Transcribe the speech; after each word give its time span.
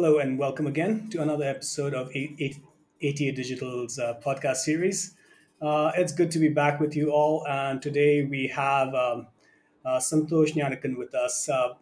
Hello 0.00 0.18
and 0.18 0.38
welcome 0.38 0.66
again 0.66 1.10
to 1.10 1.20
another 1.20 1.44
episode 1.44 1.92
of 1.92 2.10
88 2.16 3.36
Digital's 3.36 3.98
uh, 3.98 4.14
podcast 4.24 4.56
series. 4.56 5.14
Uh, 5.60 5.92
it's 5.94 6.10
good 6.10 6.30
to 6.30 6.38
be 6.38 6.48
back 6.48 6.80
with 6.80 6.96
you 6.96 7.10
all, 7.10 7.46
and 7.46 7.82
today 7.82 8.24
we 8.24 8.46
have 8.46 8.94
um, 8.94 9.26
uh, 9.84 9.98
Santosh 9.98 10.54
Gnanakan 10.54 10.96
with 10.96 11.14
us. 11.14 11.50
Uh, 11.50 11.74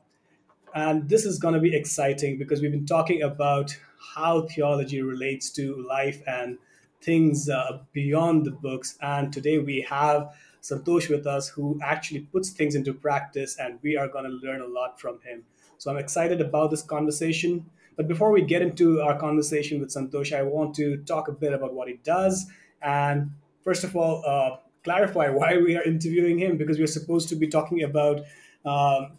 and 0.74 1.08
this 1.08 1.24
is 1.24 1.38
going 1.38 1.54
to 1.54 1.60
be 1.60 1.72
exciting 1.76 2.38
because 2.38 2.60
we've 2.60 2.72
been 2.72 2.86
talking 2.86 3.22
about 3.22 3.78
how 4.16 4.48
theology 4.48 5.00
relates 5.00 5.50
to 5.50 5.86
life 5.88 6.20
and 6.26 6.58
things 7.00 7.48
uh, 7.48 7.78
beyond 7.92 8.44
the 8.44 8.50
books. 8.50 8.98
And 9.00 9.32
today 9.32 9.60
we 9.60 9.86
have 9.88 10.34
Santosh 10.60 11.08
with 11.08 11.28
us 11.28 11.46
who 11.46 11.78
actually 11.84 12.22
puts 12.22 12.50
things 12.50 12.74
into 12.74 12.92
practice, 12.92 13.58
and 13.60 13.78
we 13.82 13.96
are 13.96 14.08
going 14.08 14.24
to 14.24 14.44
learn 14.44 14.60
a 14.60 14.66
lot 14.66 15.00
from 15.00 15.20
him. 15.20 15.44
So 15.78 15.92
I'm 15.92 15.98
excited 15.98 16.40
about 16.40 16.72
this 16.72 16.82
conversation. 16.82 17.64
But 17.98 18.06
before 18.06 18.30
we 18.30 18.42
get 18.42 18.62
into 18.62 19.00
our 19.00 19.18
conversation 19.18 19.80
with 19.80 19.90
Santosh, 19.90 20.32
I 20.32 20.42
want 20.44 20.76
to 20.76 20.98
talk 20.98 21.26
a 21.26 21.32
bit 21.32 21.52
about 21.52 21.74
what 21.74 21.88
he 21.88 21.94
does. 22.04 22.46
And 22.80 23.32
first 23.64 23.82
of 23.82 23.96
all, 23.96 24.22
uh, 24.24 24.58
clarify 24.84 25.28
why 25.40 25.58
we 25.58 25.76
are 25.76 25.82
interviewing 25.82 26.38
him 26.38 26.56
because 26.56 26.78
we're 26.78 26.86
supposed 26.86 27.28
to 27.30 27.36
be 27.36 27.48
talking 27.48 27.82
about 27.82 28.20
um, 28.64 29.18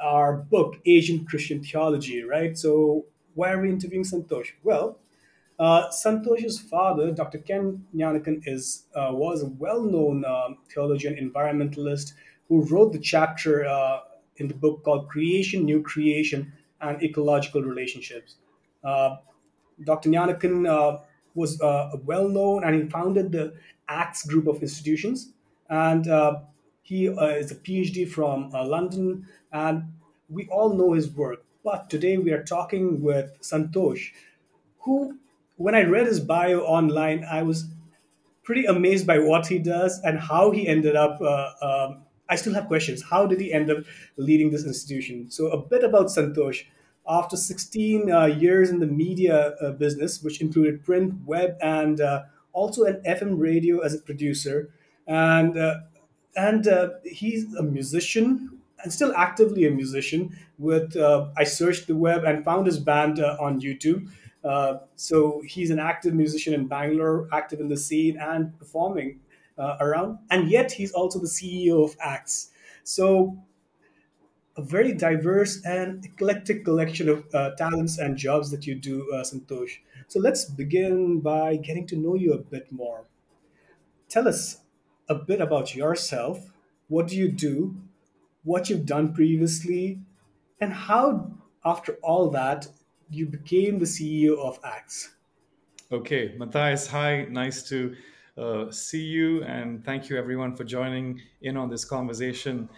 our 0.00 0.36
book, 0.36 0.76
Asian 0.86 1.26
Christian 1.26 1.60
Theology, 1.60 2.22
right? 2.22 2.56
So 2.56 3.06
why 3.34 3.50
are 3.50 3.60
we 3.60 3.68
interviewing 3.68 4.04
Santosh? 4.04 4.52
Well, 4.62 5.00
uh, 5.58 5.88
Santosh's 5.88 6.60
father, 6.60 7.10
Dr. 7.10 7.38
Ken 7.38 7.84
Gnanakan, 7.94 8.42
is 8.46 8.84
uh, 8.94 9.10
was 9.10 9.42
a 9.42 9.46
well-known 9.46 10.24
um, 10.24 10.58
theologian, 10.72 11.16
environmentalist 11.16 12.12
who 12.48 12.64
wrote 12.66 12.92
the 12.92 12.98
chapter 13.00 13.66
uh, 13.66 13.98
in 14.36 14.46
the 14.46 14.54
book 14.54 14.84
called 14.84 15.08
"Creation, 15.08 15.64
New 15.64 15.82
Creation: 15.82 16.52
and 16.80 17.02
ecological 17.02 17.62
relationships. 17.62 18.36
Uh, 18.82 19.16
Dr. 19.84 20.10
Gnanakan 20.10 20.68
uh, 20.68 21.02
was 21.34 21.60
uh, 21.60 21.90
well 22.04 22.28
known 22.28 22.64
and 22.64 22.74
he 22.74 22.88
founded 22.88 23.32
the 23.32 23.54
ACTS 23.88 24.26
group 24.26 24.46
of 24.46 24.62
institutions. 24.62 25.32
And 25.68 26.08
uh, 26.08 26.40
he 26.82 27.08
uh, 27.08 27.26
is 27.26 27.52
a 27.52 27.54
PhD 27.54 28.08
from 28.08 28.52
uh, 28.52 28.66
London, 28.66 29.28
and 29.52 29.92
we 30.28 30.48
all 30.48 30.74
know 30.74 30.92
his 30.92 31.08
work. 31.08 31.44
But 31.62 31.88
today 31.88 32.18
we 32.18 32.32
are 32.32 32.42
talking 32.42 33.00
with 33.00 33.40
Santosh, 33.40 34.10
who, 34.80 35.18
when 35.56 35.76
I 35.76 35.82
read 35.82 36.06
his 36.06 36.18
bio 36.18 36.62
online, 36.62 37.24
I 37.24 37.42
was 37.42 37.66
pretty 38.42 38.64
amazed 38.64 39.06
by 39.06 39.20
what 39.20 39.46
he 39.46 39.58
does 39.58 40.00
and 40.00 40.18
how 40.18 40.50
he 40.50 40.66
ended 40.66 40.96
up. 40.96 41.20
Um, 41.62 42.02
I 42.30 42.36
still 42.36 42.54
have 42.54 42.68
questions. 42.68 43.02
How 43.02 43.26
did 43.26 43.40
he 43.40 43.52
end 43.52 43.70
up 43.70 43.78
leading 44.16 44.50
this 44.50 44.64
institution? 44.64 45.30
So, 45.30 45.48
a 45.48 45.58
bit 45.58 45.82
about 45.84 46.06
Santosh. 46.06 46.64
After 47.08 47.36
16 47.36 48.12
uh, 48.12 48.26
years 48.26 48.70
in 48.70 48.78
the 48.78 48.86
media 48.86 49.56
uh, 49.60 49.72
business, 49.72 50.22
which 50.22 50.40
included 50.40 50.84
print, 50.84 51.14
web, 51.26 51.56
and 51.60 52.00
uh, 52.00 52.22
also 52.52 52.84
an 52.84 53.02
FM 53.04 53.38
radio 53.38 53.80
as 53.80 53.94
a 53.94 53.98
producer, 53.98 54.70
and 55.08 55.58
uh, 55.58 55.80
and 56.36 56.68
uh, 56.68 56.90
he's 57.04 57.52
a 57.54 57.64
musician 57.64 58.60
and 58.84 58.92
still 58.92 59.12
actively 59.16 59.66
a 59.66 59.70
musician. 59.70 60.36
With 60.58 60.96
uh, 60.96 61.28
I 61.36 61.44
searched 61.44 61.88
the 61.88 61.96
web 61.96 62.22
and 62.24 62.44
found 62.44 62.66
his 62.66 62.78
band 62.78 63.18
on 63.18 63.60
YouTube. 63.60 64.08
so 64.94 65.42
he's 65.44 65.70
an 65.70 65.80
active 65.80 66.14
musician 66.14 66.54
in 66.54 66.68
Bangalore, 66.68 67.28
active 67.32 67.60
in 67.60 67.68
the 67.68 67.76
scene 67.76 68.18
and 68.18 68.56
performing 68.58 69.18
uh, 69.58 69.76
around, 69.80 70.18
and 70.30 70.50
yet 70.50 70.72
he's 70.72 70.92
also 70.92 71.18
the 71.18 71.26
CEO 71.26 71.84
of 71.84 71.96
ACTS. 72.02 72.50
So, 72.84 73.38
a 74.56 74.62
very 74.62 74.92
diverse 74.92 75.64
and 75.64 76.04
eclectic 76.04 76.64
collection 76.64 77.08
of 77.08 77.24
uh, 77.34 77.54
talents 77.56 77.98
and 77.98 78.16
jobs 78.16 78.50
that 78.50 78.66
you 78.66 78.74
do, 78.74 79.10
uh, 79.12 79.22
Santosh. 79.22 79.78
So, 80.08 80.20
let's 80.20 80.44
begin 80.44 81.20
by 81.20 81.56
getting 81.56 81.86
to 81.88 81.96
know 81.96 82.14
you 82.14 82.32
a 82.32 82.38
bit 82.38 82.70
more. 82.70 83.04
Tell 84.08 84.26
us 84.26 84.58
a 85.08 85.14
bit 85.14 85.40
about 85.40 85.74
yourself. 85.74 86.50
What 86.88 87.08
do 87.08 87.16
you 87.16 87.30
do? 87.30 87.76
What 88.42 88.70
you've 88.70 88.86
done 88.86 89.12
previously? 89.12 90.00
And 90.60 90.72
how, 90.72 91.30
after 91.64 91.94
all 92.02 92.30
that, 92.30 92.68
you 93.10 93.26
became 93.26 93.78
the 93.78 93.84
CEO 93.86 94.38
of 94.38 94.58
ACTS? 94.64 95.10
Okay, 95.92 96.34
Matthias, 96.38 96.86
hi. 96.86 97.26
Nice 97.30 97.68
to 97.68 97.96
uh, 98.40 98.70
see 98.70 99.02
you 99.02 99.42
and 99.44 99.84
thank 99.84 100.08
you 100.08 100.16
everyone 100.16 100.56
for 100.56 100.64
joining 100.64 101.20
in 101.42 101.58
on 101.58 101.68
this 101.68 101.84
conversation. 101.84 102.70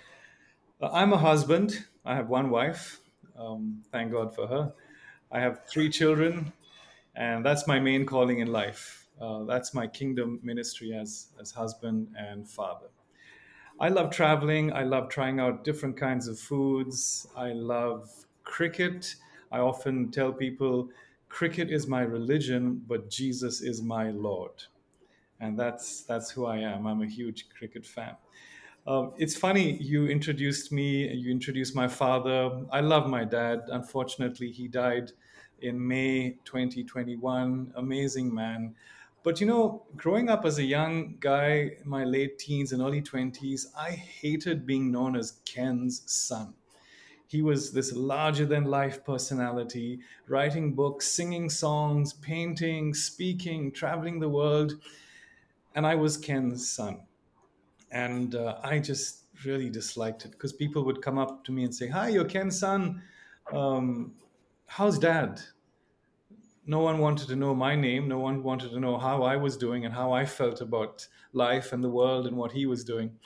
Uh, 0.81 0.91
I'm 0.93 1.13
a 1.13 1.19
husband. 1.19 1.85
I 2.05 2.17
have 2.17 2.29
one 2.29 2.51
wife. 2.51 3.01
Um, 3.39 3.85
thank 3.93 4.11
God 4.11 4.35
for 4.35 4.49
her. 4.49 4.73
I 5.31 5.39
have 5.39 5.65
three 5.67 5.89
children, 5.89 6.53
and 7.15 7.47
that's 7.47 7.69
my 7.69 7.79
main 7.79 8.05
calling 8.07 8.41
in 8.41 8.49
life. 8.49 9.07
Uh, 9.21 9.45
that's 9.45 9.73
my 9.73 9.87
kingdom 9.87 10.41
ministry 10.43 10.95
as, 10.95 11.29
as 11.41 11.53
husband 11.53 12.09
and 12.19 12.49
father. 12.49 12.89
I 13.79 13.89
love 13.89 14.11
traveling. 14.11 14.73
I 14.73 14.83
love 14.83 15.11
trying 15.11 15.39
out 15.39 15.63
different 15.63 15.97
kinds 15.97 16.27
of 16.27 16.41
foods. 16.41 17.29
I 17.37 17.53
love 17.53 18.11
cricket. 18.43 19.15
I 19.53 19.61
often 19.61 20.11
tell 20.11 20.33
people 20.33 20.89
cricket 21.29 21.71
is 21.71 21.87
my 21.87 22.03
religion, 22.03 22.83
but 22.89 23.11
Jesus 23.11 23.61
is 23.61 23.81
my 23.81 24.11
Lord 24.11 24.65
and 25.43 25.59
that's 25.59 26.05
that's 26.05 26.31
who 26.31 26.47
I 26.47 26.59
am. 26.59 26.87
I'm 26.87 27.03
a 27.03 27.07
huge 27.07 27.49
cricket 27.51 27.85
fan. 27.85 28.17
Um, 28.87 29.13
it's 29.19 29.37
funny 29.37 29.77
you 29.77 30.07
introduced 30.07 30.73
me. 30.73 31.13
You 31.13 31.31
introduced 31.31 31.75
my 31.75 31.89
father. 31.89 32.65
I 32.71 32.81
love 32.81 33.09
my 33.09 33.25
dad. 33.25 33.65
Unfortunately, 33.69 34.51
he 34.51 34.69
died 34.69 35.13
in 35.61 35.87
May 35.87 36.39
2021. 36.45 37.73
Amazing 37.77 38.33
man. 38.35 38.77
But 39.25 39.41
you 39.41 39.47
know, 39.47 39.87
growing 39.97 40.29
up 40.29 40.45
as 40.45 40.59
a 40.59 40.65
young 40.65 41.17
guy, 41.21 41.77
in 41.83 41.89
my 41.89 42.05
late 42.05 42.39
teens 42.39 42.73
and 42.73 42.81
early 42.81 43.03
20s, 43.03 43.67
I 43.77 43.91
hated 43.91 44.67
being 44.67 44.91
known 44.91 45.17
as 45.17 45.41
Ken's 45.45 46.03
son. 46.07 46.55
He 47.27 47.41
was 47.41 47.73
this 47.73 47.93
larger 47.93 48.45
than 48.47 48.65
life 48.65 49.05
personality, 49.05 50.01
writing 50.29 50.75
books, 50.75 51.09
singing 51.09 51.49
songs, 51.49 52.13
painting, 52.13 52.95
speaking, 52.95 53.73
traveling 53.73 54.21
the 54.21 54.29
world 54.29 54.75
and 55.75 55.87
I 55.87 55.95
was 55.95 56.17
Ken's 56.17 56.71
son. 56.71 57.01
And 57.91 58.35
uh, 58.35 58.59
I 58.63 58.79
just 58.79 59.25
really 59.45 59.71
disliked 59.71 60.25
it 60.25 60.33
because 60.33 60.53
people 60.53 60.85
would 60.85 61.03
come 61.03 61.19
up 61.19 61.45
to 61.45 61.53
me 61.53 61.65
and 61.65 61.75
say, 61.75 61.89
Hi, 61.89 62.09
you're 62.09 62.25
Ken's 62.25 62.59
son. 62.59 63.03
Um, 63.53 64.15
how's 64.67 64.99
dad? 64.99 65.41
No 66.65 66.79
one 66.79 66.99
wanted 66.99 67.29
to 67.29 67.37
know 67.37 67.55
my 67.55 67.75
name. 67.75 68.09
No 68.09 68.19
one 68.19 68.43
wanted 68.43 68.71
to 68.71 68.81
know 68.81 68.97
how 68.97 69.23
I 69.25 69.37
was 69.37 69.57
doing 69.57 69.85
and 69.85 69.93
how 69.93 70.13
I 70.13 70.25
felt 70.25 70.61
about 70.61 71.07
life 71.33 71.73
and 71.73 71.83
the 71.83 71.91
world 71.91 72.27
and 72.27 72.37
what 72.37 72.53
he 72.53 72.67
was 72.67 72.85
doing. 72.85 73.19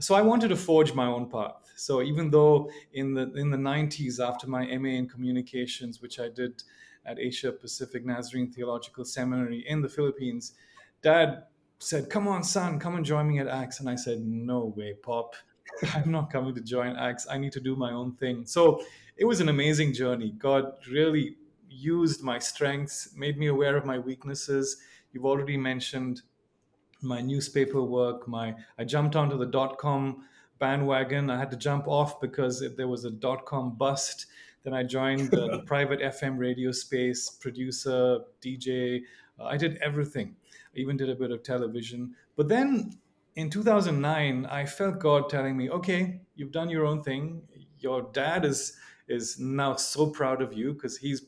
So 0.00 0.14
I 0.14 0.22
wanted 0.22 0.48
to 0.48 0.56
forge 0.56 0.94
my 0.94 1.06
own 1.06 1.28
path. 1.28 1.72
So 1.76 2.02
even 2.02 2.30
though 2.30 2.70
in 2.92 3.14
the 3.14 3.32
in 3.34 3.50
the 3.50 3.56
90s, 3.56 4.20
after 4.20 4.46
my 4.46 4.64
MA 4.78 4.90
in 4.90 5.08
communications, 5.08 6.00
which 6.00 6.18
I 6.18 6.28
did 6.28 6.62
at 7.04 7.18
Asia 7.18 7.52
Pacific 7.52 8.06
Nazarene 8.06 8.50
Theological 8.50 9.04
Seminary 9.04 9.64
in 9.68 9.82
the 9.82 9.88
Philippines, 9.88 10.54
Dad 11.02 11.44
said, 11.78 12.10
Come 12.10 12.28
on, 12.28 12.42
son, 12.42 12.78
come 12.78 12.96
and 12.96 13.04
join 13.04 13.28
me 13.28 13.38
at 13.38 13.46
ACTS. 13.46 13.80
And 13.80 13.88
I 13.88 13.96
said, 13.96 14.20
No 14.20 14.72
way, 14.76 14.94
Pop. 14.94 15.34
I'm 15.94 16.10
not 16.10 16.30
coming 16.30 16.54
to 16.54 16.60
join 16.60 16.96
ACTS. 16.96 17.26
I 17.30 17.38
need 17.38 17.52
to 17.52 17.60
do 17.60 17.76
my 17.76 17.92
own 17.92 18.14
thing. 18.14 18.46
So 18.46 18.82
it 19.16 19.24
was 19.24 19.40
an 19.40 19.48
amazing 19.48 19.92
journey. 19.92 20.32
God 20.38 20.72
really 20.90 21.36
used 21.68 22.22
my 22.22 22.38
strengths, 22.38 23.14
made 23.14 23.38
me 23.38 23.46
aware 23.48 23.76
of 23.76 23.84
my 23.84 23.98
weaknesses. 23.98 24.78
You've 25.12 25.26
already 25.26 25.56
mentioned 25.56 26.22
my 27.02 27.20
newspaper 27.20 27.82
work. 27.82 28.26
My 28.26 28.54
I 28.78 28.84
jumped 28.84 29.16
onto 29.16 29.38
the 29.38 29.46
dot 29.46 29.78
com 29.78 30.24
bandwagon. 30.58 31.30
I 31.30 31.38
had 31.38 31.50
to 31.52 31.56
jump 31.56 31.86
off 31.86 32.20
because 32.20 32.64
there 32.76 32.88
was 32.88 33.04
a 33.04 33.10
dot 33.10 33.44
com 33.44 33.76
bust. 33.76 34.26
Then 34.64 34.74
I 34.74 34.82
joined 34.82 35.30
the, 35.30 35.48
the 35.48 35.58
private 35.66 36.00
FM 36.00 36.38
radio 36.38 36.72
space, 36.72 37.30
producer, 37.30 38.20
DJ. 38.42 39.02
Uh, 39.38 39.44
I 39.44 39.56
did 39.56 39.76
everything 39.76 40.34
even 40.78 40.96
did 40.96 41.10
a 41.10 41.14
bit 41.14 41.30
of 41.30 41.42
television. 41.42 42.14
But 42.36 42.48
then 42.48 42.98
in 43.36 43.50
2009, 43.50 44.46
I 44.46 44.64
felt 44.66 44.98
God 44.98 45.28
telling 45.28 45.56
me, 45.56 45.70
okay, 45.70 46.20
you've 46.34 46.52
done 46.52 46.70
your 46.70 46.86
own 46.86 47.02
thing. 47.02 47.42
Your 47.78 48.02
dad 48.12 48.44
is 48.44 48.76
is 49.08 49.38
now 49.38 49.74
so 49.74 50.10
proud 50.10 50.42
of 50.42 50.52
you 50.52 50.74
because 50.74 50.98
he's 50.98 51.22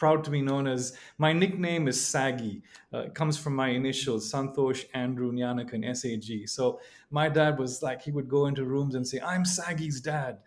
proud 0.00 0.24
to 0.24 0.30
be 0.30 0.40
known 0.40 0.66
as 0.66 0.96
my 1.18 1.32
nickname 1.32 1.86
is 1.86 2.04
Saggy. 2.04 2.62
Uh, 2.92 3.00
it 3.00 3.14
comes 3.14 3.36
from 3.36 3.54
my 3.54 3.68
initials, 3.68 4.32
Santosh 4.32 4.86
Andrew 4.94 5.30
Gnanakan, 5.30 5.94
SAG. 5.94 6.48
So 6.48 6.80
my 7.10 7.28
dad 7.28 7.58
was 7.58 7.82
like, 7.82 8.02
he 8.02 8.10
would 8.10 8.28
go 8.28 8.46
into 8.46 8.64
rooms 8.64 8.94
and 8.94 9.06
say, 9.06 9.20
I'm 9.20 9.44
Saggy's 9.44 10.00
dad. 10.00 10.38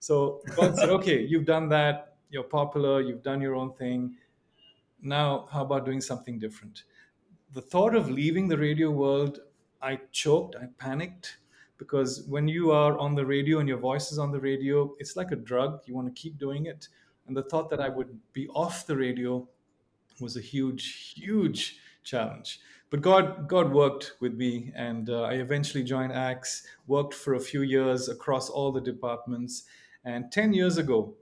So 0.00 0.42
God 0.56 0.76
said, 0.76 0.88
okay, 0.98 1.22
you've 1.22 1.46
done 1.46 1.68
that. 1.70 2.16
You're 2.28 2.42
popular. 2.42 3.00
You've 3.00 3.22
done 3.22 3.40
your 3.40 3.54
own 3.54 3.72
thing. 3.74 4.16
Now, 5.00 5.46
how 5.52 5.62
about 5.62 5.86
doing 5.86 6.00
something 6.00 6.38
different? 6.38 6.82
The 7.52 7.62
thought 7.62 7.94
of 7.94 8.10
leaving 8.10 8.48
the 8.48 8.58
radio 8.58 8.90
world, 8.90 9.40
I 9.80 10.00
choked, 10.12 10.56
I 10.56 10.66
panicked 10.78 11.38
because 11.78 12.24
when 12.28 12.48
you 12.48 12.70
are 12.70 12.98
on 12.98 13.14
the 13.14 13.26
radio 13.26 13.58
and 13.58 13.68
your 13.68 13.78
voice 13.78 14.10
is 14.12 14.18
on 14.18 14.32
the 14.32 14.40
radio, 14.40 14.94
it's 14.98 15.16
like 15.16 15.30
a 15.30 15.36
drug. 15.36 15.80
You 15.86 15.94
want 15.94 16.14
to 16.14 16.20
keep 16.20 16.38
doing 16.38 16.66
it. 16.66 16.88
And 17.26 17.36
the 17.36 17.42
thought 17.42 17.70
that 17.70 17.80
I 17.80 17.88
would 17.88 18.18
be 18.32 18.48
off 18.48 18.86
the 18.86 18.96
radio 18.96 19.48
was 20.20 20.36
a 20.36 20.40
huge, 20.40 21.14
huge 21.14 21.78
challenge. 22.04 22.60
But 22.88 23.02
God, 23.02 23.48
God 23.48 23.72
worked 23.72 24.14
with 24.20 24.34
me, 24.34 24.72
and 24.76 25.10
uh, 25.10 25.22
I 25.22 25.34
eventually 25.34 25.82
joined 25.82 26.12
ACTS. 26.12 26.62
Worked 26.86 27.14
for 27.14 27.34
a 27.34 27.40
few 27.40 27.62
years 27.62 28.08
across 28.08 28.48
all 28.48 28.70
the 28.70 28.80
departments, 28.80 29.64
and 30.04 30.30
ten 30.30 30.52
years 30.52 30.78
ago, 30.78 31.14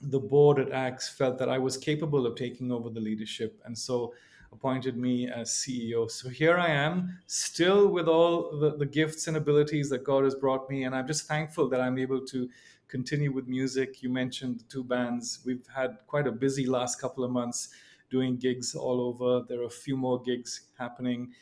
the 0.00 0.18
board 0.18 0.58
at 0.58 0.72
ACTS 0.72 1.08
felt 1.08 1.38
that 1.38 1.48
I 1.48 1.58
was 1.58 1.76
capable 1.76 2.26
of 2.26 2.34
taking 2.34 2.72
over 2.72 2.90
the 2.90 3.00
leadership, 3.00 3.60
and 3.64 3.78
so 3.78 4.14
appointed 4.52 4.96
me 4.96 5.28
as 5.28 5.50
CEO. 5.50 6.10
So 6.10 6.28
here 6.28 6.56
I 6.56 6.68
am, 6.68 7.18
still 7.26 7.88
with 7.88 8.08
all 8.08 8.58
the, 8.58 8.76
the 8.76 8.86
gifts 8.86 9.26
and 9.26 9.36
abilities 9.36 9.90
that 9.90 10.04
God 10.04 10.24
has 10.24 10.34
brought 10.34 10.68
me, 10.70 10.84
and 10.84 10.94
I'm 10.94 11.06
just 11.06 11.26
thankful 11.26 11.68
that 11.70 11.80
I'm 11.80 11.98
able 11.98 12.24
to 12.26 12.48
continue 12.88 13.32
with 13.32 13.48
music. 13.48 14.02
You 14.02 14.08
mentioned 14.08 14.64
two 14.68 14.84
bands. 14.84 15.40
We've 15.44 15.66
had 15.74 15.98
quite 16.06 16.26
a 16.26 16.32
busy 16.32 16.66
last 16.66 17.00
couple 17.00 17.24
of 17.24 17.30
months 17.30 17.70
doing 18.10 18.36
gigs 18.36 18.74
all 18.74 19.00
over. 19.00 19.44
There 19.48 19.60
are 19.60 19.66
a 19.66 19.70
few 19.70 19.96
more 19.96 20.22
gigs 20.22 20.62
happening. 20.78 21.32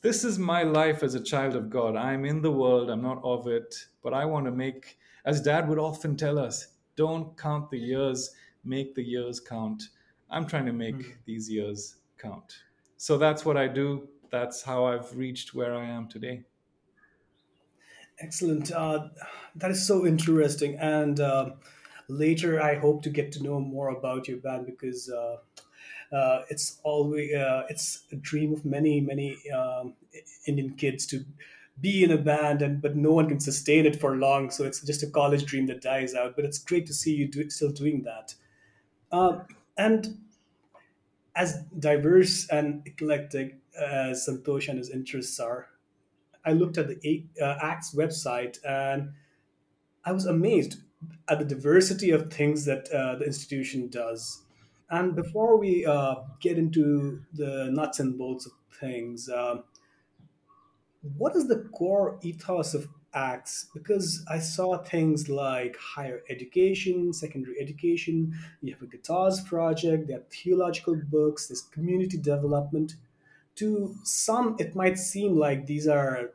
This 0.00 0.22
is 0.22 0.38
my 0.38 0.62
life 0.62 1.02
as 1.02 1.14
a 1.14 1.22
child 1.22 1.56
of 1.56 1.70
God. 1.70 1.96
I'm 1.96 2.24
in 2.24 2.40
the 2.40 2.52
world, 2.52 2.88
I'm 2.88 3.02
not 3.02 3.20
of 3.24 3.48
it, 3.48 3.74
but 4.02 4.14
I 4.14 4.24
want 4.24 4.46
to 4.46 4.52
make, 4.52 4.96
as 5.24 5.40
dad 5.40 5.68
would 5.68 5.78
often 5.78 6.16
tell 6.16 6.38
us, 6.38 6.68
don't 6.94 7.36
count 7.36 7.70
the 7.70 7.78
years, 7.78 8.30
make 8.64 8.94
the 8.94 9.02
years 9.02 9.40
count. 9.40 9.82
I'm 10.30 10.46
trying 10.46 10.66
to 10.66 10.72
make 10.72 10.96
mm. 10.96 11.12
these 11.24 11.50
years 11.50 11.96
count. 12.18 12.58
So 12.96 13.18
that's 13.18 13.44
what 13.44 13.56
I 13.56 13.68
do. 13.68 14.08
That's 14.30 14.62
how 14.62 14.86
I've 14.86 15.16
reached 15.16 15.54
where 15.54 15.74
I 15.74 15.84
am 15.84 16.08
today. 16.08 16.44
Excellent. 18.18 18.72
Uh, 18.72 19.08
that 19.54 19.70
is 19.70 19.86
so 19.86 20.06
interesting. 20.06 20.76
And 20.76 21.20
uh, 21.20 21.50
later, 22.08 22.60
I 22.60 22.74
hope 22.74 23.02
to 23.04 23.10
get 23.10 23.32
to 23.32 23.42
know 23.42 23.60
more 23.60 23.88
about 23.90 24.26
your 24.26 24.38
band 24.38 24.66
because 24.66 25.08
uh, 25.08 25.38
uh, 26.12 26.42
it's 26.48 26.80
always 26.82 27.34
uh, 27.34 27.66
it's 27.68 28.04
a 28.12 28.16
dream 28.16 28.52
of 28.52 28.64
many 28.64 29.00
many 29.00 29.38
um, 29.50 29.94
Indian 30.46 30.74
kids 30.74 31.06
to 31.06 31.24
be 31.80 32.02
in 32.02 32.10
a 32.10 32.18
band 32.18 32.62
and 32.62 32.82
but 32.82 32.96
no 32.96 33.12
one 33.12 33.28
can 33.28 33.40
sustain 33.40 33.86
it 33.86 34.00
for 34.00 34.16
long 34.16 34.50
so 34.50 34.64
it's 34.64 34.80
just 34.80 35.02
a 35.02 35.06
college 35.06 35.44
dream 35.44 35.66
that 35.66 35.80
dies 35.80 36.14
out 36.14 36.34
but 36.34 36.44
it's 36.44 36.58
great 36.58 36.86
to 36.86 36.94
see 36.94 37.14
you 37.14 37.28
do, 37.28 37.48
still 37.50 37.70
doing 37.70 38.02
that 38.02 38.34
uh, 39.12 39.40
and 39.76 40.18
as 41.38 41.62
diverse 41.78 42.48
and 42.50 42.82
eclectic 42.84 43.56
as 43.80 44.26
santosh 44.26 44.68
and 44.68 44.78
his 44.78 44.90
interests 44.90 45.38
are. 45.38 45.68
I 46.44 46.52
looked 46.52 46.76
at 46.76 46.88
the 46.88 47.24
uh, 47.40 47.56
acts 47.62 47.94
website 47.94 48.58
and 48.64 49.12
i 50.04 50.12
was 50.12 50.26
amazed 50.26 50.78
at 51.28 51.38
the 51.38 51.44
diversity 51.44 52.10
of 52.10 52.32
things 52.32 52.64
that 52.64 52.90
uh, 52.90 53.14
the 53.16 53.24
institution 53.24 53.88
does. 53.88 54.42
And 54.90 55.14
before 55.14 55.56
we 55.58 55.86
uh, 55.86 56.16
get 56.40 56.58
into 56.58 57.22
the 57.32 57.68
nuts 57.70 58.00
and 58.00 58.18
bolts 58.18 58.46
of 58.46 58.52
things, 58.80 59.28
uh, 59.28 59.58
what 61.16 61.36
is 61.36 61.46
the 61.46 61.68
core 61.72 62.18
ethos 62.22 62.74
of 62.74 62.88
acts 63.18 63.66
because 63.74 64.24
i 64.36 64.38
saw 64.38 64.68
things 64.78 65.28
like 65.28 65.76
higher 65.76 66.20
education 66.28 67.12
secondary 67.12 67.56
education. 67.60 68.16
You 68.62 68.72
have 68.74 68.82
a 68.82 68.86
guitars 68.86 69.40
project 69.52 70.06
there 70.08 70.18
are 70.18 70.26
theological 70.42 70.96
books 71.16 71.48
there's 71.48 71.62
community 71.62 72.18
development. 72.32 72.94
To 73.56 73.68
some 74.04 74.56
it 74.58 74.74
might 74.80 74.98
seem 74.98 75.30
like 75.46 75.66
these 75.66 75.88
are 75.88 76.30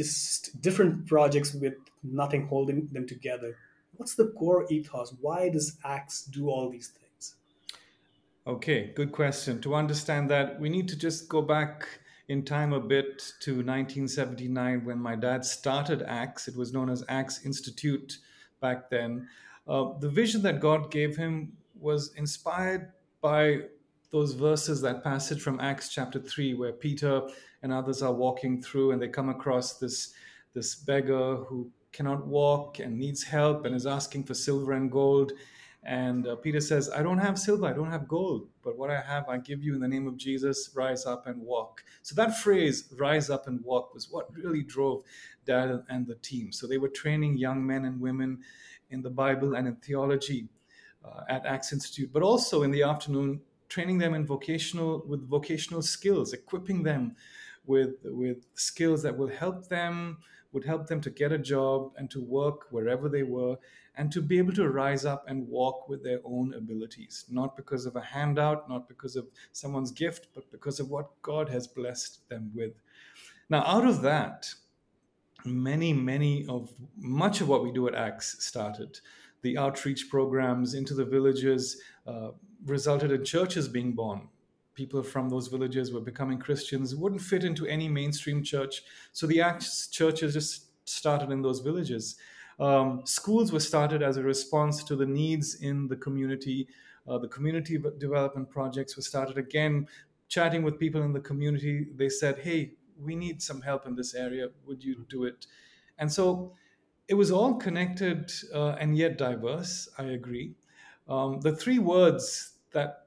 just 0.00 0.60
different 0.60 1.06
projects 1.06 1.54
with 1.54 1.74
nothing 2.02 2.46
holding 2.46 2.88
them 2.92 3.06
together. 3.06 3.56
What's 3.96 4.14
the 4.14 4.28
core 4.38 4.66
ethos? 4.68 5.14
Why 5.20 5.48
does 5.48 5.78
acts 5.84 6.24
do 6.24 6.50
all 6.50 6.68
these 6.70 6.88
things? 6.88 7.34
Okay, 8.46 8.92
good 8.94 9.12
question. 9.12 9.60
To 9.62 9.74
understand 9.74 10.30
that, 10.30 10.60
we 10.60 10.68
need 10.68 10.88
to 10.88 10.96
just 10.96 11.28
go 11.28 11.40
back 11.40 11.88
in 12.28 12.44
time 12.44 12.72
a 12.72 12.80
bit 12.80 13.18
to 13.40 13.52
1979 13.52 14.84
when 14.84 14.98
my 14.98 15.14
dad 15.14 15.44
started 15.44 16.02
ACTS. 16.02 16.48
It 16.48 16.56
was 16.56 16.72
known 16.72 16.90
as 16.90 17.04
ACTS 17.08 17.44
Institute 17.44 18.18
back 18.60 18.90
then. 18.90 19.28
Uh, 19.66 19.98
the 19.98 20.08
vision 20.08 20.42
that 20.42 20.60
God 20.60 20.90
gave 20.90 21.16
him 21.16 21.52
was 21.78 22.12
inspired 22.14 22.92
by 23.20 23.60
those 24.10 24.32
verses, 24.32 24.80
that 24.80 25.02
passage 25.02 25.40
from 25.40 25.60
Acts 25.60 25.88
chapter 25.88 26.18
3, 26.18 26.54
where 26.54 26.72
Peter 26.72 27.22
and 27.62 27.72
others 27.72 28.02
are 28.02 28.12
walking 28.12 28.62
through 28.62 28.92
and 28.92 29.02
they 29.02 29.08
come 29.08 29.28
across 29.28 29.78
this, 29.78 30.14
this 30.54 30.74
beggar 30.74 31.36
who 31.36 31.70
cannot 31.92 32.26
walk 32.26 32.78
and 32.78 32.98
needs 32.98 33.22
help 33.22 33.64
and 33.64 33.74
is 33.74 33.86
asking 33.86 34.24
for 34.24 34.34
silver 34.34 34.72
and 34.72 34.90
gold. 34.90 35.32
And 35.86 36.26
uh, 36.26 36.34
Peter 36.34 36.60
says, 36.60 36.90
I 36.90 37.04
don't 37.04 37.18
have 37.18 37.38
silver, 37.38 37.64
I 37.64 37.72
don't 37.72 37.92
have 37.92 38.08
gold, 38.08 38.48
but 38.64 38.76
what 38.76 38.90
I 38.90 39.00
have, 39.00 39.28
I 39.28 39.38
give 39.38 39.62
you 39.62 39.72
in 39.72 39.80
the 39.80 39.86
name 39.86 40.08
of 40.08 40.16
Jesus, 40.16 40.70
rise 40.74 41.06
up 41.06 41.28
and 41.28 41.40
walk. 41.40 41.84
So 42.02 42.16
that 42.16 42.36
phrase, 42.38 42.92
rise 42.98 43.30
up 43.30 43.46
and 43.46 43.62
walk, 43.62 43.94
was 43.94 44.10
what 44.10 44.26
really 44.34 44.64
drove 44.64 45.04
Dad 45.44 45.84
and 45.88 46.04
the 46.04 46.16
team. 46.16 46.50
So 46.50 46.66
they 46.66 46.78
were 46.78 46.88
training 46.88 47.38
young 47.38 47.64
men 47.64 47.84
and 47.84 48.00
women 48.00 48.40
in 48.90 49.00
the 49.00 49.10
Bible 49.10 49.54
and 49.54 49.68
in 49.68 49.76
theology 49.76 50.48
uh, 51.04 51.20
at 51.28 51.46
Acts 51.46 51.72
Institute, 51.72 52.10
but 52.12 52.24
also 52.24 52.64
in 52.64 52.72
the 52.72 52.82
afternoon, 52.82 53.40
training 53.68 53.98
them 53.98 54.12
in 54.14 54.26
vocational, 54.26 55.04
with 55.06 55.28
vocational 55.28 55.82
skills, 55.82 56.32
equipping 56.32 56.82
them 56.82 57.14
with, 57.66 57.96
with 58.04 58.46
skills 58.54 59.02
that 59.02 59.16
will 59.16 59.28
help 59.28 59.68
them, 59.68 60.18
would 60.52 60.64
help 60.64 60.86
them 60.86 61.00
to 61.02 61.10
get 61.10 61.32
a 61.32 61.38
job 61.38 61.92
and 61.96 62.10
to 62.10 62.20
work 62.20 62.66
wherever 62.70 63.08
they 63.08 63.22
were 63.22 63.56
and 63.96 64.12
to 64.12 64.20
be 64.20 64.38
able 64.38 64.52
to 64.52 64.68
rise 64.68 65.04
up 65.04 65.24
and 65.26 65.48
walk 65.48 65.88
with 65.88 66.02
their 66.04 66.20
own 66.24 66.54
abilities, 66.54 67.24
not 67.30 67.56
because 67.56 67.86
of 67.86 67.96
a 67.96 68.00
handout, 68.00 68.68
not 68.68 68.88
because 68.88 69.16
of 69.16 69.26
someone's 69.52 69.90
gift, 69.90 70.28
but 70.34 70.50
because 70.50 70.80
of 70.80 70.90
what 70.90 71.10
God 71.22 71.48
has 71.48 71.66
blessed 71.66 72.28
them 72.28 72.50
with. 72.54 72.72
Now, 73.48 73.62
out 73.64 73.86
of 73.86 74.02
that, 74.02 74.52
many, 75.44 75.92
many 75.92 76.46
of 76.46 76.72
much 76.96 77.40
of 77.40 77.48
what 77.48 77.62
we 77.62 77.72
do 77.72 77.88
at 77.88 77.94
Acts 77.94 78.44
started. 78.44 79.00
The 79.42 79.56
outreach 79.56 80.08
programs 80.10 80.74
into 80.74 80.94
the 80.94 81.04
villages 81.04 81.80
uh, 82.06 82.30
resulted 82.64 83.12
in 83.12 83.24
churches 83.24 83.68
being 83.68 83.92
born. 83.92 84.28
People 84.76 85.02
from 85.02 85.28
those 85.28 85.48
villages 85.48 85.92
were 85.92 86.00
becoming 86.00 86.38
Christians, 86.38 86.94
wouldn't 86.94 87.22
fit 87.22 87.42
into 87.42 87.66
any 87.66 87.88
mainstream 87.88 88.44
church. 88.44 88.82
So 89.12 89.26
the 89.26 89.40
Acts 89.40 89.88
churches 89.88 90.34
just 90.34 90.66
started 90.88 91.30
in 91.32 91.42
those 91.42 91.60
villages. 91.60 92.16
Um, 92.60 93.02
schools 93.04 93.52
were 93.52 93.60
started 93.60 94.02
as 94.02 94.18
a 94.18 94.22
response 94.22 94.84
to 94.84 94.94
the 94.94 95.06
needs 95.06 95.56
in 95.62 95.88
the 95.88 95.96
community. 95.96 96.68
Uh, 97.08 97.18
the 97.18 97.28
community 97.28 97.78
development 97.98 98.50
projects 98.50 98.96
were 98.96 99.02
started 99.02 99.38
again, 99.38 99.88
chatting 100.28 100.62
with 100.62 100.78
people 100.78 101.02
in 101.02 101.12
the 101.12 101.20
community. 101.20 101.86
They 101.96 102.10
said, 102.10 102.38
Hey, 102.38 102.72
we 102.98 103.16
need 103.16 103.42
some 103.42 103.62
help 103.62 103.86
in 103.86 103.94
this 103.94 104.14
area. 104.14 104.48
Would 104.66 104.84
you 104.84 105.06
do 105.08 105.24
it? 105.24 105.46
And 105.98 106.12
so 106.12 106.52
it 107.08 107.14
was 107.14 107.30
all 107.30 107.54
connected 107.54 108.30
uh, 108.54 108.72
and 108.72 108.96
yet 108.96 109.16
diverse, 109.16 109.88
I 109.98 110.04
agree. 110.04 110.54
Um, 111.08 111.40
the 111.40 111.54
three 111.54 111.78
words 111.78 112.52
that 112.72 113.05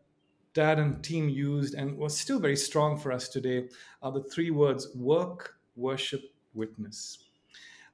dad 0.54 0.80
and 0.80 1.04
team 1.04 1.30
used 1.30 1.74
and 1.74 1.98
was 1.98 2.18
still 2.18 2.40
very 2.40 2.56
strong 2.56 2.98
for 2.98 3.12
us 3.12 3.30
today 3.30 3.70
are 4.02 4.12
the 4.12 4.24
three 4.24 4.52
words 4.52 4.88
work, 4.96 5.56
worship, 5.76 6.22
witness. 6.54 7.26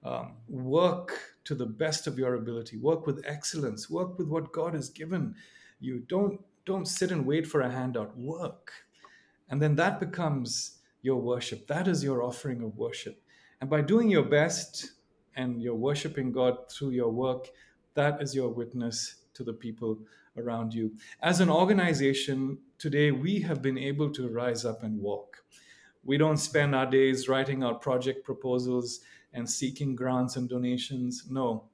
Um, 0.03 0.33
work 0.47 1.35
to 1.45 1.55
the 1.55 1.65
best 1.65 2.05
of 2.05 2.19
your 2.19 2.35
ability. 2.35 2.77
Work 2.77 3.07
with 3.07 3.25
excellence. 3.25 3.89
Work 3.89 4.17
with 4.19 4.27
what 4.27 4.51
God 4.51 4.75
has 4.75 4.89
given 4.89 5.35
you. 5.79 5.99
Don't 6.07 6.39
don't 6.65 6.87
sit 6.87 7.11
and 7.11 7.25
wait 7.25 7.45
for 7.45 7.61
a 7.61 7.71
handout. 7.71 8.17
Work, 8.17 8.71
and 9.49 9.61
then 9.61 9.75
that 9.75 9.99
becomes 9.99 10.79
your 11.01 11.21
worship. 11.21 11.67
That 11.67 11.87
is 11.87 12.03
your 12.03 12.23
offering 12.23 12.63
of 12.63 12.77
worship. 12.77 13.21
And 13.61 13.69
by 13.69 13.81
doing 13.81 14.09
your 14.09 14.23
best 14.23 14.91
and 15.35 15.61
you're 15.61 15.75
worshiping 15.75 16.31
God 16.31 16.69
through 16.71 16.91
your 16.91 17.11
work, 17.11 17.47
that 17.93 18.21
is 18.21 18.35
your 18.35 18.49
witness 18.49 19.15
to 19.33 19.43
the 19.43 19.53
people 19.53 19.99
around 20.37 20.73
you. 20.73 20.91
As 21.21 21.39
an 21.39 21.49
organization, 21.49 22.57
today 22.77 23.11
we 23.11 23.41
have 23.41 23.61
been 23.61 23.77
able 23.77 24.11
to 24.11 24.29
rise 24.29 24.65
up 24.65 24.83
and 24.83 24.99
walk. 24.99 25.43
We 26.03 26.17
don't 26.17 26.37
spend 26.37 26.75
our 26.75 26.85
days 26.85 27.27
writing 27.27 27.63
out 27.63 27.81
project 27.81 28.23
proposals 28.23 28.99
and 29.33 29.49
seeking 29.49 29.95
grants 29.95 30.35
and 30.35 30.47
donations. 30.47 31.25
No, 31.29 31.65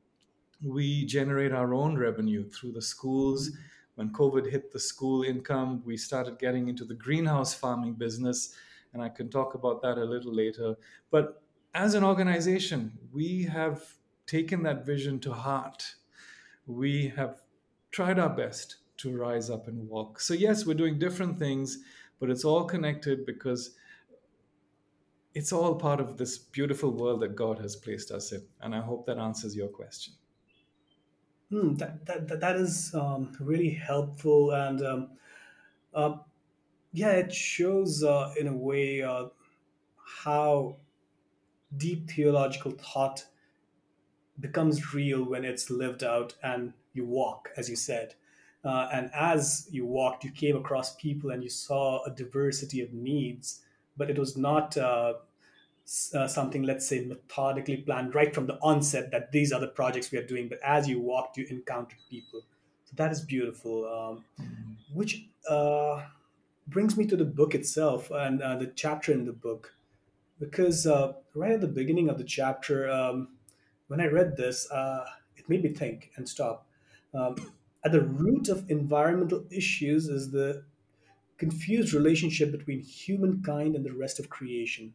we 0.63 1.05
generate 1.05 1.51
our 1.51 1.73
own 1.73 1.97
revenue 1.97 2.49
through 2.49 2.71
the 2.71 2.81
schools. 2.81 3.51
When 3.95 4.11
COVID 4.13 4.49
hit 4.49 4.71
the 4.71 4.79
school 4.79 5.23
income, 5.23 5.83
we 5.85 5.97
started 5.97 6.39
getting 6.39 6.69
into 6.69 6.85
the 6.85 6.95
greenhouse 6.95 7.53
farming 7.53 7.95
business, 7.95 8.55
and 8.93 9.01
I 9.01 9.09
can 9.09 9.29
talk 9.29 9.53
about 9.53 9.81
that 9.81 9.97
a 9.97 10.05
little 10.05 10.33
later. 10.33 10.75
But 11.11 11.43
as 11.73 11.93
an 11.93 12.03
organization, 12.03 12.97
we 13.11 13.43
have 13.43 13.83
taken 14.25 14.63
that 14.63 14.85
vision 14.85 15.19
to 15.19 15.33
heart. 15.33 15.95
We 16.65 17.09
have 17.15 17.41
tried 17.91 18.19
our 18.19 18.29
best 18.29 18.77
to 18.97 19.15
rise 19.15 19.49
up 19.49 19.67
and 19.67 19.87
walk. 19.89 20.19
So, 20.19 20.33
yes, 20.33 20.65
we're 20.65 20.73
doing 20.73 20.99
different 20.99 21.37
things, 21.37 21.79
but 22.19 22.29
it's 22.29 22.45
all 22.45 22.65
connected 22.65 23.25
because 23.25 23.71
it's 25.33 25.53
all 25.53 25.75
part 25.75 25.99
of 25.99 26.17
this 26.17 26.37
beautiful 26.37 26.91
world 26.91 27.21
that 27.21 27.35
God 27.35 27.59
has 27.59 27.75
placed 27.75 28.11
us 28.11 28.31
in. 28.31 28.43
And 28.61 28.75
I 28.75 28.81
hope 28.81 29.05
that 29.05 29.17
answers 29.17 29.55
your 29.55 29.69
question. 29.69 30.13
Hmm, 31.49 31.75
that, 31.75 32.05
that, 32.05 32.39
that, 32.39 32.55
is 32.55 32.95
um, 32.95 33.35
really 33.39 33.71
helpful 33.71 34.51
and 34.51 34.81
um, 34.85 35.09
uh, 35.93 36.13
yeah 36.93 37.11
it 37.11 37.33
shows 37.33 38.05
uh, 38.05 38.33
in 38.39 38.47
a 38.47 38.55
way 38.55 39.01
uh, 39.01 39.25
how 40.23 40.77
deep 41.75 42.09
theological 42.09 42.71
thought 42.71 43.25
becomes 44.39 44.93
real 44.93 45.25
when 45.25 45.43
it's 45.43 45.69
lived 45.69 46.05
out 46.05 46.35
and 46.41 46.71
you 46.93 47.05
walk, 47.05 47.49
as 47.57 47.69
you 47.69 47.75
said. 47.75 48.15
Uh, 48.63 48.87
and 48.93 49.09
as 49.13 49.67
you 49.71 49.85
walked, 49.85 50.23
you 50.23 50.31
came 50.31 50.55
across 50.55 50.95
people 50.95 51.31
and 51.31 51.43
you 51.43 51.49
saw 51.49 52.03
a 52.03 52.11
diversity 52.11 52.81
of 52.81 52.93
needs, 52.93 53.61
but 53.97 54.09
it 54.09 54.19
was 54.19 54.37
not 54.37 54.77
uh, 54.77 55.13
uh, 56.13 56.27
something, 56.27 56.63
let's 56.63 56.87
say, 56.87 57.05
methodically 57.05 57.77
planned 57.77 58.13
right 58.13 58.35
from 58.35 58.45
the 58.45 58.59
onset 58.61 59.09
that 59.11 59.31
these 59.31 59.51
are 59.51 59.59
the 59.59 59.67
projects 59.67 60.11
we 60.11 60.17
are 60.19 60.25
doing. 60.25 60.47
But 60.47 60.59
as 60.63 60.87
you 60.87 60.99
walked, 60.99 61.37
you 61.37 61.47
encountered 61.49 61.99
people. 62.09 62.41
So 62.85 62.93
that 62.97 63.11
is 63.11 63.21
beautiful. 63.21 63.85
Um, 63.87 64.45
which 64.93 65.25
uh, 65.49 66.03
brings 66.67 66.97
me 66.97 67.07
to 67.07 67.15
the 67.15 67.25
book 67.25 67.55
itself 67.55 68.11
and 68.11 68.41
uh, 68.41 68.57
the 68.57 68.67
chapter 68.67 69.11
in 69.11 69.25
the 69.25 69.33
book 69.33 69.73
because 70.41 70.87
uh, 70.87 71.13
right 71.35 71.51
at 71.51 71.61
the 71.61 71.67
beginning 71.67 72.09
of 72.09 72.17
the 72.17 72.23
chapter, 72.23 72.89
um, 72.89 73.29
when 73.87 74.01
I 74.01 74.07
read 74.07 74.35
this, 74.35 74.69
uh, 74.71 75.05
it 75.37 75.47
made 75.47 75.63
me 75.63 75.69
think 75.69 76.11
and 76.17 76.27
stop. 76.27 76.65
Um, 77.13 77.35
at 77.83 77.91
the 77.91 78.01
root 78.01 78.47
of 78.49 78.69
environmental 78.69 79.45
issues 79.49 80.07
is 80.07 80.31
the 80.31 80.63
confused 81.37 81.93
relationship 81.93 82.51
between 82.51 82.81
humankind 82.81 83.75
and 83.75 83.83
the 83.83 83.93
rest 83.93 84.19
of 84.19 84.29
creation. 84.29 84.93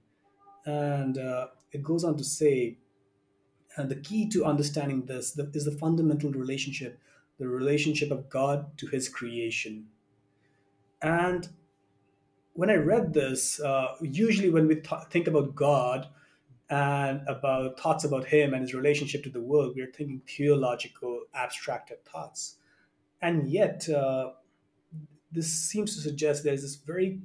And 0.64 1.18
uh, 1.18 1.49
it 1.73 1.82
goes 1.82 2.04
on 2.04 2.16
to 2.16 2.25
say, 2.25 2.78
and 3.76 3.90
the 3.90 3.96
key 3.96 4.28
to 4.30 4.44
understanding 4.44 5.04
this 5.04 5.37
is 5.38 5.64
the 5.64 5.73
fundamental 5.73 6.30
relationship, 6.30 6.99
the 7.38 7.49
relationship 7.49 8.11
of 8.11 8.30
God 8.30 8.78
to 8.78 8.87
his 8.87 9.08
creation. 9.08 9.87
And 11.02 11.49
when 12.54 12.70
I 12.70 12.76
read 12.76 13.12
this, 13.12 13.61
uh, 13.61 13.96
usually 14.00 14.49
when 14.49 14.66
we 14.66 14.76
th- 14.76 15.08
think 15.11 15.26
about 15.26 15.54
God, 15.54 16.08
and 16.68 17.20
about 17.28 17.78
thoughts 17.78 18.04
about 18.04 18.25
him 18.25 18.52
and 18.52 18.62
his 18.62 18.75
relationship 18.75 19.23
to 19.23 19.30
the 19.30 19.40
world, 19.40 19.75
we 19.76 19.82
are 19.82 19.92
thinking 19.92 20.20
theological, 20.26 21.23
abstracted 21.35 22.04
thoughts. 22.04 22.56
And 23.23 23.49
yet, 23.49 23.88
uh, 23.88 24.32
this 25.30 25.52
seems 25.52 25.94
to 25.94 26.00
suggest 26.00 26.44
there's 26.44 26.62
this 26.62 26.76
very 26.76 27.20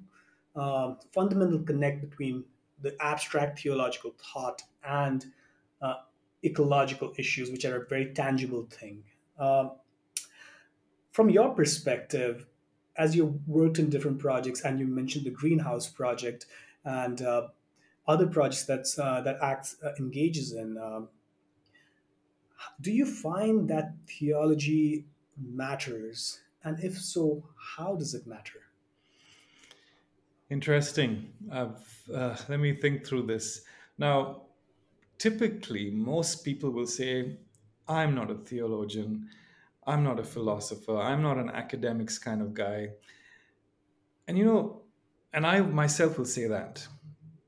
um, 0.56 0.98
fundamental 1.14 1.60
connect 1.60 2.02
between 2.02 2.44
the 2.82 2.96
abstract 3.00 3.62
theological 3.62 4.14
thought 4.22 4.62
and 4.84 5.26
uh, 5.82 5.96
ecological 6.44 7.14
issues, 7.18 7.52
which 7.52 7.66
are 7.66 7.84
a 7.84 7.88
very 7.88 8.14
tangible 8.14 8.68
thing. 8.70 9.04
Um, 9.40 9.72
from 11.12 11.30
your 11.30 11.50
perspective, 11.50 12.46
as 12.98 13.16
you 13.16 13.40
worked 13.48 13.80
in 13.80 13.90
different 13.90 14.20
projects, 14.20 14.62
and 14.62 14.80
you 14.80 14.88
mentioned 14.88 15.26
the 15.26 15.32
greenhouse 15.32 15.88
project 15.88 16.46
and 16.86 17.22
uh, 17.22 17.48
other 18.14 18.28
projects 18.28 18.64
that's, 18.72 19.00
uh, 19.00 19.22
that 19.26 19.38
acts 19.42 19.78
uh, 19.84 19.92
engages 20.04 20.48
in. 20.62 20.78
Um, 20.78 21.04
Do 22.80 22.92
you 22.92 23.06
find 23.06 23.70
that 23.70 23.88
theology 24.08 25.06
matters? 25.64 26.42
And 26.64 26.76
if 26.84 26.96
so, 27.14 27.44
how 27.78 27.96
does 27.96 28.14
it 28.14 28.26
matter? 28.28 28.62
Interesting. 30.50 31.10
Uh, 31.52 31.70
let 32.50 32.60
me 32.60 32.72
think 32.84 33.06
through 33.06 33.26
this. 33.34 33.46
Now, 33.98 34.18
typically, 35.18 35.86
most 35.92 36.44
people 36.46 36.70
will 36.78 36.92
say, 37.00 37.38
I'm 37.88 38.14
not 38.14 38.30
a 38.30 38.36
theologian, 38.36 39.30
I'm 39.88 40.04
not 40.04 40.20
a 40.20 40.24
philosopher, 40.24 40.98
I'm 41.10 41.22
not 41.22 41.38
an 41.38 41.50
academics 41.50 42.20
kind 42.20 42.42
of 42.42 42.54
guy. 42.54 42.90
And 44.28 44.38
you 44.38 44.46
know, 44.46 44.82
and 45.34 45.46
I 45.46 45.62
myself 45.62 46.18
will 46.18 46.32
say 46.38 46.48
that. 46.48 46.88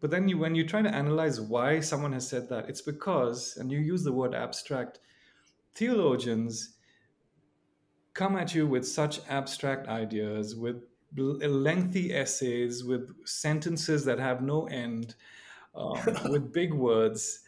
But 0.04 0.12
then 0.12 0.28
you, 0.28 0.38
when 0.38 0.54
you 0.54 0.68
try 0.68 0.82
to 0.82 0.94
analyze 0.94 1.40
why 1.40 1.80
someone 1.80 2.12
has 2.12 2.28
said 2.28 2.50
that, 2.50 2.68
it's 2.68 2.82
because, 2.82 3.56
and 3.56 3.72
you 3.72 3.80
use 3.80 4.04
the 4.04 4.12
word 4.12 4.36
abstract, 4.36 5.00
theologians 5.76 6.76
come 8.14 8.36
at 8.36 8.54
you 8.54 8.68
with 8.68 8.86
such 8.86 9.22
abstract 9.30 9.88
ideas, 9.88 10.58
with 10.58 10.84
lengthy 11.16 12.14
essays, 12.14 12.84
with 12.84 13.16
sentences 13.26 14.04
that 14.04 14.20
have 14.20 14.42
no 14.42 14.66
end, 14.66 15.16
um, 15.74 15.98
with 16.30 16.52
big 16.52 16.74
words. 16.74 17.40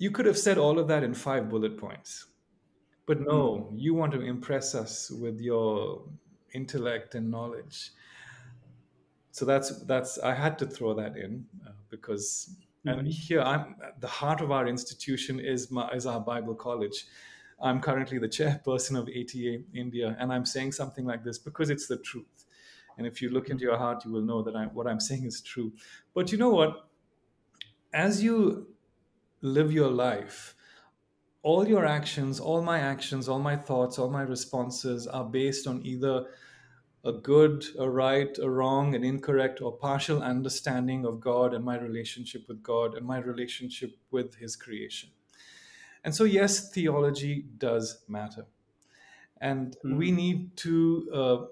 You 0.00 0.10
could 0.10 0.26
have 0.26 0.38
said 0.38 0.58
all 0.58 0.80
of 0.80 0.88
that 0.88 1.04
in 1.04 1.14
five 1.14 1.48
bullet 1.48 1.78
points. 1.78 2.26
But 3.06 3.18
Hmm. 3.18 3.24
no, 3.26 3.72
you 3.76 3.94
want 3.94 4.10
to 4.14 4.20
impress 4.20 4.74
us 4.74 5.12
with 5.12 5.40
your 5.40 6.08
intellect 6.54 7.14
and 7.14 7.30
knowledge. 7.30 7.92
So 9.32 9.46
that's 9.46 9.84
that's 9.86 10.18
I 10.18 10.34
had 10.34 10.58
to 10.60 10.66
throw 10.66 10.94
that 10.94 11.16
in 11.16 11.46
uh, 11.66 11.72
because 11.90 12.56
and 12.86 13.06
hmm 13.06 13.08
here 13.08 13.42
I'm 13.42 13.76
the 14.00 14.08
heart 14.08 14.42
of 14.42 14.52
our 14.52 14.68
institution 14.68 15.40
is 15.40 15.70
my, 15.70 15.90
is 15.92 16.06
our 16.06 16.20
Bible 16.20 16.54
college. 16.54 17.06
I'm 17.60 17.80
currently 17.80 18.18
the 18.18 18.28
chairperson 18.28 18.98
of 18.98 19.08
ATA 19.08 19.64
India, 19.74 20.16
and 20.20 20.32
I'm 20.32 20.46
saying 20.46 20.72
something 20.72 21.06
like 21.06 21.24
this 21.24 21.38
because 21.38 21.70
it's 21.70 21.88
the 21.88 21.98
truth. 21.98 22.46
And 22.98 23.06
if 23.06 23.22
you 23.22 23.30
look 23.30 23.50
into 23.50 23.64
your 23.64 23.78
heart, 23.78 24.04
you 24.04 24.12
will 24.12 24.22
know 24.22 24.42
that 24.42 24.56
I, 24.56 24.66
what 24.66 24.86
I'm 24.86 25.00
saying 25.00 25.24
is 25.26 25.40
true. 25.40 25.72
But 26.14 26.32
you 26.32 26.38
know 26.38 26.50
what? 26.50 26.88
As 27.94 28.22
you 28.22 28.68
live 29.42 29.72
your 29.72 29.90
life, 29.90 30.54
all 31.42 31.66
your 31.66 31.86
actions, 31.86 32.40
all 32.40 32.62
my 32.62 32.80
actions, 32.80 33.28
all 33.28 33.40
my 33.40 33.56
thoughts, 33.56 33.98
all 33.98 34.10
my 34.10 34.22
responses 34.22 35.06
are 35.06 35.24
based 35.24 35.66
on 35.66 35.84
either 35.84 36.26
a 37.04 37.12
good, 37.12 37.64
a 37.78 37.88
right, 37.90 38.36
a 38.38 38.48
wrong, 38.50 38.94
an 38.94 39.04
incorrect, 39.04 39.60
or 39.60 39.76
partial 39.76 40.22
understanding 40.22 41.04
of 41.04 41.20
God 41.20 41.54
and 41.54 41.64
my 41.64 41.78
relationship 41.78 42.48
with 42.48 42.62
God 42.62 42.94
and 42.94 43.06
my 43.06 43.18
relationship 43.18 43.96
with 44.10 44.36
His 44.36 44.56
creation. 44.56 45.10
And 46.04 46.14
so, 46.14 46.24
yes, 46.24 46.70
theology 46.72 47.42
does 47.58 48.04
matter. 48.08 48.46
And 49.40 49.76
we 49.88 50.10
hmm 50.10 50.12
need 50.12 50.56
to, 50.58 51.10
uh, 51.14 51.46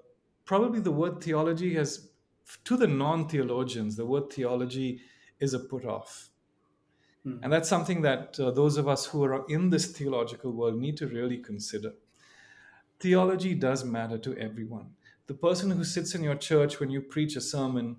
probably 0.45 0.79
the 0.79 0.91
word 0.91 1.23
theology 1.23 1.75
has, 1.75 2.09
to 2.65 2.77
the 2.77 2.87
non 2.87 3.29
theologians, 3.29 3.97
the 3.97 4.05
word 4.05 4.31
theology 4.31 5.01
is 5.39 5.53
a 5.53 5.59
put 5.59 5.85
off 5.85 6.29
and 7.41 7.51
hmm 7.51 7.53
that's 7.53 7.69
something 7.69 8.01
that 8.01 8.39
uh, 8.39 8.51
those 8.51 8.77
of 8.77 8.87
us 8.87 9.05
who 9.07 9.23
are 9.23 9.45
in 9.49 9.69
this 9.69 9.91
theological 9.91 10.51
world 10.51 10.77
need 10.77 10.97
to 10.97 11.07
really 11.07 11.37
consider. 11.37 11.93
Theology 12.99 13.53
does 13.55 13.83
matter 13.83 14.17
to 14.19 14.37
everyone. 14.37 14.95
The 15.27 15.33
person 15.33 15.71
who 15.71 15.83
sits 15.83 16.15
in 16.15 16.23
your 16.23 16.35
church 16.35 16.79
when 16.79 16.89
you 16.89 17.01
preach 17.01 17.35
a 17.35 17.41
sermon 17.41 17.97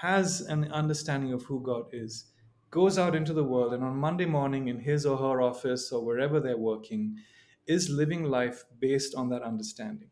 has 0.00 0.40
an 0.40 0.70
understanding 0.72 1.32
of 1.32 1.44
who 1.44 1.60
God 1.60 1.86
is, 1.92 2.26
goes 2.70 2.98
out 2.98 3.14
into 3.14 3.32
the 3.32 3.44
world, 3.44 3.74
and 3.74 3.84
on 3.84 3.96
Monday 3.96 4.24
morning 4.24 4.68
in 4.68 4.80
his 4.80 5.04
or 5.04 5.18
her 5.18 5.42
office 5.42 5.92
or 5.92 6.04
wherever 6.04 6.40
they're 6.40 6.56
working, 6.56 7.18
is 7.66 7.90
living 7.90 8.24
life 8.24 8.64
based 8.78 9.14
on 9.14 9.28
that 9.28 9.42
understanding. 9.42 10.08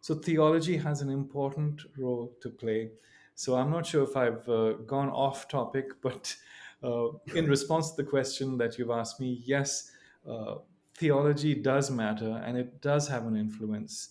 So, 0.00 0.14
theology 0.14 0.76
has 0.78 1.02
an 1.02 1.10
important 1.10 1.82
role 1.96 2.34
to 2.42 2.50
play. 2.50 2.90
So, 3.34 3.54
I'm 3.54 3.70
not 3.70 3.86
sure 3.86 4.02
if 4.02 4.16
I've 4.16 4.48
uh, 4.48 4.72
gone 4.86 5.10
off 5.10 5.48
topic, 5.48 5.86
but 6.02 6.34
uh, 6.82 7.08
in 7.34 7.46
response 7.46 7.90
to 7.90 8.02
the 8.02 8.08
question 8.08 8.58
that 8.58 8.78
you've 8.78 8.90
asked 8.90 9.20
me, 9.20 9.42
yes, 9.44 9.90
uh, 10.28 10.56
theology 10.96 11.54
does 11.54 11.90
matter 11.90 12.42
and 12.44 12.56
it 12.56 12.80
does 12.80 13.08
have 13.08 13.26
an 13.26 13.36
influence. 13.36 14.10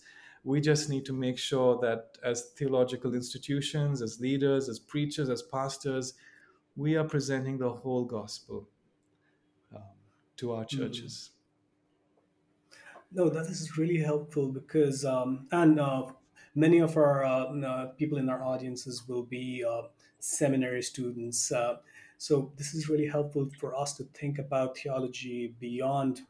We 0.50 0.62
just 0.62 0.90
need 0.90 1.06
to 1.06 1.14
make 1.14 1.38
sure 1.38 1.78
that 1.82 2.18
as 2.24 2.54
theological 2.58 3.14
institutions, 3.14 4.02
as 4.02 4.20
leaders, 4.20 4.68
as 4.68 4.80
preachers, 4.80 5.30
as 5.30 5.44
pastors, 5.44 6.16
we 6.76 6.96
are 6.96 7.04
presenting 7.04 7.60
the 7.60 7.72
whole 7.72 8.04
gospel 8.04 8.68
um, 9.76 9.84
to 10.38 10.54
our 10.54 10.64
hmm 10.64 10.66
churches. 10.66 11.34
No, 13.12 13.30
that 13.30 13.46
is 13.46 13.78
really 13.78 14.00
helpful 14.00 14.48
because, 14.52 15.06
um, 15.06 15.48
and 15.52 15.80
uh, 15.80 16.08
many 16.56 16.80
of 16.80 16.98
our 16.98 17.24
uh, 17.24 17.54
uh, 17.72 17.86
people 18.00 18.18
in 18.18 18.28
our 18.28 18.44
audiences 18.44 19.08
will 19.08 19.26
be 19.26 19.64
uh, 19.64 19.84
seminary 20.18 20.82
students. 20.82 21.52
Uh, 21.52 21.76
so 22.18 22.52
this 22.58 22.74
is 22.74 22.90
really 22.90 23.08
helpful 23.08 23.52
for 23.60 23.76
us 23.76 23.94
to 23.98 24.04
think 24.16 24.40
about 24.40 24.80
theology 24.80 25.54
beyond 25.60 26.22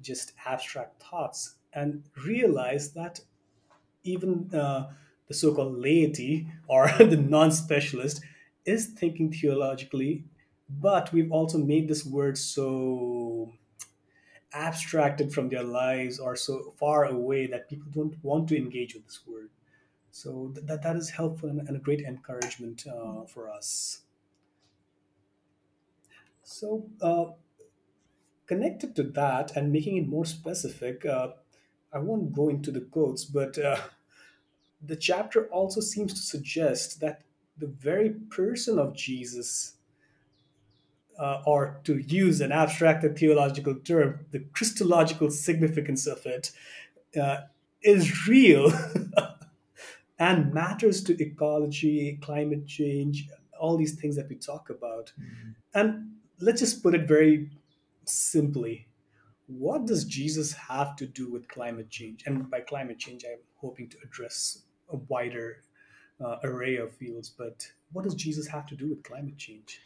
just 0.00 0.32
abstract 0.46 1.02
thoughts 1.02 1.56
and 1.74 2.04
realize 2.26 2.92
that 2.94 3.20
even 4.04 4.50
uh, 4.54 4.92
the 5.28 5.34
so-called 5.34 5.78
laity 5.78 6.48
or 6.68 6.88
the 6.98 7.16
non-specialist 7.16 8.22
is 8.64 8.86
thinking 8.86 9.32
theologically 9.32 10.24
but 10.68 11.12
we've 11.12 11.32
also 11.32 11.58
made 11.58 11.88
this 11.88 12.04
word 12.06 12.38
so 12.38 13.52
abstracted 14.54 15.32
from 15.32 15.48
their 15.48 15.62
lives 15.62 16.18
or 16.18 16.36
so 16.36 16.70
far 16.78 17.04
away 17.04 17.46
that 17.46 17.68
people 17.68 17.90
don't 17.90 18.22
want 18.22 18.48
to 18.48 18.56
engage 18.56 18.94
with 18.94 19.04
this 19.04 19.26
word. 19.26 19.50
So 20.10 20.52
th- 20.54 20.66
that, 20.66 20.82
that 20.82 20.96
is 20.96 21.10
helpful 21.10 21.50
and, 21.50 21.60
and 21.68 21.76
a 21.76 21.80
great 21.80 22.02
encouragement 22.02 22.86
uh, 22.86 23.24
for 23.26 23.50
us. 23.50 24.02
So 26.42 26.90
uh, 27.00 27.32
connected 28.46 28.94
to 28.96 29.02
that 29.02 29.56
and 29.56 29.72
making 29.72 29.96
it 29.96 30.06
more 30.08 30.24
specific 30.24 31.04
uh, 31.04 31.32
I 31.92 31.98
won't 31.98 32.32
go 32.32 32.48
into 32.48 32.70
the 32.70 32.80
quotes, 32.80 33.24
but 33.24 33.58
uh, 33.58 33.76
the 34.82 34.96
chapter 34.96 35.46
also 35.46 35.80
seems 35.80 36.14
to 36.14 36.20
suggest 36.20 37.00
that 37.00 37.22
the 37.58 37.66
very 37.66 38.10
person 38.30 38.78
of 38.78 38.96
Jesus, 38.96 39.74
uh, 41.18 41.42
or 41.46 41.80
to 41.84 41.98
use 41.98 42.40
an 42.40 42.50
abstracted 42.50 43.16
theological 43.18 43.74
term, 43.74 44.26
the 44.30 44.40
Christological 44.52 45.30
significance 45.30 46.06
of 46.06 46.24
it, 46.24 46.50
uh, 47.20 47.42
is 47.82 48.26
real 48.26 48.72
and 50.18 50.54
matters 50.54 51.02
to 51.04 51.22
ecology, 51.22 52.18
climate 52.22 52.66
change, 52.66 53.28
all 53.60 53.76
these 53.76 53.94
things 53.94 54.16
that 54.16 54.28
we 54.28 54.36
talk 54.36 54.70
about. 54.70 55.12
And 55.74 56.12
let's 56.40 56.60
just 56.60 56.82
put 56.82 56.94
it 56.94 57.06
very 57.06 57.50
simply 58.04 58.86
what 59.58 59.86
does 59.86 60.04
Jesus 60.04 60.52
have 60.52 60.96
to 60.96 61.06
do 61.06 61.30
with 61.30 61.48
climate 61.48 61.90
change? 61.90 62.24
And 62.26 62.50
by 62.50 62.60
climate 62.60 62.98
change, 62.98 63.24
I'm 63.24 63.38
hoping 63.56 63.88
to 63.88 63.96
address 64.04 64.62
a 64.90 64.96
wider 65.08 65.62
uh, 66.24 66.36
array 66.44 66.76
of 66.76 66.94
fields, 66.94 67.28
but 67.28 67.66
what 67.92 68.04
does 68.04 68.14
Jesus 68.14 68.46
have 68.46 68.66
to 68.66 68.76
do 68.76 68.88
with 68.88 69.02
climate 69.02 69.36
change? 69.36 69.80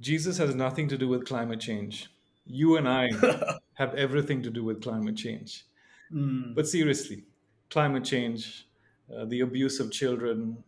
Jesus 0.00 0.38
has 0.38 0.54
nothing 0.54 0.88
to 0.88 0.96
do 0.96 1.08
with 1.08 1.26
climate 1.26 1.60
change. 1.60 2.08
You 2.46 2.76
and 2.76 2.88
I 2.88 3.08
have 3.74 3.94
everything 3.94 4.42
to 4.42 4.50
do 4.50 4.64
with 4.64 4.82
climate 4.82 5.16
change. 5.16 5.64
Mm, 6.12 6.54
But 6.54 6.68
seriously, 6.68 7.24
climate 7.70 8.04
change, 8.04 8.66
uh, 9.14 9.24
the 9.24 9.40
abuse 9.40 9.80
of 9.80 9.90
children, 9.90 10.62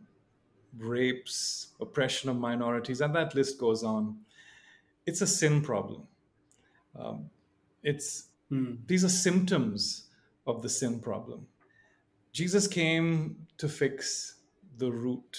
rapes, 0.77 1.69
oppression 1.79 2.29
of 2.29 2.37
minorities, 2.37 3.01
and 3.01 3.15
that 3.15 3.33
list 3.35 3.57
goes 3.57 3.83
on. 3.83 4.17
It's 5.05 5.21
a 5.21 5.27
sin 5.27 5.61
problem. 5.61 6.03
Um, 6.97 7.29
it's 7.83 8.29
mm, 8.51 8.77
these 8.87 9.03
are 9.03 9.09
symptoms 9.09 10.09
of 10.47 10.61
the 10.61 10.69
sin 10.69 10.99
problem. 10.99 11.47
Jesus 12.31 12.67
came 12.67 13.47
to 13.57 13.67
fix 13.67 14.35
the 14.77 14.91
root. 14.91 15.37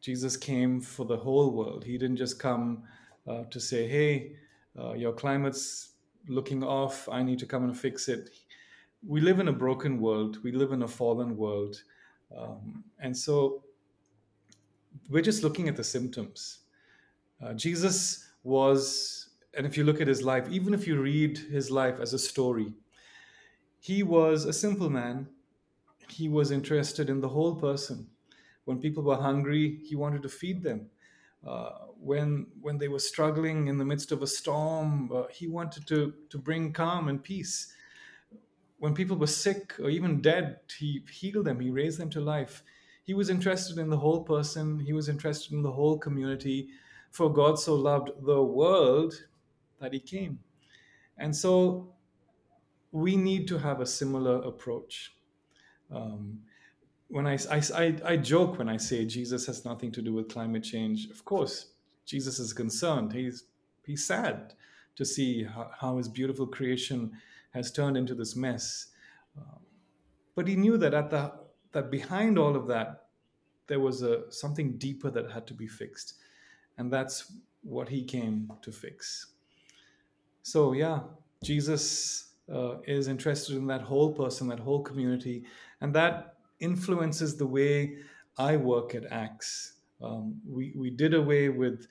Jesus 0.00 0.36
came 0.36 0.80
for 0.80 1.04
the 1.06 1.16
whole 1.16 1.50
world. 1.50 1.84
He 1.84 1.98
didn't 1.98 2.16
just 2.16 2.38
come 2.38 2.84
uh, 3.26 3.44
to 3.50 3.60
say, 3.60 3.88
"Hey, 3.88 4.36
uh, 4.78 4.94
your 4.94 5.12
climate's 5.12 5.92
looking 6.28 6.62
off. 6.62 7.08
I 7.08 7.22
need 7.22 7.38
to 7.40 7.46
come 7.46 7.64
and 7.64 7.76
fix 7.76 8.08
it." 8.08 8.30
We 9.06 9.20
live 9.20 9.40
in 9.40 9.48
a 9.48 9.52
broken 9.52 10.00
world. 10.00 10.42
We 10.42 10.52
live 10.52 10.72
in 10.72 10.82
a 10.82 10.88
fallen 10.88 11.36
world, 11.36 11.82
um, 12.36 12.84
and 12.98 13.16
so 13.16 13.62
we're 15.08 15.22
just 15.22 15.42
looking 15.42 15.68
at 15.68 15.76
the 15.76 15.84
symptoms. 15.84 16.60
Uh, 17.42 17.54
Jesus 17.54 18.28
was, 18.42 19.25
and 19.56 19.66
if 19.66 19.76
you 19.76 19.84
look 19.84 20.00
at 20.00 20.08
his 20.08 20.22
life, 20.22 20.46
even 20.50 20.74
if 20.74 20.86
you 20.86 21.00
read 21.00 21.38
his 21.38 21.70
life 21.70 21.98
as 21.98 22.12
a 22.12 22.18
story, 22.18 22.74
he 23.80 24.02
was 24.02 24.44
a 24.44 24.52
simple 24.52 24.90
man. 24.90 25.28
He 26.08 26.28
was 26.28 26.50
interested 26.50 27.08
in 27.08 27.20
the 27.20 27.28
whole 27.28 27.56
person. 27.56 28.08
When 28.64 28.80
people 28.80 29.02
were 29.02 29.16
hungry, 29.16 29.80
he 29.84 29.96
wanted 29.96 30.22
to 30.22 30.28
feed 30.28 30.62
them. 30.62 30.90
Uh, 31.46 31.70
when 31.98 32.48
when 32.60 32.78
they 32.78 32.88
were 32.88 32.98
struggling 32.98 33.68
in 33.68 33.78
the 33.78 33.84
midst 33.84 34.12
of 34.12 34.22
a 34.22 34.26
storm, 34.26 35.10
uh, 35.12 35.24
he 35.30 35.46
wanted 35.46 35.86
to 35.86 36.12
to 36.30 36.38
bring 36.38 36.72
calm 36.72 37.08
and 37.08 37.22
peace. 37.22 37.72
When 38.78 38.94
people 38.94 39.16
were 39.16 39.26
sick 39.26 39.74
or 39.78 39.88
even 39.88 40.20
dead, 40.20 40.60
he 40.78 41.02
healed 41.10 41.46
them. 41.46 41.60
He 41.60 41.70
raised 41.70 41.98
them 41.98 42.10
to 42.10 42.20
life. 42.20 42.62
He 43.04 43.14
was 43.14 43.30
interested 43.30 43.78
in 43.78 43.88
the 43.88 43.98
whole 43.98 44.22
person. 44.24 44.80
He 44.80 44.92
was 44.92 45.08
interested 45.08 45.52
in 45.52 45.62
the 45.62 45.72
whole 45.72 45.96
community. 45.98 46.68
For 47.10 47.32
God 47.32 47.58
so 47.58 47.74
loved 47.74 48.10
the 48.26 48.42
world 48.42 49.14
that 49.80 49.92
he 49.92 50.00
came. 50.00 50.38
And 51.18 51.34
so 51.34 51.94
we 52.92 53.16
need 53.16 53.48
to 53.48 53.58
have 53.58 53.80
a 53.80 53.86
similar 53.86 54.36
approach. 54.42 55.14
Um, 55.90 56.40
when 57.08 57.26
I, 57.26 57.38
I, 57.50 57.96
I, 58.04 58.16
joke 58.16 58.58
when 58.58 58.68
I 58.68 58.76
say 58.76 59.04
Jesus 59.04 59.46
has 59.46 59.64
nothing 59.64 59.92
to 59.92 60.02
do 60.02 60.12
with 60.12 60.28
climate 60.28 60.64
change, 60.64 61.08
of 61.10 61.24
course, 61.24 61.72
Jesus 62.04 62.38
is 62.40 62.52
concerned. 62.52 63.12
He's, 63.12 63.44
he's 63.84 64.04
sad 64.04 64.54
to 64.96 65.04
see 65.04 65.44
how, 65.44 65.70
how 65.78 65.96
his 65.98 66.08
beautiful 66.08 66.46
creation 66.46 67.12
has 67.52 67.70
turned 67.70 67.96
into 67.96 68.14
this 68.14 68.34
mess. 68.34 68.88
Um, 69.38 69.60
but 70.34 70.48
he 70.48 70.56
knew 70.56 70.76
that 70.78 70.94
at 70.94 71.10
the 71.10 71.32
that 71.72 71.90
behind 71.90 72.38
all 72.38 72.56
of 72.56 72.66
that, 72.68 73.08
there 73.66 73.80
was 73.80 74.02
a 74.02 74.30
something 74.32 74.78
deeper 74.78 75.10
that 75.10 75.30
had 75.30 75.46
to 75.48 75.54
be 75.54 75.66
fixed, 75.66 76.14
and 76.78 76.92
that's 76.92 77.32
what 77.62 77.88
he 77.88 78.02
came 78.04 78.50
to 78.62 78.72
fix. 78.72 79.26
So 80.46 80.74
yeah, 80.74 81.00
Jesus 81.42 82.34
uh, 82.48 82.76
is 82.86 83.08
interested 83.08 83.56
in 83.56 83.66
that 83.66 83.82
whole 83.82 84.12
person, 84.12 84.46
that 84.46 84.60
whole 84.60 84.80
community, 84.80 85.44
and 85.80 85.92
that 85.96 86.36
influences 86.60 87.36
the 87.36 87.48
way 87.48 87.98
I 88.38 88.56
work 88.56 88.94
at 88.94 89.10
ACTS. 89.10 89.72
Um, 90.00 90.40
we 90.46 90.72
we 90.76 90.90
did 90.90 91.14
away 91.14 91.48
with 91.48 91.88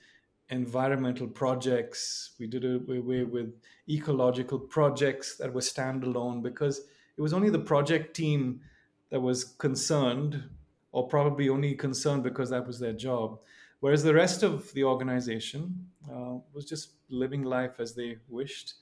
environmental 0.48 1.28
projects. 1.28 2.30
We 2.40 2.46
did 2.46 2.64
away 2.64 3.24
with 3.24 3.52
ecological 3.90 4.58
projects 4.58 5.36
that 5.36 5.52
were 5.52 5.60
standalone 5.60 6.42
because 6.42 6.78
it 7.18 7.20
was 7.20 7.34
only 7.34 7.50
the 7.50 7.66
project 7.72 8.16
team 8.16 8.62
that 9.10 9.20
was 9.20 9.44
concerned, 9.44 10.44
or 10.92 11.06
probably 11.08 11.50
only 11.50 11.74
concerned 11.74 12.22
because 12.22 12.48
that 12.48 12.66
was 12.66 12.78
their 12.78 12.94
job. 12.94 13.38
Whereas 13.80 14.02
the 14.02 14.14
rest 14.14 14.42
of 14.42 14.72
the 14.72 14.84
organization 14.84 15.88
uh, 16.10 16.38
was 16.52 16.64
just 16.64 16.92
living 17.08 17.42
life 17.42 17.78
as 17.78 17.94
they 17.94 18.16
wished. 18.28 18.74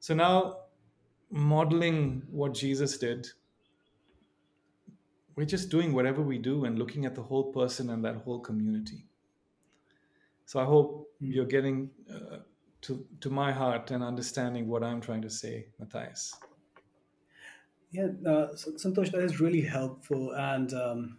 So 0.00 0.14
now, 0.14 0.58
modeling 1.30 2.22
what 2.30 2.54
Jesus 2.54 2.98
did, 2.98 3.28
we're 5.34 5.44
just 5.44 5.70
doing 5.70 5.92
whatever 5.92 6.20
we 6.20 6.38
do 6.38 6.64
and 6.64 6.78
looking 6.78 7.06
at 7.06 7.14
the 7.14 7.22
whole 7.22 7.52
person 7.52 7.90
and 7.90 8.04
that 8.04 8.16
whole 8.16 8.40
community. 8.40 9.04
So 10.46 10.60
I 10.60 10.64
hope 10.64 11.08
mm. 11.22 11.34
you're 11.34 11.46
getting 11.46 11.90
uh, 12.10 12.38
to 12.82 13.06
to 13.20 13.30
my 13.30 13.52
heart 13.52 13.90
and 13.90 14.02
understanding 14.02 14.66
what 14.66 14.82
I'm 14.82 15.00
trying 15.00 15.22
to 15.22 15.30
say, 15.30 15.66
Matthias. 15.78 16.34
Yeah, 17.90 18.08
uh, 18.26 18.48
Santosh, 18.54 19.10
that 19.12 19.22
is 19.22 19.40
really 19.40 19.62
helpful. 19.62 20.32
And 20.32 20.72
um, 20.74 21.18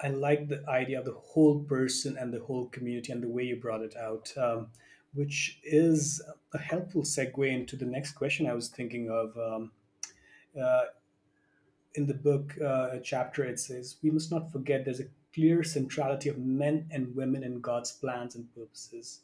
I 0.00 0.08
like 0.08 0.48
the 0.48 0.62
idea 0.68 0.98
of 0.98 1.06
the 1.06 1.14
whole 1.14 1.60
person 1.60 2.18
and 2.18 2.32
the 2.32 2.40
whole 2.40 2.66
community 2.66 3.12
and 3.12 3.22
the 3.22 3.28
way 3.28 3.44
you 3.44 3.56
brought 3.56 3.80
it 3.80 3.96
out, 3.96 4.32
um, 4.36 4.68
which 5.14 5.58
is 5.64 6.22
a 6.52 6.58
helpful 6.58 7.02
segue 7.02 7.50
into 7.50 7.76
the 7.76 7.86
next 7.86 8.12
question 8.12 8.46
I 8.46 8.52
was 8.52 8.68
thinking 8.68 9.08
of. 9.10 9.36
Um, 9.38 9.72
uh, 10.60 10.84
in 11.94 12.06
the 12.06 12.14
book 12.14 12.54
uh, 12.60 12.98
chapter, 13.02 13.44
it 13.44 13.58
says, 13.58 13.96
We 14.02 14.10
must 14.10 14.30
not 14.30 14.52
forget 14.52 14.84
there's 14.84 15.00
a 15.00 15.08
clear 15.34 15.64
centrality 15.64 16.28
of 16.28 16.38
men 16.38 16.86
and 16.90 17.14
women 17.16 17.42
in 17.42 17.60
God's 17.60 17.92
plans 17.92 18.34
and 18.34 18.54
purposes. 18.54 19.20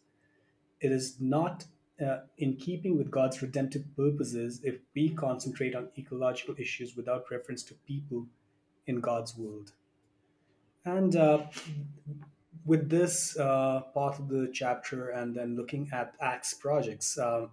It 0.81 0.91
is 0.91 1.21
not 1.21 1.67
uh, 2.05 2.21
in 2.39 2.57
keeping 2.57 2.97
with 2.97 3.11
God's 3.11 3.43
redemptive 3.43 3.85
purposes 3.95 4.61
if 4.65 4.77
we 4.95 5.11
concentrate 5.11 5.75
on 5.75 5.89
ecological 5.99 6.55
issues 6.59 6.97
without 6.97 7.31
reference 7.31 7.63
to 7.65 7.75
people 7.87 8.27
in 8.87 9.01
God's 9.01 9.37
world. 9.37 9.73
And 10.85 11.15
uh, 11.15 11.47
with 12.65 12.89
this 12.91 13.39
uh, 13.39 13.81
part 13.95 14.19
of 14.19 14.29
the 14.29 14.51
chapter, 14.53 15.11
and 15.11 15.35
then 15.35 15.57
looking 15.57 15.89
at 15.93 16.15
Acts 16.21 16.55
projects, 16.55 17.19
um, 17.19 17.51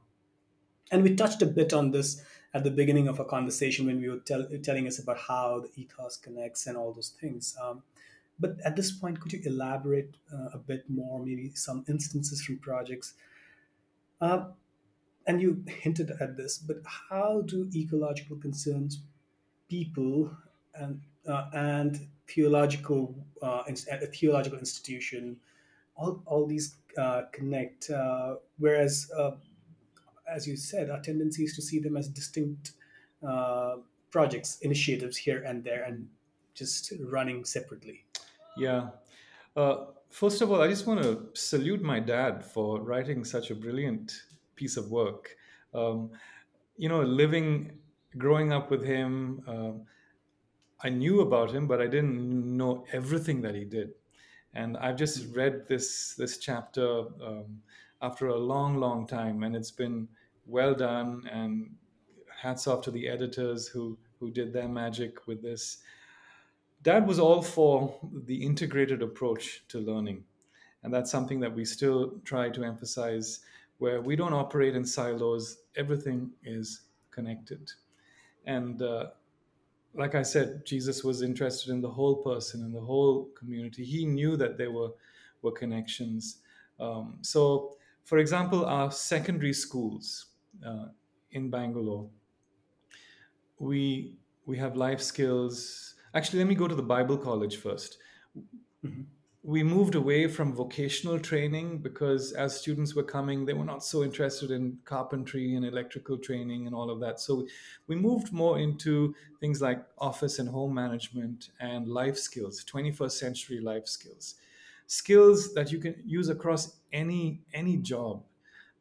and 0.91 1.03
we 1.03 1.15
touched 1.15 1.41
a 1.41 1.45
bit 1.45 1.73
on 1.73 1.91
this 1.91 2.23
at 2.53 2.63
the 2.63 2.71
beginning 2.71 3.07
of 3.07 3.19
our 3.19 3.25
conversation 3.25 3.85
when 3.85 4.01
we 4.01 4.09
were 4.09 4.19
tell, 4.19 4.47
telling 4.63 4.87
us 4.87 4.97
about 4.97 5.19
how 5.19 5.59
the 5.59 5.81
ethos 5.81 6.17
connects 6.17 6.65
and 6.65 6.75
all 6.75 6.91
those 6.91 7.13
things. 7.21 7.55
Um, 7.61 7.83
but 8.39 8.55
at 8.65 8.75
this 8.75 8.91
point, 8.91 9.19
could 9.19 9.33
you 9.33 9.41
elaborate 9.45 10.15
uh, 10.33 10.49
a 10.53 10.57
bit 10.57 10.89
more, 10.89 11.19
maybe 11.19 11.51
some 11.53 11.85
instances 11.87 12.41
from 12.41 12.57
projects? 12.57 13.13
Uh, 14.19 14.45
and 15.27 15.41
you 15.41 15.63
hinted 15.67 16.11
at 16.19 16.37
this, 16.37 16.57
but 16.57 16.77
how 17.09 17.41
do 17.41 17.69
ecological 17.75 18.37
concerns, 18.37 19.01
people, 19.69 20.31
and 20.73 21.01
uh, 21.01 21.08
and 21.25 22.07
theological 22.27 23.15
uh, 23.41 23.63
a 23.67 24.07
theological 24.07 24.59
institution, 24.59 25.37
all 25.95 26.21
all 26.25 26.45
these 26.45 26.75
uh, 26.97 27.23
connect? 27.31 27.89
Uh, 27.89 28.35
whereas 28.57 29.11
uh, 29.17 29.31
as 30.27 30.47
you 30.47 30.55
said, 30.55 30.89
our 30.89 31.01
tendency 31.01 31.43
is 31.43 31.55
to 31.55 31.61
see 31.61 31.79
them 31.79 31.97
as 31.97 32.07
distinct 32.07 32.73
uh, 33.27 33.77
projects, 34.11 34.59
initiatives 34.61 35.17
here 35.17 35.43
and 35.43 35.63
there, 35.63 35.83
and 35.83 36.07
just 36.53 36.93
running 37.11 37.45
separately. 37.45 38.05
Yeah. 38.57 38.89
Uh, 39.55 39.85
first 40.09 40.41
of 40.41 40.51
all, 40.51 40.61
I 40.61 40.67
just 40.67 40.85
want 40.85 41.01
to 41.01 41.29
salute 41.33 41.81
my 41.81 41.99
dad 41.99 42.45
for 42.45 42.79
writing 42.81 43.23
such 43.23 43.49
a 43.49 43.55
brilliant 43.55 44.21
piece 44.55 44.77
of 44.77 44.91
work. 44.91 45.35
Um, 45.73 46.11
you 46.77 46.89
know, 46.89 47.01
living, 47.01 47.71
growing 48.17 48.53
up 48.53 48.69
with 48.71 48.83
him, 48.83 49.43
um 49.47 49.81
I 50.81 50.89
knew 50.89 51.21
about 51.21 51.51
him, 51.51 51.67
but 51.67 51.81
I 51.81 51.87
didn't 51.87 52.57
know 52.57 52.85
everything 52.93 53.41
that 53.41 53.55
he 53.55 53.65
did. 53.65 53.91
And 54.53 54.77
I've 54.77 54.95
just 54.95 55.35
read 55.35 55.67
this 55.67 56.15
this 56.15 56.37
chapter 56.37 57.05
um, 57.21 57.61
after 58.01 58.27
a 58.27 58.37
long, 58.37 58.77
long 58.77 59.05
time, 59.05 59.43
and 59.43 59.55
it's 59.55 59.71
been 59.71 60.07
well 60.45 60.73
done 60.73 61.27
and 61.31 61.75
hats 62.41 62.65
off 62.67 62.81
to 62.83 62.91
the 62.91 63.07
editors 63.07 63.67
who 63.67 63.97
who 64.19 64.31
did 64.31 64.53
their 64.53 64.67
magic 64.67 65.27
with 65.27 65.41
this. 65.41 65.77
Dad 66.81 67.05
was 67.05 67.19
all 67.19 67.41
for 67.41 67.93
the 68.25 68.43
integrated 68.43 69.01
approach 69.01 69.65
to 69.67 69.79
learning, 69.79 70.23
and 70.83 70.93
that's 70.93 71.11
something 71.11 71.39
that 71.41 71.53
we 71.53 71.65
still 71.65 72.19
try 72.23 72.49
to 72.49 72.63
emphasize, 72.63 73.41
where 73.79 74.01
we 74.01 74.15
don't 74.15 74.33
operate 74.33 74.75
in 74.75 74.85
silos. 74.85 75.57
Everything 75.75 76.31
is 76.43 76.83
connected, 77.11 77.69
and 78.45 78.81
uh, 78.81 79.07
like 79.93 80.15
I 80.15 80.21
said, 80.23 80.65
Jesus 80.65 81.03
was 81.03 81.21
interested 81.21 81.71
in 81.71 81.81
the 81.81 81.89
whole 81.89 82.17
person 82.17 82.63
and 82.63 82.73
the 82.73 82.81
whole 82.81 83.25
community. 83.35 83.83
He 83.85 84.05
knew 84.05 84.37
that 84.37 84.57
there 84.57 84.71
were 84.71 84.91
were 85.41 85.51
connections. 85.51 86.41
Um, 86.79 87.17
so, 87.21 87.77
for 88.03 88.17
example, 88.17 88.65
our 88.65 88.91
secondary 88.91 89.53
schools 89.53 90.27
uh, 90.65 90.87
in 91.31 91.49
Bangalore, 91.49 92.09
we 93.59 94.17
we 94.45 94.57
have 94.57 94.75
life 94.75 95.01
skills. 95.01 95.95
Actually, 96.13 96.39
let 96.39 96.47
me 96.47 96.55
go 96.55 96.67
to 96.67 96.75
the 96.75 96.83
Bible 96.83 97.17
College 97.17 97.57
1st 97.57 97.97
Mhm. 98.83 99.05
We 99.49 99.63
moved 99.63 99.95
away 99.95 100.27
from 100.27 100.53
vocational 100.53 101.17
training 101.17 101.79
because 101.79 102.33
as 102.33 102.59
students 102.61 102.93
were 102.93 103.01
coming, 103.01 103.45
they 103.45 103.53
were 103.53 103.65
not 103.65 103.83
so 103.83 104.03
interested 104.03 104.51
in 104.51 104.77
carpentry 104.85 105.55
and 105.55 105.65
electrical 105.65 106.19
training 106.19 106.67
and 106.67 106.75
all 106.75 106.91
of 106.91 106.99
that. 106.99 107.19
So 107.19 107.47
we 107.87 107.95
moved 107.95 108.31
more 108.31 108.59
into 108.59 109.15
things 109.39 109.59
like 109.59 109.83
office 109.97 110.37
and 110.37 110.47
home 110.47 110.75
management 110.75 111.49
and 111.59 111.87
life 111.87 112.15
skills, 112.15 112.63
21st 112.63 113.11
century 113.11 113.59
life 113.59 113.87
skills, 113.87 114.35
skills 114.85 115.51
that 115.55 115.71
you 115.71 115.79
can 115.79 115.95
use 116.05 116.29
across 116.29 116.75
any 116.93 117.41
any 117.51 117.77
job 117.77 118.21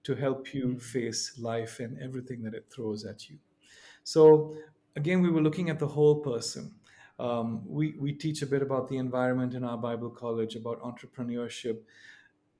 to 0.02 0.14
help 0.16 0.52
you 0.52 0.66
mm. 0.66 0.82
face 0.82 1.38
life 1.38 1.80
and 1.80 1.98
everything 1.98 2.42
that 2.42 2.52
it 2.52 2.66
throws 2.70 3.06
at 3.06 3.30
you. 3.30 3.38
So 4.04 4.54
again, 4.96 5.22
we 5.22 5.30
were 5.30 5.40
looking 5.40 5.70
at 5.70 5.78
the 5.78 5.88
whole 5.88 6.16
person. 6.16 6.74
Um, 7.18 7.62
we, 7.66 7.94
we 7.98 8.12
teach 8.12 8.42
a 8.42 8.46
bit 8.46 8.62
about 8.62 8.88
the 8.88 8.96
environment 8.96 9.54
in 9.54 9.64
our 9.64 9.76
Bible 9.76 10.10
college, 10.10 10.54
about 10.54 10.80
entrepreneurship, 10.82 11.78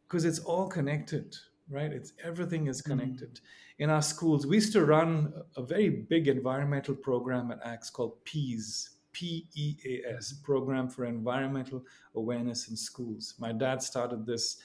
because 0.06 0.24
it's 0.24 0.40
all 0.40 0.68
connected, 0.68 1.36
right? 1.70 1.92
It's 1.92 2.12
everything 2.24 2.66
is 2.66 2.82
connected. 2.82 3.40
In 3.78 3.90
our 3.90 4.02
schools, 4.02 4.46
we 4.46 4.56
used 4.56 4.72
to 4.72 4.84
run 4.84 5.32
a 5.56 5.62
very 5.62 5.88
big 5.88 6.26
environmental 6.26 6.94
program 6.94 7.52
at 7.52 7.64
ACTS 7.64 7.90
called 7.90 8.24
PEAS, 8.24 8.90
P 9.12 9.46
E 9.54 9.76
A 9.84 10.16
S, 10.16 10.32
Program 10.32 10.88
for 10.88 11.04
Environmental 11.04 11.84
Awareness 12.14 12.68
in 12.68 12.76
Schools. 12.76 13.34
My 13.38 13.52
dad 13.52 13.82
started 13.82 14.26
this 14.26 14.58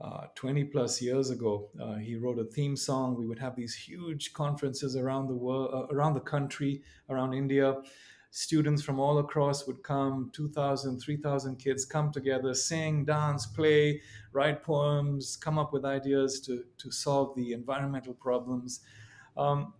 uh, 0.00 0.26
20 0.34 0.64
plus 0.64 1.00
years 1.00 1.30
ago. 1.30 1.68
Uh, 1.80 1.94
he 1.94 2.16
wrote 2.16 2.38
a 2.38 2.44
theme 2.44 2.76
song. 2.76 3.16
We 3.16 3.26
would 3.26 3.38
have 3.38 3.56
these 3.56 3.74
huge 3.74 4.32
conferences 4.32 4.96
around 4.96 5.28
the 5.28 5.34
world, 5.34 5.70
uh, 5.72 5.94
around 5.94 6.14
the 6.14 6.20
country, 6.20 6.82
around 7.08 7.34
India. 7.34 7.76
Students 8.36 8.82
from 8.82 8.98
all 8.98 9.18
across 9.18 9.64
would 9.68 9.84
come, 9.84 10.28
2,000, 10.32 10.98
3,000 10.98 11.54
kids 11.54 11.84
come 11.84 12.10
together, 12.10 12.52
sing, 12.52 13.04
dance, 13.04 13.46
play, 13.46 14.02
write 14.32 14.64
poems, 14.64 15.36
come 15.36 15.56
up 15.56 15.72
with 15.72 15.84
ideas 15.84 16.40
to, 16.40 16.64
to 16.78 16.90
solve 16.90 17.36
the 17.36 17.52
environmental 17.52 18.12
problems. 18.12 18.80
Um, 19.36 19.72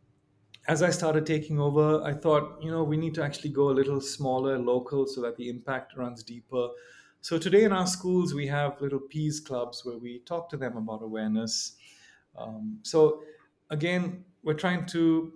as 0.68 0.84
I 0.84 0.90
started 0.90 1.26
taking 1.26 1.58
over, 1.58 2.00
I 2.04 2.12
thought, 2.14 2.62
you 2.62 2.70
know, 2.70 2.84
we 2.84 2.96
need 2.96 3.12
to 3.14 3.24
actually 3.24 3.50
go 3.50 3.70
a 3.70 3.74
little 3.74 4.00
smaller, 4.00 4.56
local, 4.56 5.08
so 5.08 5.20
that 5.22 5.36
the 5.36 5.48
impact 5.48 5.96
runs 5.96 6.22
deeper. 6.22 6.68
So 7.22 7.38
today 7.38 7.64
in 7.64 7.72
our 7.72 7.88
schools, 7.88 8.34
we 8.34 8.46
have 8.46 8.80
little 8.80 9.00
PEAS 9.00 9.40
clubs 9.40 9.84
where 9.84 9.98
we 9.98 10.20
talk 10.26 10.48
to 10.50 10.56
them 10.56 10.76
about 10.76 11.02
awareness. 11.02 11.74
Um, 12.38 12.78
so 12.82 13.24
again, 13.70 14.24
we're 14.44 14.54
trying 14.54 14.86
to 14.86 15.32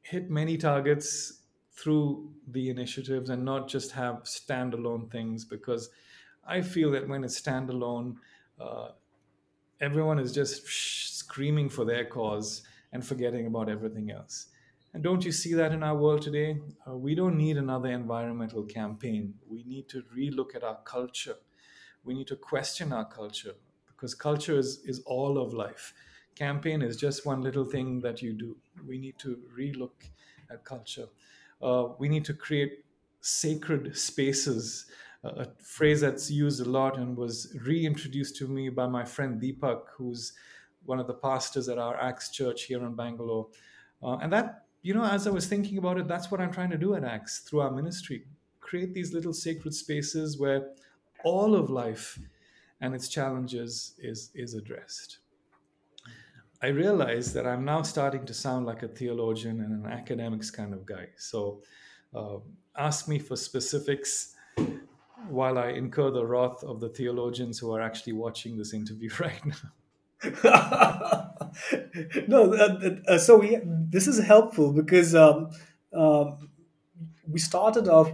hit 0.00 0.30
many 0.30 0.56
targets 0.56 1.41
through 1.82 2.32
the 2.46 2.70
initiatives 2.70 3.28
and 3.30 3.44
not 3.44 3.68
just 3.68 3.92
have 3.92 4.22
standalone 4.24 5.10
things 5.10 5.44
because 5.44 5.90
I 6.44 6.62
feel 6.62 6.92
that 6.92 7.08
when 7.08 7.24
it's 7.24 7.40
standalone, 7.40 8.16
uh, 8.60 8.90
everyone 9.80 10.18
is 10.18 10.32
just 10.32 10.66
screaming 10.66 11.68
for 11.68 11.84
their 11.84 12.04
cause 12.04 12.62
and 12.92 13.04
forgetting 13.04 13.46
about 13.46 13.68
everything 13.68 14.10
else. 14.10 14.46
And 14.94 15.02
don't 15.02 15.24
you 15.24 15.32
see 15.32 15.54
that 15.54 15.72
in 15.72 15.82
our 15.82 15.96
world 15.96 16.22
today? 16.22 16.60
Uh, 16.86 16.96
we 16.96 17.14
don't 17.14 17.36
need 17.36 17.56
another 17.56 17.90
environmental 17.90 18.64
campaign. 18.64 19.34
We 19.48 19.64
need 19.64 19.88
to 19.88 20.02
relook 20.16 20.54
at 20.54 20.62
our 20.62 20.82
culture. 20.84 21.36
We 22.04 22.14
need 22.14 22.26
to 22.28 22.36
question 22.36 22.92
our 22.92 23.06
culture 23.06 23.54
because 23.88 24.14
culture 24.14 24.58
is, 24.58 24.80
is 24.84 25.00
all 25.06 25.38
of 25.38 25.54
life. 25.54 25.94
Campaign 26.34 26.82
is 26.82 26.96
just 26.96 27.24
one 27.26 27.40
little 27.42 27.64
thing 27.64 28.00
that 28.00 28.22
you 28.22 28.34
do. 28.34 28.56
We 28.86 28.98
need 28.98 29.18
to 29.20 29.42
relook 29.58 30.10
at 30.50 30.64
culture. 30.64 31.08
Uh, 31.62 31.88
we 31.98 32.08
need 32.08 32.24
to 32.24 32.34
create 32.34 32.84
sacred 33.20 33.96
spaces, 33.96 34.86
uh, 35.24 35.44
a 35.44 35.46
phrase 35.62 36.00
that's 36.00 36.30
used 36.30 36.60
a 36.60 36.68
lot 36.68 36.98
and 36.98 37.16
was 37.16 37.56
reintroduced 37.64 38.36
to 38.36 38.48
me 38.48 38.68
by 38.68 38.86
my 38.86 39.04
friend 39.04 39.40
Deepak, 39.40 39.82
who's 39.96 40.32
one 40.84 40.98
of 40.98 41.06
the 41.06 41.14
pastors 41.14 41.68
at 41.68 41.78
our 41.78 41.96
ACTS 42.00 42.30
church 42.30 42.64
here 42.64 42.84
in 42.84 42.94
Bangalore. 42.94 43.46
Uh, 44.02 44.16
and 44.16 44.32
that, 44.32 44.64
you 44.82 44.94
know, 44.94 45.04
as 45.04 45.26
I 45.26 45.30
was 45.30 45.46
thinking 45.46 45.78
about 45.78 45.98
it, 45.98 46.08
that's 46.08 46.30
what 46.30 46.40
I'm 46.40 46.52
trying 46.52 46.70
to 46.70 46.78
do 46.78 46.94
at 46.94 47.04
ACTS 47.04 47.40
through 47.40 47.60
our 47.60 47.70
ministry. 47.70 48.24
Create 48.60 48.92
these 48.92 49.12
little 49.12 49.32
sacred 49.32 49.74
spaces 49.74 50.38
where 50.38 50.70
all 51.24 51.54
of 51.54 51.70
life 51.70 52.18
and 52.80 52.94
its 52.94 53.08
challenges 53.08 53.94
is, 53.98 54.30
is 54.34 54.54
addressed. 54.54 55.18
I 56.62 56.68
realize 56.68 57.32
that 57.32 57.44
I'm 57.46 57.64
now 57.64 57.82
starting 57.82 58.24
to 58.26 58.34
sound 58.34 58.66
like 58.66 58.84
a 58.84 58.88
theologian 58.88 59.60
and 59.60 59.84
an 59.84 59.90
academics 59.90 60.50
kind 60.50 60.72
of 60.72 60.86
guy. 60.86 61.08
So 61.16 61.60
uh, 62.14 62.36
ask 62.76 63.08
me 63.08 63.18
for 63.18 63.34
specifics 63.34 64.36
while 65.28 65.58
I 65.58 65.70
incur 65.70 66.12
the 66.12 66.24
wrath 66.24 66.62
of 66.62 66.78
the 66.78 66.88
theologians 66.88 67.58
who 67.58 67.72
are 67.74 67.80
actually 67.80 68.12
watching 68.12 68.56
this 68.56 68.74
interview 68.74 69.10
right 69.20 69.42
now. 69.44 69.72
no, 72.28 72.54
uh, 72.54 72.90
uh, 73.08 73.18
so 73.18 73.38
we, 73.38 73.58
this 73.64 74.06
is 74.06 74.20
helpful 74.24 74.72
because 74.72 75.16
um, 75.16 75.50
um, 75.92 76.48
we 77.28 77.40
started 77.40 77.88
off 77.88 78.12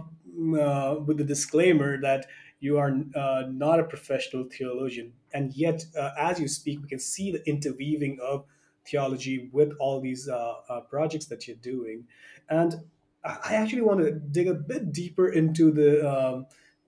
uh, 0.59 0.95
with 1.05 1.17
the 1.17 1.23
disclaimer 1.23 2.01
that 2.01 2.25
you 2.59 2.77
are 2.77 2.93
uh, 3.15 3.43
not 3.49 3.79
a 3.79 3.83
professional 3.83 4.43
theologian, 4.45 5.13
and 5.33 5.53
yet, 5.53 5.85
uh, 5.97 6.11
as 6.17 6.39
you 6.39 6.47
speak, 6.47 6.81
we 6.81 6.87
can 6.87 6.99
see 6.99 7.31
the 7.31 7.47
interweaving 7.47 8.19
of 8.21 8.45
theology 8.89 9.49
with 9.51 9.71
all 9.79 10.01
these 10.01 10.27
uh, 10.27 10.55
uh, 10.69 10.81
projects 10.81 11.27
that 11.27 11.47
you're 11.47 11.57
doing. 11.57 12.05
And 12.49 12.75
I 13.23 13.55
actually 13.55 13.81
want 13.81 13.99
to 13.99 14.11
dig 14.11 14.47
a 14.47 14.53
bit 14.53 14.91
deeper 14.91 15.29
into 15.29 15.71
the 15.71 16.09
um, 16.09 16.45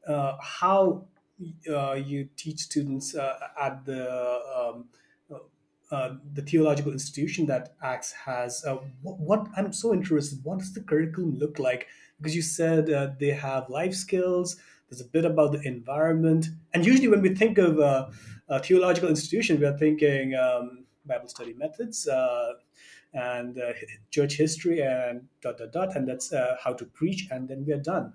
uh, 0.08 0.38
how 0.42 1.06
uh, 1.70 1.94
you 1.94 2.30
teach 2.38 2.60
students 2.60 3.16
at 3.16 3.86
the 3.86 4.40
um, 4.56 4.86
the 6.34 6.42
theological 6.42 6.94
institution 6.94 7.46
that 7.48 7.74
Acts 7.84 8.14
has. 8.14 8.64
What, 9.02 9.20
what 9.20 9.48
I'm 9.58 9.74
so 9.74 9.94
interested. 9.94 10.40
What 10.44 10.60
does 10.60 10.74
the 10.74 10.82
curriculum 10.82 11.38
look 11.38 11.60
like? 11.60 11.88
Because 12.18 12.36
you 12.36 12.42
said 12.42 13.18
they 13.20 13.32
have 13.32 13.70
life 13.70 13.94
skills. 13.94 14.56
There's 14.92 15.00
a 15.00 15.06
bit 15.06 15.24
about 15.24 15.54
the 15.54 15.62
environment, 15.66 16.48
and 16.74 16.86
usually 16.86 17.08
when 17.08 17.22
we 17.22 17.34
think 17.34 17.58
of 17.58 17.80
uh, 17.80 18.10
a 18.50 18.62
theological 18.62 19.08
institution, 19.08 19.58
we 19.58 19.66
are 19.66 19.78
thinking 19.78 20.36
um, 20.36 20.84
Bible 21.06 21.30
study 21.30 21.54
methods 21.54 22.10
uh, 22.10 22.56
and 23.14 23.58
uh, 23.58 23.72
church 24.10 24.34
history 24.36 24.82
and 24.82 25.22
dot 25.42 25.58
dot 25.58 25.72
dot, 25.72 25.96
and 25.96 26.06
that's 26.06 26.34
uh, 26.34 26.58
how 26.62 26.74
to 26.74 26.84
preach, 26.84 27.30
and 27.32 27.48
then 27.48 27.64
we 27.66 27.72
are 27.72 27.80
done. 27.80 28.12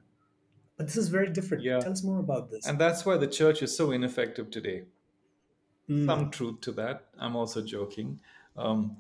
But 0.77 0.89
this 0.89 0.99
is 0.99 1.09
very 1.09 1.31
different. 1.31 1.65
Yeah. 1.65 1.81
Tell 1.81 1.93
us 1.93 2.05
more 2.05 2.19
about 2.19 2.51
this. 2.51 2.67
And 2.67 2.79
that's 2.79 3.07
why 3.07 3.17
the 3.17 3.27
church 3.27 3.63
is 3.63 3.75
so 3.75 3.93
ineffective 3.93 4.51
today. 4.51 4.83
Mm. 5.89 6.05
Some 6.05 6.31
truth 6.31 6.61
to 6.63 6.73
that. 6.73 7.07
I'm 7.19 7.37
also 7.37 7.63
joking. 7.63 8.21
Um, 8.55 8.99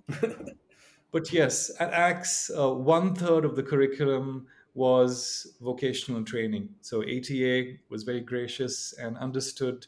but 1.12 1.30
yes, 1.30 1.70
at 1.78 1.92
ACTS, 1.92 2.50
uh, 2.56 2.72
one 2.72 3.14
third 3.14 3.44
of 3.44 3.54
the 3.54 3.62
curriculum 3.62 4.46
was 4.76 5.56
vocational 5.62 6.22
training. 6.22 6.68
So 6.82 7.02
ATA 7.02 7.78
was 7.88 8.02
very 8.02 8.20
gracious 8.20 8.92
and 9.00 9.16
understood 9.16 9.86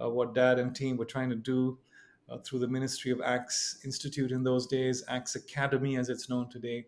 uh, 0.00 0.08
what 0.08 0.32
dad 0.32 0.60
and 0.60 0.74
team 0.74 0.96
were 0.96 1.04
trying 1.04 1.28
to 1.30 1.36
do 1.36 1.76
uh, 2.30 2.38
through 2.38 2.60
the 2.60 2.68
Ministry 2.68 3.10
of 3.10 3.20
ACTS 3.20 3.80
Institute 3.84 4.30
in 4.30 4.44
those 4.44 4.68
days, 4.68 5.02
ACTS 5.08 5.34
Academy 5.34 5.96
as 5.96 6.08
it's 6.08 6.30
known 6.30 6.48
today. 6.48 6.86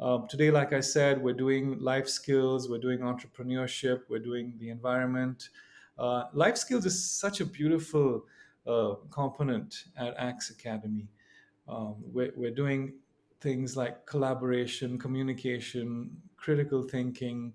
Um, 0.00 0.26
today, 0.26 0.50
like 0.50 0.72
I 0.72 0.80
said, 0.80 1.22
we're 1.22 1.34
doing 1.34 1.78
life 1.80 2.08
skills, 2.08 2.68
we're 2.68 2.78
doing 2.78 3.00
entrepreneurship, 3.00 4.00
we're 4.08 4.18
doing 4.18 4.54
the 4.58 4.70
environment. 4.70 5.50
Uh, 5.98 6.24
life 6.32 6.56
skills 6.56 6.86
is 6.86 7.04
such 7.04 7.40
a 7.40 7.44
beautiful 7.44 8.24
uh, 8.66 8.94
component 9.10 9.84
at 9.98 10.16
ACTS 10.16 10.48
Academy. 10.48 11.08
Um, 11.68 11.96
we're, 12.12 12.32
we're 12.36 12.54
doing 12.54 12.94
things 13.42 13.76
like 13.76 14.06
collaboration, 14.06 14.98
communication, 14.98 16.16
critical 16.46 16.84
thinking. 16.84 17.52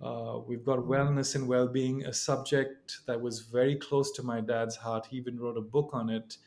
Uh, 0.00 0.38
we've 0.46 0.64
got 0.64 0.78
wellness 0.78 1.34
and 1.34 1.48
well 1.48 1.66
being, 1.66 2.04
a 2.04 2.12
subject 2.12 3.00
that 3.08 3.20
was 3.20 3.40
very 3.40 3.74
close 3.74 4.12
to 4.12 4.22
my 4.22 4.40
dad's 4.40 4.76
heart. 4.76 5.08
He 5.10 5.16
even 5.16 5.40
wrote 5.40 5.56
a 5.56 5.70
book 5.76 5.90
on 5.92 6.08
it. 6.08 6.38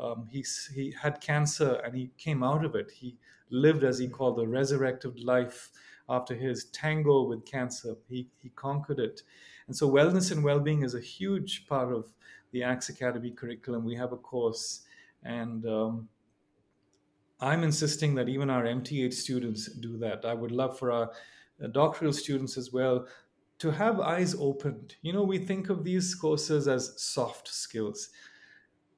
Um, 0.00 0.26
he, 0.28 0.44
he 0.74 0.92
had 1.00 1.20
cancer 1.20 1.80
and 1.84 1.94
he 1.94 2.10
came 2.18 2.42
out 2.42 2.64
of 2.64 2.74
it. 2.74 2.90
He 2.90 3.16
lived, 3.50 3.84
as 3.84 4.00
he 4.00 4.08
called, 4.08 4.36
the 4.36 4.48
resurrected 4.48 5.20
life 5.20 5.70
after 6.08 6.34
his 6.34 6.64
tango 6.72 7.22
with 7.22 7.46
cancer. 7.46 7.94
He, 8.08 8.26
he 8.42 8.48
conquered 8.56 8.98
it. 8.98 9.22
And 9.68 9.76
so, 9.76 9.88
wellness 9.88 10.32
and 10.32 10.42
well 10.42 10.58
being 10.58 10.82
is 10.82 10.96
a 10.96 11.00
huge 11.00 11.68
part 11.68 11.92
of 11.92 12.06
the 12.50 12.64
ACTS 12.64 12.88
Academy 12.88 13.30
curriculum. 13.30 13.84
We 13.84 13.94
have 13.94 14.12
a 14.12 14.16
course, 14.16 14.80
and 15.22 15.64
um, 15.66 16.08
I'm 17.40 17.62
insisting 17.62 18.14
that 18.16 18.28
even 18.28 18.50
our 18.50 18.64
MTH 18.64 19.14
students 19.14 19.70
do 19.72 19.96
that. 19.98 20.24
I 20.24 20.34
would 20.34 20.52
love 20.52 20.78
for 20.78 20.90
our 20.90 21.10
uh, 21.62 21.68
doctoral 21.68 22.12
students 22.12 22.56
as 22.56 22.72
well 22.72 23.06
to 23.58 23.70
have 23.70 24.00
eyes 24.00 24.34
opened. 24.38 24.96
You 25.02 25.12
know, 25.12 25.24
we 25.24 25.38
think 25.38 25.68
of 25.68 25.84
these 25.84 26.14
courses 26.14 26.68
as 26.68 27.00
soft 27.00 27.48
skills, 27.48 28.10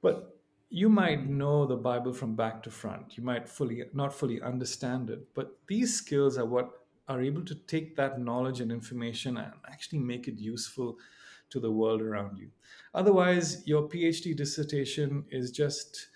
but 0.03 0.37
you 0.69 0.89
might 0.89 1.29
know 1.29 1.67
the 1.67 1.77
Bible 1.77 2.13
from 2.13 2.37
back 2.37 2.63
to 2.63 2.71
front. 2.71 3.17
You 3.17 3.25
might 3.25 3.49
fully 3.49 3.83
not 3.93 4.15
fully 4.15 4.41
understand 4.41 5.11
it, 5.11 5.27
but 5.35 5.59
these 5.67 5.97
skills 5.97 6.39
are 6.39 6.47
what 6.47 6.71
are 7.09 7.21
able 7.21 7.45
to 7.45 7.55
take 7.55 7.97
that 7.97 8.21
knowledge 8.21 8.61
and 8.61 8.71
information 8.71 9.37
and 9.37 9.53
actually 9.69 9.99
make 9.99 10.29
it 10.29 10.39
useful 10.39 10.97
to 11.51 11.59
the 11.59 11.71
world 11.71 12.01
around 12.01 12.39
you. 12.39 12.51
Otherwise, 12.95 13.67
your 13.67 13.89
PhD 13.89 14.37
dissertation 14.37 15.25
is 15.31 15.51
just 15.51 16.10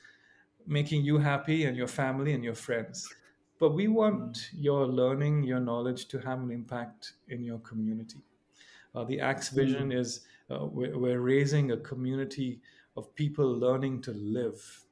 making 0.66 1.04
you 1.04 1.18
happy 1.18 1.64
and 1.64 1.76
your 1.76 1.86
family 1.88 2.32
and 2.32 2.44
your 2.44 2.54
friends. 2.54 3.08
But 3.58 3.70
we 3.70 3.88
want 3.88 4.50
your 4.52 4.86
learning, 4.86 5.44
your 5.44 5.60
knowledge 5.60 6.06
to 6.08 6.18
have 6.18 6.40
an 6.40 6.50
impact 6.50 7.12
in 7.28 7.42
your 7.42 7.58
community. 7.58 8.22
Uh, 8.94 9.04
the 9.04 9.20
Acts 9.20 9.48
vision 9.48 9.92
is 9.92 10.20
uh, 10.50 10.66
we're, 10.66 10.96
we're, 10.98 11.20
raising 11.20 11.72
a 11.72 11.76
community 11.76 12.60
of 12.96 13.14
people 13.14 13.46
learning 13.46 14.02
to 14.02 14.12
live. 14.12 14.84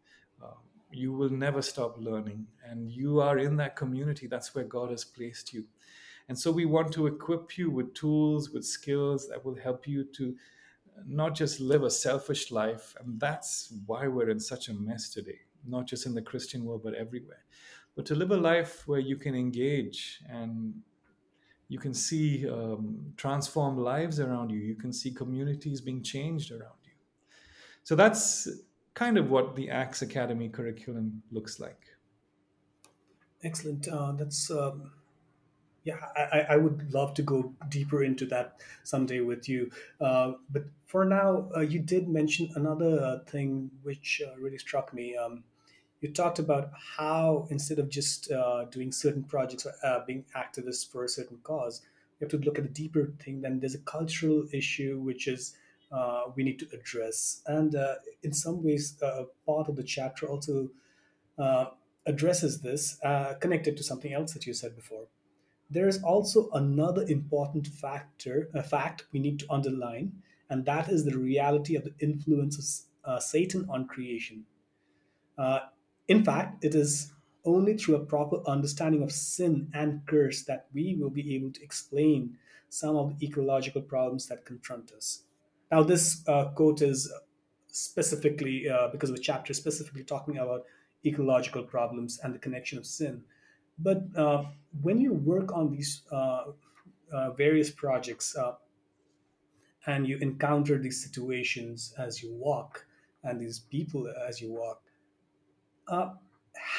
Uh, 0.42 0.54
you 0.90 1.12
will 1.12 1.30
never 1.30 1.62
stop 1.62 1.96
learning, 1.98 2.46
and 2.64 2.90
you 2.90 3.20
are 3.20 3.38
in 3.38 3.56
that 3.56 3.76
community. 3.76 4.26
That's 4.26 4.54
where 4.54 4.64
God 4.64 4.90
has 4.90 5.04
placed 5.04 5.52
you. 5.52 5.64
And 6.28 6.38
so 6.38 6.50
we 6.50 6.64
want 6.64 6.92
to 6.92 7.06
equip 7.06 7.58
you 7.58 7.70
with 7.70 7.94
tools, 7.94 8.50
with 8.50 8.64
skills 8.64 9.28
that 9.28 9.44
will 9.44 9.56
help 9.56 9.86
you 9.86 10.04
to 10.04 10.34
not 11.06 11.34
just 11.34 11.60
live 11.60 11.82
a 11.82 11.90
selfish 11.90 12.50
life. 12.50 12.94
And 13.00 13.18
that's 13.18 13.72
why 13.86 14.06
we're 14.06 14.30
in 14.30 14.40
such 14.40 14.68
a 14.68 14.74
mess 14.74 15.10
today, 15.10 15.40
not 15.66 15.86
just 15.86 16.06
in 16.06 16.14
the 16.14 16.22
Christian 16.22 16.64
world, 16.64 16.82
but 16.84 16.94
everywhere. 16.94 17.44
But 17.94 18.06
to 18.06 18.14
live 18.14 18.30
a 18.30 18.36
life 18.36 18.86
where 18.86 19.00
you 19.00 19.16
can 19.16 19.34
engage 19.34 20.20
and 20.28 20.74
you 21.72 21.78
can 21.78 21.94
see 21.94 22.46
um, 22.46 23.14
transformed 23.16 23.78
lives 23.78 24.20
around 24.20 24.50
you. 24.50 24.58
You 24.60 24.74
can 24.74 24.92
see 24.92 25.10
communities 25.10 25.80
being 25.80 26.02
changed 26.02 26.52
around 26.52 26.82
you. 26.84 26.92
So 27.82 27.96
that's 27.96 28.46
kind 28.92 29.16
of 29.16 29.30
what 29.30 29.56
the 29.56 29.70
Acts 29.70 30.02
Academy 30.02 30.50
curriculum 30.50 31.22
looks 31.30 31.58
like. 31.58 31.86
Excellent. 33.42 33.88
Uh, 33.88 34.12
that's 34.12 34.50
um, 34.50 34.92
yeah. 35.84 35.96
I, 36.14 36.40
I 36.50 36.56
would 36.58 36.92
love 36.92 37.14
to 37.14 37.22
go 37.22 37.54
deeper 37.70 38.04
into 38.04 38.26
that 38.26 38.60
someday 38.84 39.20
with 39.20 39.48
you. 39.48 39.70
Uh, 39.98 40.32
but 40.50 40.64
for 40.84 41.06
now, 41.06 41.48
uh, 41.56 41.60
you 41.60 41.78
did 41.78 42.06
mention 42.06 42.50
another 42.54 43.00
uh, 43.02 43.30
thing 43.30 43.70
which 43.82 44.20
uh, 44.26 44.38
really 44.38 44.58
struck 44.58 44.92
me. 44.92 45.16
Um, 45.16 45.42
you 46.02 46.12
talked 46.12 46.40
about 46.40 46.70
how 46.96 47.46
instead 47.50 47.78
of 47.78 47.88
just 47.88 48.30
uh, 48.30 48.64
doing 48.64 48.90
certain 48.90 49.22
projects 49.22 49.64
or 49.64 49.72
uh, 49.84 50.04
being 50.04 50.24
activists 50.36 50.86
for 50.86 51.04
a 51.04 51.08
certain 51.08 51.38
cause, 51.44 51.80
you 52.18 52.26
have 52.26 52.30
to 52.30 52.44
look 52.44 52.58
at 52.58 52.64
the 52.64 52.70
deeper 52.70 53.12
thing. 53.20 53.40
Then 53.40 53.60
there's 53.60 53.76
a 53.76 53.78
cultural 53.78 54.44
issue 54.52 54.98
which 54.98 55.28
is 55.28 55.56
uh, 55.92 56.24
we 56.34 56.42
need 56.42 56.58
to 56.58 56.66
address, 56.72 57.42
and 57.46 57.74
uh, 57.74 57.96
in 58.22 58.32
some 58.32 58.64
ways, 58.64 59.00
uh, 59.02 59.24
part 59.46 59.68
of 59.68 59.76
the 59.76 59.82
chapter 59.82 60.26
also 60.26 60.70
uh, 61.38 61.66
addresses 62.06 62.62
this, 62.62 62.98
connected 63.40 63.76
to 63.76 63.82
something 63.82 64.12
else 64.12 64.32
that 64.32 64.46
you 64.46 64.54
said 64.54 64.74
before. 64.74 65.04
There 65.70 65.86
is 65.86 66.02
also 66.02 66.50
another 66.50 67.04
important 67.06 67.66
factor, 67.66 68.48
a 68.54 68.62
fact 68.62 69.04
we 69.12 69.20
need 69.20 69.38
to 69.40 69.46
underline, 69.50 70.12
and 70.48 70.64
that 70.64 70.88
is 70.88 71.04
the 71.04 71.18
reality 71.18 71.76
of 71.76 71.84
the 71.84 71.94
influence 72.00 72.86
of 73.04 73.22
Satan 73.22 73.66
on 73.68 73.86
creation. 73.86 74.46
Uh, 75.36 75.60
in 76.12 76.22
fact, 76.24 76.62
it 76.62 76.74
is 76.74 77.12
only 77.44 77.74
through 77.74 77.96
a 77.96 78.04
proper 78.04 78.36
understanding 78.46 79.02
of 79.02 79.10
sin 79.10 79.54
and 79.72 80.04
curse 80.06 80.42
that 80.42 80.66
we 80.74 80.94
will 80.98 81.08
be 81.10 81.34
able 81.34 81.50
to 81.52 81.62
explain 81.62 82.36
some 82.68 82.96
of 82.96 83.18
the 83.18 83.26
ecological 83.26 83.80
problems 83.80 84.28
that 84.28 84.44
confront 84.44 84.92
us. 84.92 85.22
Now, 85.70 85.82
this 85.82 86.22
uh, 86.28 86.44
quote 86.56 86.82
is 86.82 87.10
specifically 87.68 88.68
uh, 88.68 88.88
because 88.88 89.08
of 89.08 89.16
the 89.16 89.22
chapter 89.22 89.54
specifically 89.54 90.04
talking 90.04 90.36
about 90.36 90.64
ecological 91.06 91.62
problems 91.62 92.20
and 92.22 92.34
the 92.34 92.38
connection 92.38 92.76
of 92.78 92.84
sin. 92.84 93.22
But 93.78 94.02
uh, 94.14 94.44
when 94.82 95.00
you 95.00 95.14
work 95.14 95.48
on 95.54 95.70
these 95.70 96.02
uh, 96.12 96.44
uh, 97.10 97.30
various 97.30 97.70
projects 97.70 98.36
uh, 98.36 98.52
and 99.86 100.06
you 100.06 100.18
encounter 100.18 100.76
these 100.76 101.02
situations 101.02 101.94
as 101.96 102.22
you 102.22 102.30
walk 102.34 102.84
and 103.24 103.40
these 103.40 103.60
people 103.60 104.12
as 104.28 104.42
you 104.42 104.52
walk, 104.52 104.82
uh, 105.92 106.14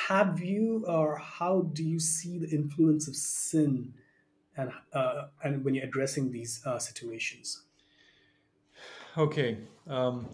have 0.07 0.41
you 0.41 0.83
or 0.87 1.17
how 1.17 1.61
do 1.73 1.83
you 1.83 1.99
see 1.99 2.39
the 2.39 2.49
influence 2.49 3.07
of 3.07 3.15
sin 3.15 3.93
and 4.57 4.71
uh, 4.93 5.27
and 5.43 5.63
when 5.63 5.75
you're 5.75 5.85
addressing 5.85 6.31
these 6.31 6.61
uh, 6.65 6.79
situations? 6.79 7.63
Okay. 9.17 9.57
Um, 9.87 10.27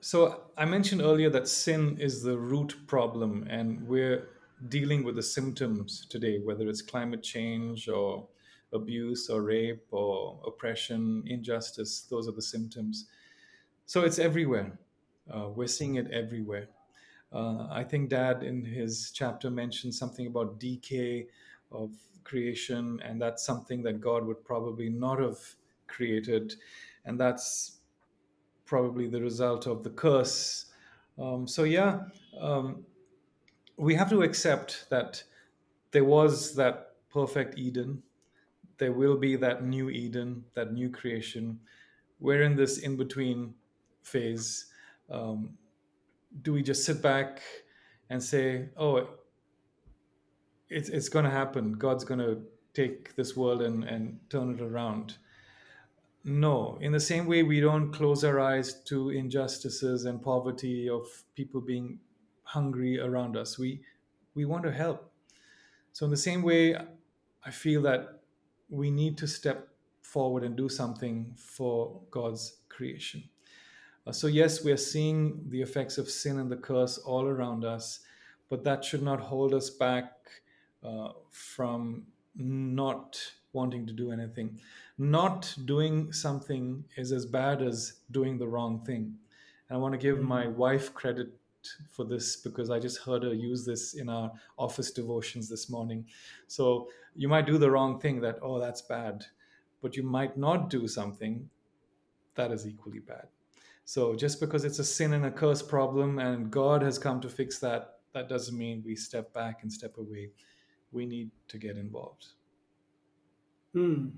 so 0.00 0.42
I 0.56 0.64
mentioned 0.64 1.02
earlier 1.02 1.30
that 1.30 1.48
sin 1.48 1.98
is 1.98 2.22
the 2.22 2.38
root 2.38 2.76
problem, 2.86 3.46
and 3.50 3.86
we're 3.86 4.28
dealing 4.68 5.04
with 5.04 5.16
the 5.16 5.22
symptoms 5.22 6.06
today, 6.08 6.38
whether 6.38 6.68
it's 6.68 6.82
climate 6.82 7.22
change 7.22 7.88
or 7.88 8.28
abuse 8.72 9.28
or 9.28 9.42
rape 9.42 9.86
or 9.90 10.40
oppression, 10.46 11.24
injustice. 11.26 12.06
Those 12.10 12.28
are 12.28 12.32
the 12.32 12.42
symptoms. 12.42 13.06
So 13.86 14.02
it's 14.02 14.18
everywhere. 14.18 14.78
Uh, 15.32 15.48
we're 15.48 15.66
seeing 15.66 15.96
it 15.96 16.10
everywhere. 16.10 16.68
Uh, 17.32 17.68
I 17.70 17.84
think 17.84 18.10
Dad 18.10 18.42
in 18.42 18.64
his 18.64 19.12
chapter 19.12 19.50
mentioned 19.50 19.94
something 19.94 20.26
about 20.26 20.58
decay 20.58 21.28
of 21.70 21.90
creation, 22.24 23.00
and 23.04 23.20
that's 23.20 23.44
something 23.44 23.82
that 23.84 24.00
God 24.00 24.26
would 24.26 24.44
probably 24.44 24.88
not 24.88 25.20
have 25.20 25.38
created, 25.86 26.54
and 27.04 27.18
that's 27.18 27.78
probably 28.66 29.08
the 29.08 29.20
result 29.20 29.66
of 29.66 29.82
the 29.82 29.90
curse. 29.90 30.66
Um, 31.18 31.46
so, 31.46 31.64
yeah, 31.64 32.00
um, 32.40 32.84
we 33.76 33.94
have 33.94 34.10
to 34.10 34.22
accept 34.22 34.86
that 34.90 35.22
there 35.92 36.04
was 36.04 36.54
that 36.56 36.92
perfect 37.12 37.58
Eden. 37.58 38.02
There 38.78 38.92
will 38.92 39.16
be 39.16 39.36
that 39.36 39.64
new 39.64 39.90
Eden, 39.90 40.44
that 40.54 40.72
new 40.72 40.88
creation. 40.88 41.60
We're 42.18 42.42
in 42.42 42.56
this 42.56 42.78
in 42.78 42.96
between 42.96 43.54
phase. 44.02 44.66
Um, 45.10 45.58
do 46.42 46.52
we 46.52 46.62
just 46.62 46.84
sit 46.84 47.02
back 47.02 47.42
and 48.08 48.22
say, 48.22 48.68
oh, 48.76 49.08
it's, 50.68 50.88
it's 50.88 51.08
going 51.08 51.24
to 51.24 51.30
happen. 51.30 51.72
God's 51.72 52.04
going 52.04 52.20
to 52.20 52.42
take 52.74 53.16
this 53.16 53.36
world 53.36 53.62
and, 53.62 53.84
and 53.84 54.20
turn 54.30 54.54
it 54.54 54.60
around. 54.60 55.16
No, 56.22 56.78
in 56.80 56.92
the 56.92 57.00
same 57.00 57.26
way, 57.26 57.42
we 57.42 57.60
don't 57.60 57.92
close 57.92 58.24
our 58.24 58.38
eyes 58.38 58.74
to 58.84 59.10
injustices 59.10 60.04
and 60.04 60.22
poverty 60.22 60.88
of 60.88 61.06
people 61.34 61.60
being 61.60 61.98
hungry 62.42 63.00
around 63.00 63.36
us. 63.36 63.58
We, 63.58 63.80
we 64.34 64.44
want 64.44 64.64
to 64.64 64.72
help. 64.72 65.10
So, 65.92 66.04
in 66.04 66.10
the 66.10 66.16
same 66.16 66.42
way, 66.42 66.76
I 67.44 67.50
feel 67.50 67.82
that 67.82 68.20
we 68.68 68.90
need 68.90 69.16
to 69.18 69.26
step 69.26 69.68
forward 70.02 70.44
and 70.44 70.56
do 70.56 70.68
something 70.68 71.34
for 71.36 72.00
God's 72.10 72.58
creation. 72.68 73.24
Uh, 74.10 74.12
so, 74.12 74.26
yes, 74.26 74.64
we 74.64 74.72
are 74.72 74.76
seeing 74.76 75.40
the 75.50 75.62
effects 75.62 75.96
of 75.96 76.10
sin 76.10 76.40
and 76.40 76.50
the 76.50 76.56
curse 76.56 76.98
all 76.98 77.26
around 77.26 77.64
us, 77.64 78.00
but 78.48 78.64
that 78.64 78.84
should 78.84 79.02
not 79.02 79.20
hold 79.20 79.54
us 79.54 79.70
back 79.70 80.14
uh, 80.82 81.10
from 81.30 82.02
not 82.34 83.16
wanting 83.52 83.86
to 83.86 83.92
do 83.92 84.10
anything. 84.10 84.58
Not 84.98 85.54
doing 85.64 86.12
something 86.12 86.84
is 86.96 87.12
as 87.12 87.24
bad 87.24 87.62
as 87.62 88.00
doing 88.10 88.36
the 88.36 88.48
wrong 88.48 88.80
thing. 88.84 89.14
And 89.68 89.76
I 89.76 89.80
want 89.80 89.92
to 89.92 89.98
give 89.98 90.16
mm-hmm. 90.16 90.26
my 90.26 90.48
wife 90.48 90.92
credit 90.92 91.28
for 91.88 92.04
this 92.04 92.34
because 92.34 92.68
I 92.68 92.80
just 92.80 92.98
heard 93.02 93.22
her 93.22 93.32
use 93.32 93.64
this 93.64 93.94
in 93.94 94.08
our 94.08 94.32
office 94.58 94.90
devotions 94.90 95.48
this 95.48 95.70
morning. 95.70 96.04
So 96.48 96.88
you 97.14 97.28
might 97.28 97.46
do 97.46 97.58
the 97.58 97.70
wrong 97.70 98.00
thing 98.00 98.20
that, 98.22 98.40
oh, 98.42 98.58
that's 98.58 98.82
bad, 98.82 99.24
but 99.80 99.96
you 99.96 100.02
might 100.02 100.36
not 100.36 100.68
do 100.68 100.88
something 100.88 101.48
that 102.34 102.50
is 102.50 102.66
equally 102.66 102.98
bad. 102.98 103.28
So 103.90 104.14
just 104.14 104.38
because 104.38 104.64
it's 104.64 104.78
a 104.78 104.84
sin 104.84 105.14
and 105.14 105.26
a 105.26 105.32
curse 105.32 105.62
problem 105.62 106.20
and 106.20 106.48
God 106.48 106.80
has 106.80 106.96
come 106.96 107.20
to 107.22 107.28
fix 107.28 107.58
that, 107.58 107.94
that 108.14 108.28
doesn't 108.28 108.56
mean 108.56 108.84
we 108.86 108.94
step 108.94 109.34
back 109.34 109.64
and 109.64 109.72
step 109.72 109.98
away. 109.98 110.30
We 110.92 111.06
need 111.06 111.32
to 111.48 111.58
get 111.58 111.76
involved. 111.76 112.28
Hmm. 113.72 114.10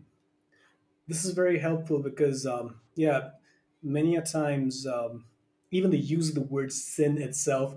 This 1.09 1.25
is 1.25 1.33
very 1.33 1.59
helpful 1.59 2.01
because, 2.01 2.45
um, 2.45 2.81
yeah, 2.97 3.31
many 3.83 4.17
a 4.17 4.21
times 4.21 4.87
um, 4.87 5.25
even 5.71 5.91
the 5.91 5.99
use 5.99 6.29
of 6.29 6.35
the 6.35 6.43
word 6.43 6.71
sin 6.71 7.17
itself 7.17 7.75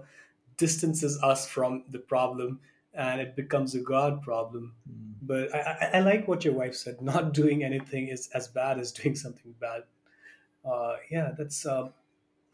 distances 0.57 1.17
us 1.23 1.47
from 1.47 1.85
the 1.91 1.99
problem 1.99 2.59
and 2.93 3.21
it 3.21 3.37
becomes 3.37 3.73
a 3.73 3.79
God 3.79 4.21
problem. 4.21 4.75
But 5.21 5.55
I, 5.55 5.59
I, 5.59 5.89
I 5.93 5.99
like 6.01 6.27
what 6.27 6.43
your 6.43 6.55
wife 6.55 6.75
said. 6.75 7.01
Not 7.01 7.33
doing 7.33 7.63
anything 7.63 8.09
is 8.09 8.27
as 8.33 8.49
bad 8.49 8.79
as 8.79 8.91
doing 8.91 9.15
something 9.15 9.55
bad. 9.61 9.83
Uh, 10.65 10.97
yeah, 11.11 11.31
that's 11.37 11.65
uh, 11.65 11.91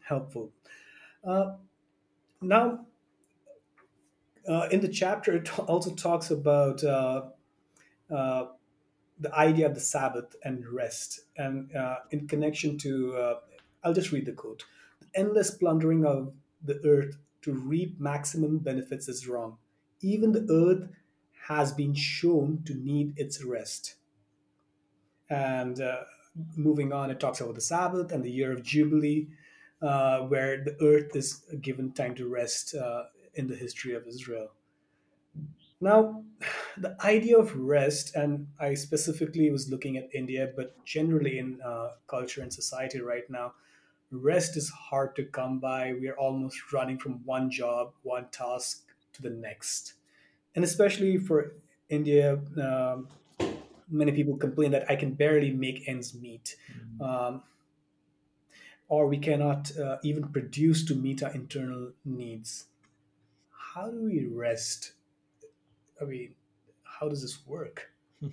helpful. 0.00 0.52
Uh, 1.24 1.56
now, 2.42 2.86
uh, 4.48 4.68
in 4.70 4.80
the 4.80 4.88
chapter, 4.88 5.36
it 5.36 5.58
also 5.60 5.94
talks 5.94 6.30
about 6.30 6.82
uh, 6.82 7.30
uh, 8.10 8.48
the 9.18 9.34
idea 9.34 9.66
of 9.68 9.74
the 9.74 9.80
Sabbath 9.80 10.36
and 10.44 10.66
rest, 10.68 11.22
and 11.36 11.72
in 12.10 12.28
connection 12.28 12.78
to, 12.78 13.38
I'll 13.84 13.94
just 13.94 14.12
read 14.12 14.26
the 14.26 14.32
quote: 14.32 14.64
"The 15.00 15.08
endless 15.14 15.52
plundering 15.52 16.06
of 16.06 16.34
the 16.62 16.80
earth 16.86 17.18
to 17.42 17.54
reap 17.54 18.00
maximum 18.00 18.58
benefits 18.60 19.08
is 19.08 19.28
wrong. 19.28 19.58
Even 20.02 20.32
the 20.32 20.46
earth 20.50 20.90
has 21.48 21.72
been 21.72 21.94
shown 21.94 22.62
to 22.64 22.74
need 22.74 23.14
its 23.18 23.44
rest." 23.44 23.96
And 25.28 25.80
moving 26.56 26.92
on, 26.92 27.10
it 27.10 27.20
talks 27.20 27.40
about 27.40 27.54
the 27.54 27.60
Sabbath 27.60 28.12
and 28.12 28.24
the 28.24 28.30
year 28.30 28.52
of 28.52 28.62
Jubilee, 28.62 29.28
uh, 29.80 30.20
where 30.20 30.62
the 30.64 30.76
earth 30.82 31.14
is 31.16 31.44
given 31.60 31.92
time 31.92 32.14
to 32.14 32.28
rest 32.28 32.74
uh, 32.74 33.04
in 33.34 33.48
the 33.48 33.56
history 33.56 33.94
of 33.94 34.06
Israel. 34.06 34.52
Now, 35.80 36.24
the 36.76 36.96
idea 37.04 37.36
of 37.36 37.56
rest, 37.56 38.14
and 38.14 38.46
I 38.60 38.74
specifically 38.74 39.50
was 39.50 39.68
looking 39.68 39.96
at 39.96 40.14
India, 40.14 40.52
but 40.54 40.84
generally 40.84 41.38
in 41.38 41.60
uh, 41.60 41.90
culture 42.06 42.40
and 42.40 42.52
society 42.52 43.00
right 43.00 43.28
now, 43.28 43.54
rest 44.12 44.56
is 44.56 44.70
hard 44.70 45.16
to 45.16 45.24
come 45.24 45.58
by. 45.58 45.94
We 45.94 46.08
are 46.08 46.16
almost 46.16 46.72
running 46.72 46.98
from 46.98 47.24
one 47.24 47.50
job, 47.50 47.94
one 48.02 48.28
task 48.30 48.94
to 49.14 49.22
the 49.22 49.30
next. 49.30 49.94
And 50.54 50.64
especially 50.64 51.18
for 51.18 51.56
India, 51.88 52.40
um, 52.62 53.08
many 53.92 54.12
people 54.12 54.36
complain 54.36 54.72
that 54.72 54.90
I 54.90 54.96
can 54.96 55.12
barely 55.12 55.50
make 55.50 55.88
ends 55.88 56.14
meet. 56.14 56.56
Um, 57.00 57.42
or 58.88 59.06
we 59.06 59.16
cannot 59.16 59.74
uh, 59.78 59.96
even 60.02 60.28
produce 60.28 60.84
to 60.84 60.94
meet 60.94 61.22
our 61.22 61.32
internal 61.32 61.92
needs. 62.04 62.66
How 63.74 63.90
do 63.90 64.04
we 64.04 64.26
rest? 64.26 64.92
I 66.00 66.04
mean, 66.04 66.34
how 66.84 67.08
does 67.08 67.22
this 67.22 67.46
work? 67.46 67.90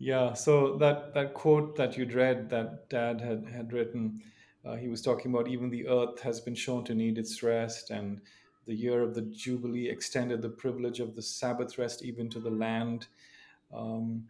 Yeah, 0.00 0.34
so 0.34 0.76
that 0.76 1.12
that 1.14 1.34
quote 1.34 1.74
that 1.74 1.96
you'd 1.98 2.14
read 2.14 2.50
that 2.50 2.88
Dad 2.88 3.20
had 3.20 3.48
had 3.52 3.72
written, 3.72 4.22
uh, 4.64 4.76
he 4.76 4.86
was 4.86 5.02
talking 5.02 5.32
about 5.32 5.48
even 5.48 5.70
the 5.70 5.88
earth 5.88 6.20
has 6.20 6.40
been 6.40 6.54
shown 6.54 6.84
to 6.84 6.94
need 6.94 7.18
its 7.18 7.42
rest, 7.42 7.90
and 7.90 8.20
the 8.68 8.76
year 8.76 9.02
of 9.02 9.16
the 9.16 9.22
jubilee 9.22 9.88
extended 9.88 10.40
the 10.40 10.50
privilege 10.50 11.00
of 11.00 11.16
the 11.16 11.22
Sabbath 11.22 11.78
rest 11.78 12.04
even 12.04 12.30
to 12.30 12.38
the 12.38 12.50
land. 12.50 13.08
Um, 13.72 14.28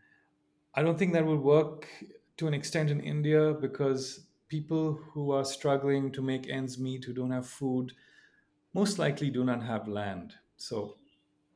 I 0.74 0.82
don't 0.82 0.98
think 0.98 1.12
that 1.12 1.26
would 1.26 1.40
work 1.40 1.88
to 2.36 2.46
an 2.46 2.54
extent 2.54 2.90
in 2.90 3.00
India 3.00 3.54
because 3.54 4.26
people 4.48 4.94
who 5.12 5.32
are 5.32 5.44
struggling 5.44 6.12
to 6.12 6.22
make 6.22 6.48
ends 6.48 6.78
meet, 6.78 7.04
who 7.04 7.12
don't 7.12 7.30
have 7.30 7.46
food, 7.46 7.92
most 8.74 8.98
likely 8.98 9.30
do 9.30 9.44
not 9.44 9.62
have 9.62 9.88
land. 9.88 10.34
So 10.56 10.96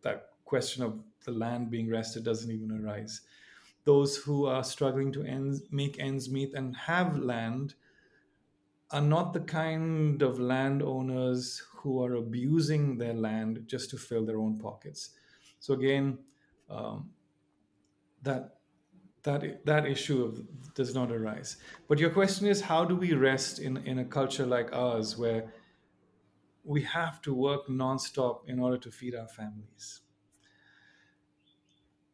that 0.03 0.31
question 0.45 0.83
of 0.83 1.01
the 1.25 1.33
land 1.33 1.71
being 1.71 1.89
rested 1.89 2.25
doesn't 2.25 2.51
even 2.51 2.85
arise. 2.85 3.21
Those 3.85 4.17
who 4.17 4.47
are 4.47 4.65
struggling 4.65 5.13
to 5.13 5.25
ends, 5.25 5.63
make 5.71 5.99
ends 5.99 6.31
meet 6.31 6.55
and 6.55 6.77
have 6.77 7.17
land 7.17 7.75
are 8.91 9.01
not 9.01 9.33
the 9.33 9.41
kind 9.41 10.21
of 10.23 10.39
landowners 10.39 11.63
who 11.77 12.05
are 12.05 12.15
abusing 12.15 12.99
their 12.99 13.15
land 13.15 13.65
just 13.67 13.91
to 13.91 13.97
fill 13.97 14.25
their 14.25 14.39
own 14.39 14.59
pockets. 14.59 15.11
So 15.61 15.75
again, 15.75 16.19
um, 16.69 17.11
that 18.23 18.57
that 19.23 19.65
that 19.65 19.87
issue 19.87 20.25
of, 20.25 20.75
does 20.75 20.95
not 20.95 21.13
arise. 21.13 21.57
But 21.89 21.99
your 21.99 22.11
question 22.11 22.47
is, 22.47 22.61
how 22.61 22.85
do 22.85 22.97
we 22.97 23.13
rest 23.15 23.59
in 23.59 23.77
in 23.79 23.99
a 23.99 24.05
culture 24.05 24.47
like 24.47 24.73
ours 24.73 25.17
where 25.17 25.53
we 26.65 26.83
have 26.83 27.21
to 27.23 27.35
work 27.35 27.67
nonstop 27.69 28.49
in 28.49 28.59
order 28.59 28.79
to 28.79 28.91
feed 28.91 29.15
our 29.15 29.29
families? 29.29 30.01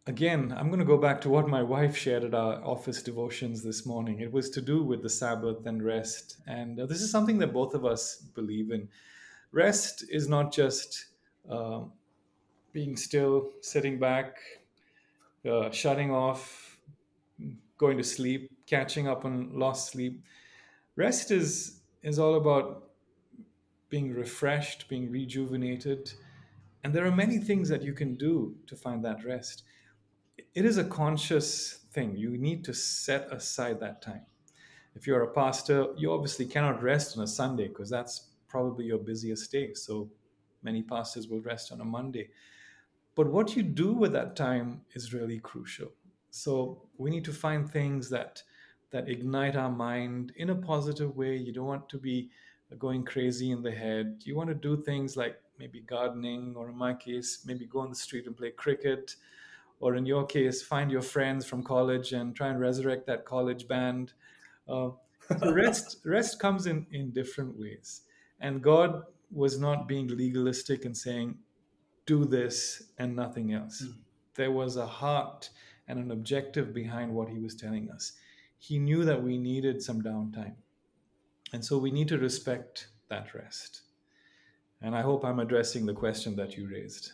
Again, 0.06 0.54
I'm 0.56 0.68
going 0.68 0.78
to 0.78 0.86
go 0.86 0.96
back 0.96 1.20
to 1.20 1.28
what 1.28 1.48
my 1.48 1.62
wife 1.62 1.94
shared 1.94 2.24
at 2.24 2.34
our 2.34 2.64
office 2.64 3.02
devotions 3.02 3.62
this 3.62 3.84
morning. 3.84 4.20
It 4.20 4.32
was 4.32 4.48
to 4.50 4.62
do 4.62 4.82
with 4.82 5.02
the 5.02 5.10
Sabbath 5.10 5.66
and 5.66 5.84
rest. 5.84 6.38
And 6.46 6.80
uh, 6.80 6.86
this 6.86 7.02
is 7.02 7.10
something 7.10 7.36
that 7.40 7.52
both 7.52 7.74
of 7.74 7.84
us 7.84 8.16
believe 8.34 8.70
in. 8.70 8.88
Rest 9.52 10.04
is 10.08 10.26
not 10.26 10.50
just 10.50 11.08
uh, 11.50 11.82
being 12.72 12.96
still, 12.96 13.50
sitting 13.60 13.98
back, 13.98 14.38
uh, 15.48 15.70
shutting 15.70 16.10
off, 16.10 16.78
going 17.78 17.96
to 17.96 18.04
sleep, 18.04 18.50
catching 18.66 19.08
up 19.08 19.24
on 19.24 19.50
lost 19.52 19.92
sleep. 19.92 20.22
Rest 20.96 21.30
is, 21.30 21.80
is 22.02 22.18
all 22.18 22.34
about 22.34 22.90
being 23.88 24.12
refreshed, 24.12 24.88
being 24.88 25.10
rejuvenated. 25.10 26.12
And 26.84 26.94
there 26.94 27.06
are 27.06 27.14
many 27.14 27.38
things 27.38 27.68
that 27.68 27.82
you 27.82 27.92
can 27.92 28.14
do 28.14 28.56
to 28.66 28.76
find 28.76 29.04
that 29.04 29.24
rest 29.24 29.62
it 30.54 30.64
is 30.64 30.78
a 30.78 30.84
conscious 30.84 31.84
thing. 31.92 32.16
You 32.16 32.36
need 32.36 32.64
to 32.64 32.74
set 32.74 33.32
aside 33.32 33.80
that 33.80 34.02
time. 34.02 34.22
If 34.94 35.06
you're 35.06 35.22
a 35.22 35.32
pastor, 35.32 35.86
you 35.96 36.12
obviously 36.12 36.46
cannot 36.46 36.82
rest 36.82 37.16
on 37.16 37.22
a 37.22 37.26
Sunday 37.26 37.68
because 37.68 37.90
that's 37.90 38.30
probably 38.48 38.86
your 38.86 38.98
busiest 38.98 39.52
day. 39.52 39.74
So 39.74 40.10
many 40.62 40.82
pastors 40.82 41.28
will 41.28 41.40
rest 41.40 41.70
on 41.70 41.80
a 41.80 41.84
Monday. 41.84 42.30
But 43.18 43.32
what 43.32 43.56
you 43.56 43.64
do 43.64 43.94
with 43.94 44.12
that 44.12 44.36
time 44.36 44.82
is 44.94 45.12
really 45.12 45.40
crucial. 45.40 45.90
So 46.30 46.82
we 46.98 47.10
need 47.10 47.24
to 47.24 47.32
find 47.32 47.68
things 47.68 48.08
that 48.10 48.44
that 48.92 49.08
ignite 49.08 49.56
our 49.56 49.72
mind 49.72 50.32
in 50.36 50.50
a 50.50 50.54
positive 50.54 51.16
way. 51.16 51.34
You 51.36 51.52
don't 51.52 51.66
want 51.66 51.88
to 51.88 51.98
be 51.98 52.30
going 52.78 53.04
crazy 53.04 53.50
in 53.50 53.60
the 53.60 53.72
head. 53.72 54.22
You 54.22 54.36
want 54.36 54.50
to 54.50 54.54
do 54.54 54.80
things 54.84 55.16
like 55.16 55.36
maybe 55.58 55.80
gardening, 55.80 56.54
or 56.56 56.68
in 56.68 56.78
my 56.78 56.94
case, 56.94 57.42
maybe 57.44 57.66
go 57.66 57.80
on 57.80 57.90
the 57.90 57.96
street 57.96 58.28
and 58.28 58.36
play 58.36 58.52
cricket, 58.52 59.16
or 59.80 59.96
in 59.96 60.06
your 60.06 60.24
case, 60.24 60.62
find 60.62 60.88
your 60.88 61.02
friends 61.02 61.44
from 61.44 61.64
college 61.64 62.12
and 62.12 62.36
try 62.36 62.46
and 62.46 62.60
resurrect 62.60 63.04
that 63.08 63.24
college 63.24 63.66
band. 63.66 64.12
Uh, 64.68 64.90
so 65.40 65.52
rest 65.52 65.96
rest 66.04 66.38
comes 66.38 66.68
in 66.68 66.86
in 66.92 67.10
different 67.10 67.58
ways, 67.58 68.02
and 68.38 68.62
God 68.62 69.02
was 69.32 69.58
not 69.58 69.88
being 69.88 70.06
legalistic 70.06 70.84
and 70.84 70.96
saying, 70.96 71.36
"Do 72.08 72.24
this 72.24 72.82
and 72.98 73.14
nothing 73.14 73.52
else." 73.52 73.82
Mm. 73.82 73.94
There 74.34 74.52
was 74.52 74.76
a 74.76 74.86
heart 74.86 75.50
and 75.86 75.98
an 75.98 76.10
objective 76.10 76.72
behind 76.72 77.14
what 77.14 77.28
He 77.28 77.38
was 77.38 77.54
telling 77.54 77.90
us. 77.90 78.12
He 78.58 78.78
knew 78.78 79.04
that 79.04 79.22
we 79.22 79.38
needed 79.38 79.82
some 79.82 80.02
downtime, 80.02 80.56
and 81.52 81.64
so 81.64 81.78
we 81.78 81.90
need 81.90 82.08
to 82.08 82.18
respect 82.18 82.88
that 83.08 83.34
rest. 83.34 83.82
And 84.80 84.96
I 84.96 85.02
hope 85.02 85.24
I'm 85.24 85.40
addressing 85.40 85.86
the 85.86 85.94
question 85.94 86.36
that 86.36 86.56
you 86.56 86.68
raised. 86.68 87.12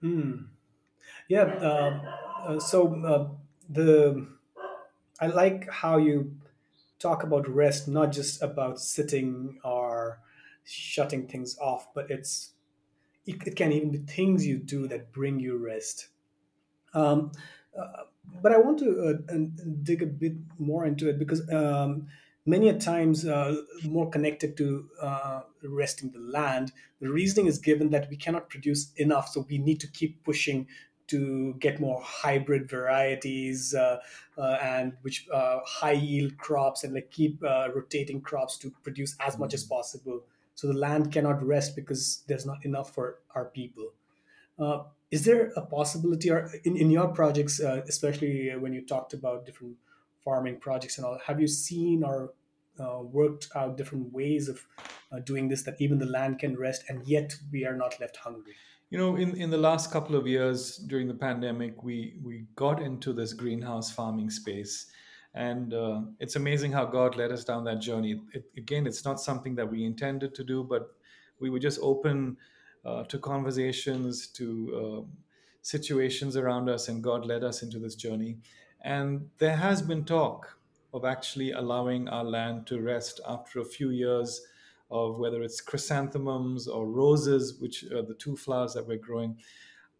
Hmm. 0.00 0.46
Yeah. 1.28 1.44
Uh, 1.44 2.00
uh, 2.46 2.60
so 2.60 2.94
uh, 3.04 3.28
the 3.68 4.26
I 5.20 5.26
like 5.28 5.70
how 5.70 5.98
you 5.98 6.36
talk 6.98 7.22
about 7.22 7.48
rest, 7.48 7.86
not 7.88 8.12
just 8.12 8.42
about 8.42 8.80
sitting 8.80 9.60
or 9.64 10.20
shutting 10.64 11.28
things 11.28 11.58
off, 11.58 11.92
but 11.94 12.10
it's 12.10 12.53
it, 13.26 13.36
it 13.46 13.56
can 13.56 13.72
even 13.72 13.90
be 13.90 13.98
things 13.98 14.46
you 14.46 14.58
do 14.58 14.88
that 14.88 15.12
bring 15.12 15.40
you 15.40 15.56
rest. 15.56 16.08
Um, 16.92 17.32
uh, 17.78 18.04
but 18.42 18.52
I 18.52 18.58
want 18.58 18.78
to 18.80 19.22
uh, 19.30 19.34
dig 19.82 20.02
a 20.02 20.06
bit 20.06 20.34
more 20.58 20.86
into 20.86 21.08
it 21.08 21.18
because 21.18 21.48
um, 21.52 22.06
many 22.46 22.68
a 22.68 22.78
times 22.78 23.24
uh, 23.24 23.56
more 23.84 24.08
connected 24.10 24.56
to 24.56 24.88
uh, 25.00 25.40
resting 25.62 26.10
the 26.10 26.18
land, 26.18 26.72
the 27.00 27.10
reasoning 27.10 27.46
is 27.46 27.58
given 27.58 27.90
that 27.90 28.08
we 28.10 28.16
cannot 28.16 28.48
produce 28.48 28.92
enough, 28.96 29.28
so 29.28 29.46
we 29.48 29.58
need 29.58 29.80
to 29.80 29.86
keep 29.88 30.24
pushing 30.24 30.66
to 31.06 31.54
get 31.54 31.80
more 31.80 32.00
hybrid 32.02 32.68
varieties 32.68 33.74
uh, 33.74 33.98
uh, 34.38 34.58
and 34.62 34.94
which 35.02 35.26
uh, 35.32 35.60
high 35.66 35.92
yield 35.92 36.36
crops 36.38 36.82
and 36.82 36.94
like 36.94 37.10
keep 37.10 37.42
uh, 37.44 37.68
rotating 37.74 38.20
crops 38.20 38.56
to 38.58 38.70
produce 38.82 39.14
as 39.20 39.38
much 39.38 39.52
as 39.52 39.64
mm. 39.64 39.68
possible 39.68 40.22
so 40.54 40.66
the 40.66 40.74
land 40.74 41.12
cannot 41.12 41.44
rest 41.44 41.74
because 41.74 42.22
there's 42.28 42.46
not 42.46 42.64
enough 42.64 42.94
for 42.94 43.18
our 43.34 43.46
people 43.46 43.92
uh, 44.58 44.82
is 45.10 45.24
there 45.24 45.52
a 45.56 45.62
possibility 45.62 46.30
or 46.30 46.50
in, 46.64 46.76
in 46.76 46.90
your 46.90 47.08
projects 47.08 47.60
uh, 47.60 47.82
especially 47.88 48.50
when 48.56 48.72
you 48.72 48.82
talked 48.82 49.14
about 49.14 49.46
different 49.46 49.76
farming 50.24 50.58
projects 50.58 50.98
and 50.98 51.06
all 51.06 51.18
have 51.26 51.40
you 51.40 51.48
seen 51.48 52.02
or 52.02 52.32
worked 53.12 53.48
out 53.54 53.76
different 53.76 54.12
ways 54.12 54.48
of 54.48 54.66
doing 55.24 55.48
this 55.48 55.62
that 55.62 55.80
even 55.80 55.98
the 55.98 56.06
land 56.06 56.40
can 56.40 56.56
rest 56.56 56.82
and 56.88 57.06
yet 57.06 57.36
we 57.52 57.64
are 57.64 57.76
not 57.76 58.00
left 58.00 58.16
hungry 58.16 58.54
you 58.94 59.00
know, 59.00 59.16
in, 59.16 59.36
in 59.36 59.50
the 59.50 59.58
last 59.58 59.90
couple 59.90 60.14
of 60.14 60.24
years 60.24 60.76
during 60.76 61.08
the 61.08 61.14
pandemic, 61.14 61.82
we, 61.82 62.14
we 62.22 62.44
got 62.54 62.80
into 62.80 63.12
this 63.12 63.32
greenhouse 63.32 63.90
farming 63.90 64.30
space. 64.30 64.86
And 65.34 65.74
uh, 65.74 66.00
it's 66.20 66.36
amazing 66.36 66.72
how 66.72 66.84
god 66.84 67.16
led 67.16 67.32
us 67.32 67.44
down 67.44 67.64
that 67.64 67.80
journey 67.80 68.20
it, 68.32 68.44
again 68.56 68.86
it's 68.86 69.04
not 69.04 69.20
something 69.20 69.54
that 69.54 69.70
we 69.70 69.84
intended 69.84 70.34
to 70.34 70.44
do 70.44 70.62
but 70.62 70.96
we 71.40 71.50
were 71.50 71.58
just 71.58 71.78
open 71.82 72.36
uh, 72.84 73.02
to 73.04 73.18
conversations 73.18 74.28
to 74.28 74.46
uh, 74.76 75.24
situations 75.62 76.36
around 76.36 76.68
us 76.68 76.88
and 76.88 77.02
god 77.02 77.24
led 77.24 77.42
us 77.42 77.62
into 77.62 77.78
this 77.78 77.94
journey 77.94 78.36
and 78.82 79.28
there 79.38 79.56
has 79.56 79.82
been 79.82 80.04
talk 80.04 80.58
of 80.92 81.04
actually 81.04 81.50
allowing 81.50 82.08
our 82.08 82.22
land 82.24 82.66
to 82.68 82.80
rest 82.80 83.20
after 83.26 83.60
a 83.60 83.64
few 83.64 83.90
years 83.90 84.40
of 84.90 85.18
whether 85.18 85.42
it's 85.42 85.60
chrysanthemums 85.60 86.68
or 86.68 86.86
roses, 86.86 87.58
which 87.60 87.82
are 87.84 88.02
the 88.02 88.14
two 88.14 88.36
flowers 88.36 88.74
that 88.74 88.86
we're 88.86 88.96
growing. 88.98 89.36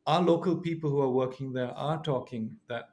Our 0.07 0.23
local 0.23 0.57
people 0.57 0.91
who 0.91 1.01
are 1.01 1.11
working 1.11 1.53
there 1.53 1.73
are 1.73 2.01
talking 2.03 2.57
that 2.69 2.91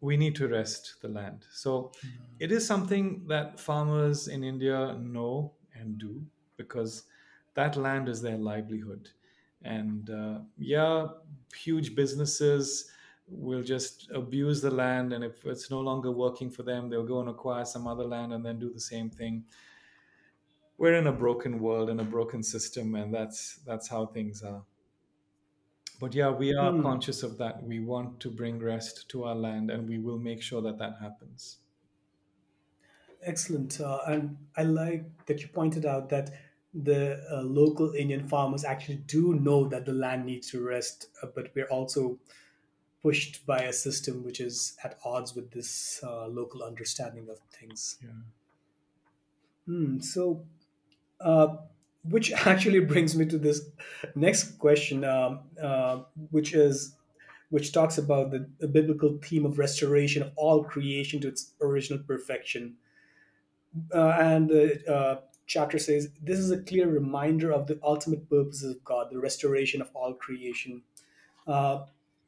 we 0.00 0.16
need 0.16 0.34
to 0.36 0.48
rest 0.48 0.96
the 1.02 1.08
land. 1.08 1.44
So 1.52 1.92
mm-hmm. 1.98 2.08
it 2.38 2.52
is 2.52 2.66
something 2.66 3.24
that 3.28 3.58
farmers 3.58 4.28
in 4.28 4.44
India 4.44 4.96
know 5.00 5.52
and 5.74 5.98
do 5.98 6.22
because 6.56 7.04
that 7.54 7.76
land 7.76 8.08
is 8.08 8.22
their 8.22 8.36
livelihood. 8.36 9.08
And 9.62 10.08
uh, 10.10 10.38
yeah, 10.56 11.08
huge 11.54 11.96
businesses 11.96 12.90
will 13.26 13.62
just 13.62 14.08
abuse 14.14 14.60
the 14.60 14.70
land. 14.70 15.12
And 15.12 15.24
if 15.24 15.44
it's 15.44 15.70
no 15.70 15.80
longer 15.80 16.10
working 16.10 16.50
for 16.50 16.62
them, 16.62 16.88
they'll 16.88 17.06
go 17.06 17.20
and 17.20 17.28
acquire 17.28 17.64
some 17.64 17.86
other 17.86 18.04
land 18.04 18.32
and 18.32 18.44
then 18.44 18.58
do 18.58 18.72
the 18.72 18.80
same 18.80 19.10
thing. 19.10 19.44
We're 20.78 20.94
in 20.94 21.08
a 21.08 21.12
broken 21.12 21.58
world 21.58 21.90
and 21.90 22.00
a 22.00 22.04
broken 22.04 22.44
system, 22.44 22.94
and 22.94 23.12
that's 23.12 23.58
that's 23.66 23.88
how 23.88 24.06
things 24.06 24.44
are. 24.44 24.62
But 26.00 26.14
yeah, 26.14 26.30
we 26.30 26.54
are 26.54 26.72
mm. 26.72 26.82
conscious 26.82 27.22
of 27.22 27.38
that. 27.38 27.62
We 27.62 27.80
want 27.80 28.20
to 28.20 28.30
bring 28.30 28.60
rest 28.60 29.08
to 29.10 29.24
our 29.24 29.34
land, 29.34 29.70
and 29.70 29.88
we 29.88 29.98
will 29.98 30.18
make 30.18 30.42
sure 30.42 30.62
that 30.62 30.78
that 30.78 30.98
happens. 31.00 31.58
Excellent, 33.22 33.80
uh, 33.80 33.98
and 34.06 34.36
I 34.56 34.62
like 34.62 35.26
that 35.26 35.40
you 35.40 35.48
pointed 35.48 35.84
out 35.84 36.08
that 36.10 36.30
the 36.72 37.24
uh, 37.32 37.42
local 37.42 37.92
Indian 37.94 38.28
farmers 38.28 38.64
actually 38.64 39.02
do 39.06 39.34
know 39.34 39.68
that 39.68 39.86
the 39.86 39.92
land 39.92 40.26
needs 40.26 40.50
to 40.50 40.64
rest, 40.64 41.08
uh, 41.22 41.26
but 41.34 41.50
we're 41.54 41.68
also 41.68 42.18
pushed 43.02 43.44
by 43.46 43.58
a 43.58 43.72
system 43.72 44.24
which 44.24 44.40
is 44.40 44.76
at 44.84 44.98
odds 45.04 45.34
with 45.34 45.50
this 45.50 46.00
uh, 46.04 46.26
local 46.26 46.62
understanding 46.62 47.28
of 47.28 47.38
things. 47.58 47.98
Yeah. 48.02 48.10
Hmm, 49.66 50.00
so, 50.00 50.44
uh, 51.20 51.56
which 52.04 52.32
actually 52.46 52.80
brings 52.80 53.14
me 53.16 53.26
to 53.26 53.38
this 53.38 53.62
next 54.14 54.58
question, 54.58 55.04
um, 55.04 55.40
uh, 55.62 56.00
which 56.30 56.54
is 56.54 56.94
which 57.50 57.72
talks 57.72 57.96
about 57.96 58.30
the, 58.30 58.46
the, 58.58 58.68
biblical 58.68 59.18
theme 59.22 59.46
of 59.46 59.58
restoration 59.58 60.22
of 60.22 60.30
all 60.36 60.62
creation 60.62 61.18
to 61.18 61.28
its 61.28 61.52
original 61.62 61.98
perfection. 62.06 62.74
Uh, 63.94 64.10
and 64.20 64.50
the 64.50 64.94
uh, 64.94 65.20
chapter 65.46 65.78
says 65.78 66.10
this 66.22 66.38
is 66.38 66.50
a 66.50 66.62
clear 66.62 66.88
reminder 66.88 67.50
of 67.50 67.66
the 67.66 67.78
ultimate 67.82 68.28
purposes 68.28 68.76
of 68.76 68.84
God, 68.84 69.08
the 69.10 69.18
restoration 69.18 69.80
of 69.80 69.90
all 69.94 70.12
creation. 70.12 70.82
Uh, 71.46 71.84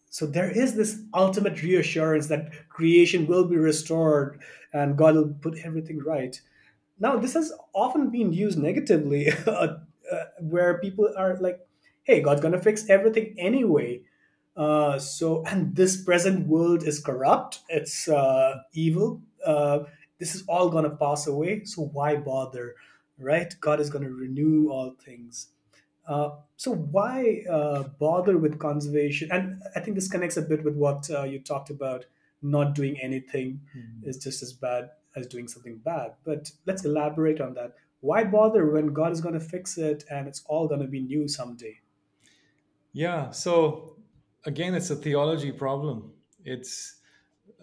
so 0.09 0.27
there 0.27 0.51
is 0.51 0.75
this 0.75 1.03
ultimate 1.15 1.63
reassurance 1.63 2.27
that 2.29 2.51
creation 2.69 3.27
will 3.27 3.45
be 3.45 3.57
restored 3.57 4.41
and 4.73 4.97
God 4.97 5.15
will 5.15 5.35
put 5.41 5.59
everything 5.59 6.01
right. 6.01 6.41
Now, 7.01 7.17
this 7.17 7.33
has 7.33 7.53
often 7.75 8.11
been 8.11 8.33
used 8.33 8.59
negatively, 8.59 9.33
uh, 9.47 9.51
uh, 9.51 10.25
where 10.39 10.79
people 10.79 11.13
are 11.17 11.37
like, 11.41 11.67
hey, 12.03 12.21
God's 12.21 12.43
going 12.43 12.53
to 12.53 12.61
fix 12.61 12.89
everything 12.89 13.35
anyway. 13.39 14.03
Uh, 14.57 14.99
so, 14.99 15.43
and 15.47 15.75
this 15.75 16.03
present 16.03 16.47
world 16.47 16.83
is 16.83 17.01
corrupt, 17.01 17.61
it's 17.69 18.09
uh, 18.09 18.59
evil. 18.75 19.23
Uh, 19.45 19.81
this 20.19 20.35
is 20.35 20.45
all 20.47 20.69
going 20.69 20.85
to 20.85 20.91
pass 20.91 21.27
away. 21.27 21.65
So, 21.65 21.83
why 21.83 22.17
bother? 22.17 22.75
Right? 23.19 23.55
God 23.61 23.81
is 23.81 23.89
going 23.89 24.05
to 24.05 24.11
renew 24.11 24.71
all 24.71 24.95
things. 25.05 25.49
Uh, 26.07 26.31
so 26.57 26.73
why 26.73 27.45
uh, 27.49 27.85
bother 28.01 28.37
with 28.37 28.59
conservation? 28.59 29.31
And 29.31 29.63
I 29.77 29.81
think 29.81 29.95
this 29.95 30.09
connects 30.09 30.37
a 30.37 30.43
bit 30.43 30.65
with 30.65 30.75
what 30.75 31.09
uh, 31.11 31.23
you 31.23 31.39
talked 31.39 31.71
about. 31.71 32.07
Not 32.43 32.75
doing 32.75 32.99
anything 33.01 33.61
mm-hmm. 33.77 34.09
is 34.09 34.17
just 34.17 34.43
as 34.43 34.53
bad 34.55 34.91
as 35.17 35.27
doing 35.27 35.49
something 35.49 35.79
bad. 35.85 36.15
But 36.25 36.51
let's 36.67 36.85
elaborate 36.85 37.41
on 37.41 37.55
that. 37.55 37.75
Why 38.01 38.25
bother 38.25 38.71
when 38.71 38.93
God 38.93 39.13
is 39.13 39.21
going 39.21 39.35
to 39.35 39.41
fix 39.41 39.77
it 39.77 40.05
and 40.11 40.27
it's 40.27 40.43
all 40.47 40.69
going 40.69 40.81
to 40.81 40.87
be 40.87 41.01
new 41.01 41.29
someday? 41.29 41.81
Yeah. 42.93 43.31
So 43.31 43.97
again, 44.45 44.75
it's 44.75 44.91
a 44.91 44.97
theology 44.97 45.53
problem. 45.53 46.13
It's 46.45 47.01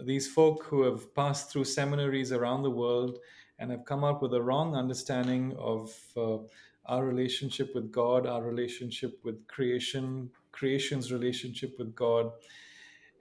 these 0.06 0.28
folk 0.28 0.64
who 0.66 0.84
have 0.84 1.14
passed 1.16 1.52
through 1.52 1.64
seminaries 1.64 2.32
around 2.32 2.64
the 2.64 2.70
world 2.70 3.20
and 3.60 3.72
have 3.72 3.86
come 3.86 4.04
up 4.04 4.22
with 4.22 4.34
a 4.34 4.41
wrong 4.41 4.76
understanding 4.76 5.56
of 5.58 5.91
uh, 6.16 6.38
our 6.86 7.04
relationship 7.04 7.74
with 7.74 7.91
God, 7.91 8.28
our 8.28 8.43
relationship 8.43 9.20
with 9.24 9.48
creation, 9.48 10.30
creation's 10.52 11.12
relationship 11.12 11.76
with 11.80 11.95
God. 11.95 12.32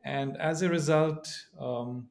And 0.05 0.37
as 0.37 0.63
a 0.63 0.69
result, 0.69 1.29
um, 1.59 2.09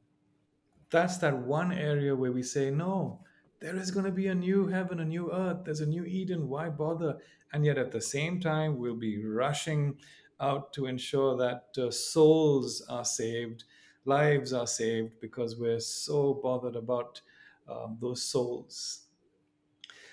that's 0.90 1.18
that 1.18 1.36
one 1.36 1.72
area 1.72 2.14
where 2.14 2.32
we 2.32 2.42
say, 2.42 2.70
no, 2.70 3.20
there 3.60 3.76
is 3.76 3.90
going 3.90 4.04
to 4.04 4.12
be 4.12 4.28
a 4.28 4.34
new 4.34 4.66
heaven, 4.66 5.00
a 5.00 5.04
new 5.04 5.32
earth, 5.32 5.64
there's 5.64 5.80
a 5.80 5.86
new 5.86 6.04
Eden, 6.04 6.48
why 6.48 6.68
bother? 6.68 7.18
And 7.52 7.64
yet 7.64 7.78
at 7.78 7.90
the 7.90 8.00
same 8.00 8.40
time, 8.40 8.78
we'll 8.78 8.96
be 8.96 9.24
rushing 9.24 9.98
out 10.40 10.72
to 10.74 10.86
ensure 10.86 11.36
that 11.38 11.68
uh, 11.78 11.90
souls 11.90 12.82
are 12.88 13.04
saved, 13.04 13.64
lives 14.04 14.52
are 14.52 14.66
saved, 14.66 15.20
because 15.20 15.56
we're 15.56 15.80
so 15.80 16.34
bothered 16.34 16.76
about 16.76 17.20
um, 17.68 17.96
those 18.00 18.22
souls. 18.22 19.06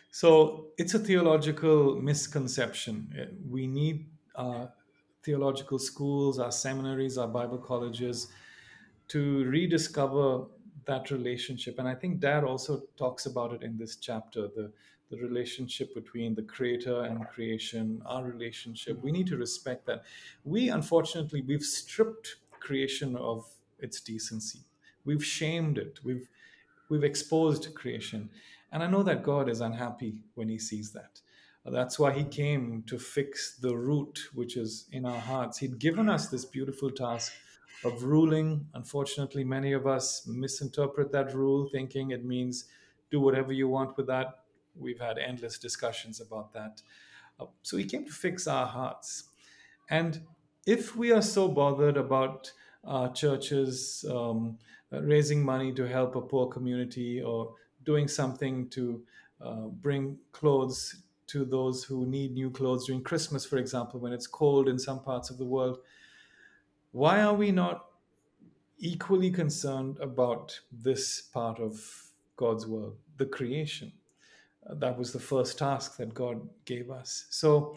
So 0.10 0.68
it's 0.78 0.94
a 0.94 1.00
theological 1.00 2.02
misconception. 2.02 3.14
Uh, 3.20 3.36
we 3.50 3.68
need 3.68 4.10
uh, 4.36 4.68
theological 5.24 5.80
schools, 5.80 6.40
our 6.40 6.52
seminaries, 6.52 7.18
our 7.18 7.28
Bible 7.28 7.58
colleges 7.58 8.28
to 9.10 9.44
rediscover 9.46 10.46
that 10.86 11.12
relationship. 11.12 11.80
And 11.80 11.88
I 11.88 11.96
think 11.96 12.20
Dad 12.20 12.44
also 12.44 12.84
talks 12.98 13.26
about 13.26 13.54
it 13.54 13.64
in 13.64 13.78
this 13.78 13.96
chapter 13.96 14.48
the, 14.48 14.72
the 15.10 15.18
relationship 15.18 15.94
between 15.94 16.36
the 16.36 16.42
creator 16.42 17.04
and 17.04 17.28
creation, 17.28 18.02
our 18.06 18.24
relationship. 18.24 19.02
We 19.04 19.12
need 19.12 19.28
to 19.28 19.38
respect 19.38 19.86
that. 19.86 20.04
We, 20.44 20.70
unfortunately, 20.70 21.42
we've 21.42 21.64
stripped 21.64 22.36
creation 22.60 23.16
of 23.16 23.46
its 23.80 24.02
decency. 24.02 24.60
We've 25.06 25.24
shamed 25.24 25.78
it. 25.78 26.00
We've 26.04 26.30
we've 26.90 27.04
exposed 27.04 27.74
creation. 27.76 28.30
And 28.72 28.84
I 28.84 28.88
know 28.88 29.04
that 29.04 29.24
God 29.24 29.50
is 29.50 29.62
unhappy 29.62 30.16
when 30.36 30.50
he 30.50 30.58
sees 30.58 30.92
that. 30.94 31.22
That's 31.66 31.98
why 31.98 32.12
he 32.12 32.26
came 32.26 32.84
to 32.88 33.00
fix 33.00 33.56
the 33.56 33.76
root 33.76 34.20
which 34.34 34.58
is 34.58 34.86
in 34.92 35.06
our 35.06 35.20
hearts. 35.20 35.60
He'd 35.60 35.80
given 35.80 36.10
us 36.10 36.28
this 36.28 36.44
beautiful 36.44 36.92
task 36.92 37.32
of 37.84 38.04
ruling. 38.04 38.68
Unfortunately, 38.74 39.44
many 39.44 39.74
of 39.74 39.86
us 39.88 40.26
misinterpret 40.28 41.12
that 41.12 41.34
rule, 41.34 41.68
thinking 41.70 42.12
it 42.12 42.24
means 42.24 42.70
do 43.12 43.20
whatever 43.20 43.52
you 43.54 43.68
want 43.68 43.98
with 43.98 44.08
that. 44.08 44.46
We've 44.76 45.00
had 45.00 45.18
endless 45.18 45.60
discussions 45.60 46.20
about 46.20 46.54
that. 46.54 46.82
Uh, 47.40 47.48
so 47.62 47.78
he 47.78 47.86
came 47.86 48.06
to 48.06 48.12
fix 48.12 48.48
our 48.48 48.66
hearts. 48.66 49.30
And 49.90 50.28
if 50.66 50.96
we 50.96 51.12
are 51.12 51.22
so 51.22 51.48
bothered 51.50 51.98
about 51.98 52.54
our 52.84 53.12
churches 53.14 54.06
um, 54.10 54.60
raising 54.92 55.44
money 55.44 55.74
to 55.74 55.88
help 55.88 56.16
a 56.16 56.22
poor 56.22 56.48
community 56.48 57.22
or 57.22 57.56
doing 57.84 58.08
something 58.08 58.70
to 58.70 59.06
uh, 59.42 59.68
bring 59.68 60.20
clothes 60.32 61.04
to 61.28 61.46
those 61.46 61.84
who 61.86 62.06
need 62.06 62.34
new 62.34 62.50
clothes 62.52 62.86
during 62.86 63.04
Christmas, 63.04 63.46
for 63.46 63.58
example, 63.58 64.00
when 64.00 64.14
it's 64.14 64.28
cold 64.28 64.68
in 64.68 64.78
some 64.78 65.02
parts 65.02 65.30
of 65.30 65.38
the 65.38 65.46
world. 65.46 65.80
Why 66.94 67.22
are 67.22 67.34
we 67.34 67.52
not 67.52 67.88
equally 68.78 69.32
concerned 69.32 69.98
about 70.00 70.60
this 70.72 71.22
part 71.22 71.60
of 71.60 71.82
God's 72.38 72.68
world, 72.68 72.96
the 73.18 73.26
creation? 73.26 73.92
Uh, 74.70 74.76
that 74.76 74.98
was 74.98 75.12
the 75.12 75.20
first 75.20 75.58
task 75.58 75.98
that 75.98 76.14
God 76.14 76.48
gave 76.66 76.92
us. 76.92 77.26
So 77.32 77.76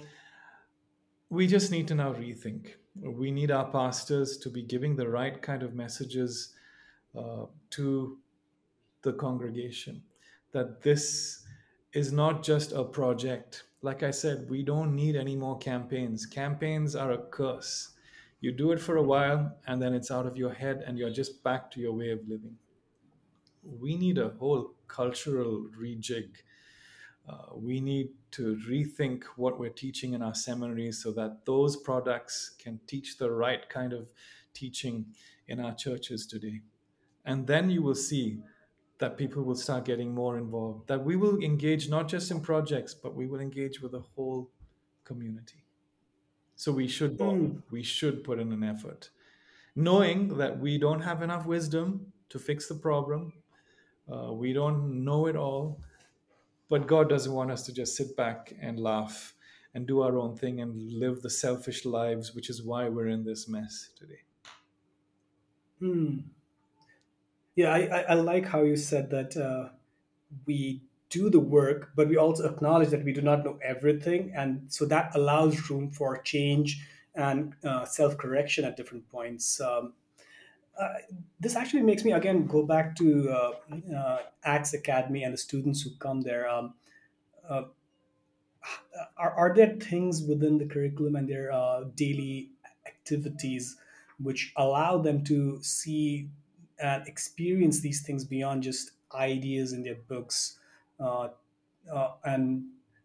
we 1.30 1.46
just 1.46 1.70
need 1.70 1.88
to 1.88 1.94
now 1.94 2.12
rethink. 2.12 2.74
We 2.94 3.30
need 3.30 3.50
our 3.50 3.64
pastors 3.64 4.36
to 4.38 4.50
be 4.50 4.62
giving 4.62 4.94
the 4.94 5.08
right 5.08 5.40
kind 5.40 5.62
of 5.62 5.74
messages 5.74 6.54
uh, 7.18 7.46
to 7.70 8.18
the 9.00 9.14
congregation 9.14 10.02
that 10.52 10.82
this 10.82 11.42
is 11.94 12.12
not 12.12 12.42
just 12.42 12.72
a 12.72 12.84
project. 12.84 13.64
Like 13.80 14.02
I 14.02 14.10
said, 14.10 14.50
we 14.50 14.62
don't 14.62 14.94
need 14.94 15.16
any 15.16 15.36
more 15.36 15.56
campaigns. 15.58 16.26
Campaigns 16.26 16.94
are 16.94 17.12
a 17.12 17.18
curse. 17.18 17.95
You 18.47 18.53
do 18.53 18.72
it 18.72 18.80
for 18.80 18.97
a 18.97 19.03
while 19.03 19.57
and 19.66 19.82
then 19.82 19.94
it's 19.94 20.11
out 20.11 20.26
of 20.26 20.36
your 20.36 20.55
head 20.55 20.84
and 20.86 20.99
you're 20.99 21.11
just 21.11 21.42
back 21.42 21.70
to 21.72 21.80
your 21.80 21.94
way 21.94 22.12
of 22.12 22.20
living. 22.28 22.59
We 23.62 23.97
need 23.97 24.18
a 24.18 24.30
whole 24.30 24.74
cultural 24.88 25.68
rejig. 25.78 26.36
Uh, 27.28 27.57
we 27.57 27.80
need 27.80 28.11
to 28.32 28.57
rethink 28.68 29.24
what 29.36 29.59
we're 29.59 29.70
teaching 29.70 30.12
in 30.14 30.22
our 30.22 30.34
seminaries 30.34 31.03
so 31.03 31.12
that 31.12 31.44
those 31.47 31.76
products 31.76 32.55
can 32.59 32.80
teach 32.86 33.18
the 33.18 33.30
right 33.30 33.68
kind 33.68 33.92
of 33.92 34.12
teaching 34.55 35.07
in 35.49 35.61
our 35.61 35.74
churches 35.74 36.26
today 36.26 36.62
And 37.26 37.47
then 37.49 37.70
you 37.70 37.82
will 37.82 37.97
see 37.97 38.42
that 39.01 39.18
people 39.18 39.44
will 39.44 39.57
start 39.57 39.84
getting 39.86 40.14
more 40.14 40.38
involved, 40.38 40.88
that 40.88 41.05
we 41.05 41.16
will 41.16 41.38
engage 41.40 41.88
not 41.90 42.09
just 42.09 42.30
in 42.32 42.40
projects, 42.42 42.94
but 42.94 43.14
we 43.16 43.28
will 43.28 43.40
engage 43.40 43.82
with 43.82 43.92
the 43.92 44.01
whole 44.03 44.53
community. 45.05 45.65
So 46.57 46.72
we 46.72 46.88
should 46.88 47.18
Mm, 47.18 47.62
we 47.70 47.84
should 47.84 48.24
put 48.24 48.40
in 48.40 48.52
an 48.52 48.64
effort, 48.64 49.11
knowing 49.76 50.38
that 50.38 50.59
we 50.61 50.78
don't 50.78 51.02
have 51.02 51.22
enough 51.22 51.46
wisdom 51.46 52.12
to 52.30 52.38
fix 52.38 52.68
the 52.68 52.76
problem. 52.76 53.34
Uh, 54.12 54.32
we 54.32 54.52
don't 54.52 55.04
know 55.04 55.26
it 55.26 55.36
all, 55.36 55.82
but 56.68 56.86
God 56.86 57.09
doesn't 57.09 57.32
want 57.32 57.50
us 57.52 57.64
to 57.66 57.72
just 57.74 57.96
sit 57.96 58.16
back 58.16 58.54
and 58.61 58.80
laugh 58.80 59.34
and 59.74 59.86
do 59.86 60.02
our 60.02 60.18
own 60.18 60.36
thing 60.36 60.61
and 60.61 60.92
live 60.92 61.22
the 61.22 61.30
selfish 61.30 61.84
lives, 61.84 62.34
which 62.34 62.50
is 62.50 62.62
why 62.62 62.88
we're 62.88 63.09
in 63.09 63.24
this 63.24 63.48
mess 63.48 63.90
today. 63.96 64.22
mm. 65.80 66.24
Yeah, 67.54 67.72
I, 67.72 67.78
I, 67.78 68.00
I 68.02 68.14
like 68.14 68.46
how 68.46 68.62
you 68.62 68.76
said 68.76 69.11
that 69.11 69.36
uh, 69.36 69.70
we 70.46 70.82
do 71.11 71.30
the 71.30 71.40
work, 71.40 71.90
but 71.94 72.09
we 72.09 72.16
also 72.16 72.48
acknowledge 72.48 72.90
that 72.90 73.04
we 73.04 73.12
do 73.12 73.22
not 73.22 73.44
know 73.44 73.59
everything. 73.62 74.32
And 74.34 74.62
so 74.68 74.84
that 74.86 75.14
allows 75.14 75.70
room 75.70 75.90
for 75.90 76.18
change 76.18 76.82
and 77.14 77.54
uh, 77.64 77.84
self 77.84 78.18
correction 78.18 78.64
at 78.64 78.76
different 78.76 79.09
points. 79.09 79.61
Um, 79.61 79.94
uh, 80.78 80.94
this 81.40 81.57
actually 81.57 81.82
makes 81.82 82.04
me 82.04 82.12
again 82.12 82.46
go 82.46 82.62
back 82.62 82.94
to 82.96 83.30
uh, 83.30 83.52
uh, 83.96 84.18
ACTS 84.44 84.74
Academy 84.74 85.22
and 85.22 85.32
the 85.32 85.38
students 85.38 85.80
who 85.80 85.90
come 85.98 86.20
there. 86.20 86.48
Um, 86.48 86.74
uh, 87.48 87.62
are, 89.16 89.30
are 89.30 89.54
there 89.54 89.76
things 89.80 90.22
within 90.22 90.59
the 90.59 90.66
curriculum 90.66 91.16
and 91.16 91.28
their 91.28 91.52
uh, 91.52 91.84
daily 91.94 92.50
activities 92.86 93.76
which 94.18 94.52
allow 94.57 94.98
them 94.98 95.22
to 95.24 95.62
see 95.62 96.28
and 96.78 97.07
experience 97.07 97.80
these 97.80 98.02
things 98.02 98.24
beyond 98.24 98.62
just 98.62 98.90
ideas 99.14 99.72
in 99.72 99.82
their 99.82 99.94
books? 100.09 100.59
Uh, 100.99 101.28
uh, 101.92 102.12
and 102.24 102.64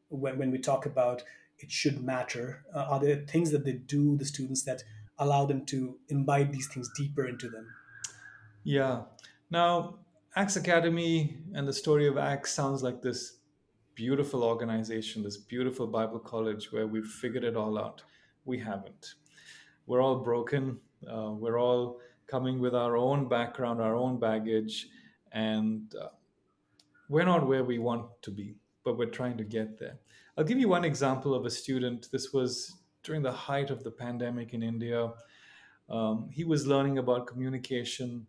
when, 0.09 0.37
when 0.37 0.51
we 0.51 0.57
talk 0.57 0.85
about 0.85 1.23
it 1.59 1.71
should 1.71 2.03
matter, 2.03 2.65
uh, 2.73 2.85
are 2.89 2.99
there 2.99 3.17
things 3.27 3.51
that 3.51 3.65
they 3.65 3.73
do, 3.73 4.17
the 4.17 4.25
students, 4.25 4.63
that 4.63 4.83
allow 5.19 5.45
them 5.45 5.65
to 5.67 5.97
imbibe 6.09 6.51
these 6.51 6.67
things 6.67 6.89
deeper 6.97 7.27
into 7.27 7.49
them? 7.49 7.67
Yeah. 8.63 9.03
Now, 9.49 9.99
ACTS 10.35 10.55
Academy 10.55 11.37
and 11.53 11.67
the 11.67 11.73
story 11.73 12.07
of 12.07 12.17
ACTS 12.17 12.51
sounds 12.51 12.81
like 12.81 13.01
this 13.01 13.37
beautiful 13.95 14.43
organization, 14.43 15.23
this 15.23 15.37
beautiful 15.37 15.85
Bible 15.85 16.19
college 16.19 16.71
where 16.71 16.87
we've 16.87 17.05
figured 17.05 17.43
it 17.43 17.55
all 17.55 17.77
out. 17.77 18.01
We 18.45 18.57
haven't. 18.57 19.15
We're 19.85 20.01
all 20.01 20.19
broken. 20.19 20.79
Uh, 21.07 21.31
we're 21.31 21.59
all 21.59 21.99
coming 22.27 22.59
with 22.59 22.73
our 22.73 22.95
own 22.95 23.27
background, 23.27 23.81
our 23.81 23.95
own 23.95 24.19
baggage, 24.19 24.87
and 25.33 25.93
uh, 26.01 26.07
we're 27.11 27.25
not 27.25 27.47
where 27.47 27.63
we 27.63 27.77
want 27.77 28.05
to 28.23 28.31
be, 28.31 28.55
but 28.83 28.97
we're 28.97 29.15
trying 29.19 29.37
to 29.37 29.43
get 29.43 29.77
there. 29.77 29.97
I'll 30.37 30.43
give 30.43 30.59
you 30.59 30.69
one 30.69 30.85
example 30.85 31.33
of 31.33 31.45
a 31.45 31.49
student. 31.49 32.07
This 32.11 32.31
was 32.33 32.73
during 33.03 33.21
the 33.21 33.31
height 33.31 33.69
of 33.69 33.83
the 33.83 33.91
pandemic 33.91 34.53
in 34.53 34.63
India. 34.63 35.11
Um, 35.89 36.29
he 36.31 36.43
was 36.43 36.65
learning 36.65 36.97
about 36.97 37.27
communication 37.27 38.27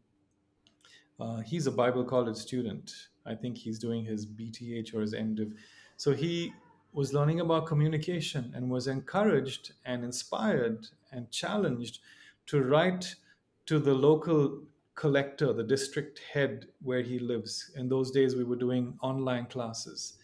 uh, 1.23 1.41
he's 1.41 1.69
a 1.69 1.71
Bible 1.71 2.05
college 2.05 2.37
student. 2.37 2.93
I 3.25 3.35
think 3.35 3.57
he's 3.57 3.79
doing 3.79 4.05
his 4.05 4.27
BTH 4.27 4.93
or 4.93 5.01
his 5.01 5.15
MDiv. 5.15 5.55
So 5.97 6.13
he 6.13 6.53
was 6.93 7.13
learning 7.13 7.41
about 7.41 7.67
communication 7.67 8.53
and 8.57 8.69
was 8.69 8.89
encouraged 8.89 9.73
and 9.85 10.05
inspired 10.05 10.89
and 11.13 11.31
challenged 11.31 12.01
to 12.47 12.63
write 12.63 13.15
to 13.67 13.79
the 13.79 13.95
local 13.95 14.63
collector, 14.95 15.53
the 15.53 15.65
district 15.65 16.21
head 16.33 16.67
where 16.83 17.03
he 17.03 17.19
lives. 17.19 17.71
In 17.77 17.89
those 17.89 18.11
days, 18.11 18.37
we 18.37 18.45
were 18.45 18.57
doing 18.57 18.99
online 19.03 19.47
classes. 19.47 20.19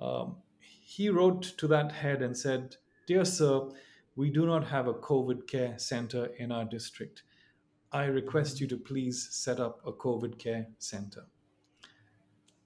Um, 0.00 0.36
he 0.58 1.08
wrote 1.08 1.42
to 1.58 1.66
that 1.68 1.92
head 1.92 2.22
and 2.22 2.36
said, 2.36 2.76
Dear 3.06 3.24
sir, 3.24 3.70
we 4.14 4.30
do 4.30 4.46
not 4.46 4.66
have 4.68 4.86
a 4.86 4.94
COVID 4.94 5.46
care 5.46 5.78
center 5.78 6.26
in 6.38 6.52
our 6.52 6.64
district. 6.64 7.22
I 7.92 8.06
request 8.06 8.60
you 8.60 8.66
to 8.68 8.76
please 8.76 9.28
set 9.30 9.60
up 9.60 9.80
a 9.86 9.92
COVID 9.92 10.38
care 10.38 10.66
center. 10.78 11.26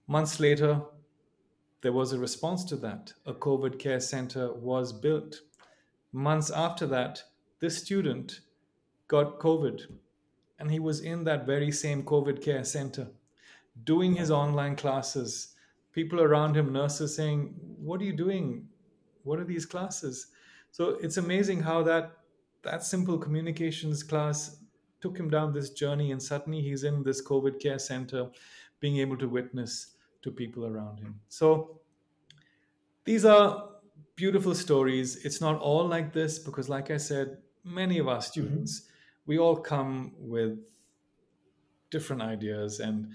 Months 0.07 0.41
later, 0.41 0.83
there 1.83 1.93
was 1.93 2.13
a 2.13 2.19
response 2.19 2.65
to 2.65 2.77
that. 2.77 3.13
A 3.27 3.33
COVID 3.33 3.79
care 3.79 4.01
center 4.01 4.53
was 4.53 4.93
built. 4.93 5.41
Months 6.13 6.51
after 6.51 6.87
that, 6.89 7.23
this 7.61 7.79
student 7.79 8.41
got 9.09 9.39
COVID 9.39 9.87
and 10.61 10.71
he 10.71 10.79
was 10.81 11.01
in 11.01 11.25
that 11.25 11.47
very 11.47 11.73
same 11.73 12.05
COVID 12.05 12.43
care 12.43 12.65
center 12.65 13.13
doing 13.85 14.15
his 14.17 14.31
online 14.31 14.77
classes. 14.77 15.55
People 15.93 16.21
around 16.21 16.57
him, 16.57 16.73
nurses 16.73 17.17
saying, 17.17 17.55
What 17.79 18.01
are 18.01 18.05
you 18.05 18.13
doing? 18.17 18.69
What 19.23 19.41
are 19.41 19.45
these 19.45 19.67
classes? 19.67 20.29
So 20.71 20.91
it's 20.91 21.17
amazing 21.17 21.61
how 21.63 21.83
that 21.85 22.19
that 22.63 22.85
simple 22.85 23.19
communications 23.19 24.03
class 24.03 24.63
took 25.01 25.19
him 25.19 25.31
down 25.31 25.53
this 25.53 25.71
journey, 25.71 26.13
and 26.13 26.23
suddenly 26.23 26.61
he's 26.61 26.85
in 26.85 27.03
this 27.03 27.23
COVID 27.27 27.61
care 27.61 27.79
center, 27.79 28.31
being 28.81 28.99
able 28.99 29.17
to 29.19 29.29
witness 29.29 29.97
to 30.23 30.31
people 30.31 30.67
around 30.67 31.01
him. 31.01 31.21
So 31.29 31.81
these 33.05 33.25
are 33.25 33.77
beautiful 34.17 34.55
stories. 34.55 35.25
It's 35.25 35.41
not 35.41 35.61
all 35.61 35.87
like 35.87 36.13
this 36.13 36.39
because, 36.39 36.69
like 36.69 36.91
I 36.91 36.97
said, 36.97 37.43
many 37.65 37.99
of 37.99 38.09
our 38.09 38.19
Mhm. 38.19 38.23
students, 38.23 38.89
we 39.31 39.39
all 39.39 39.55
come 39.55 40.13
with 40.19 40.59
different 41.89 42.21
ideas, 42.21 42.81
and 42.81 43.13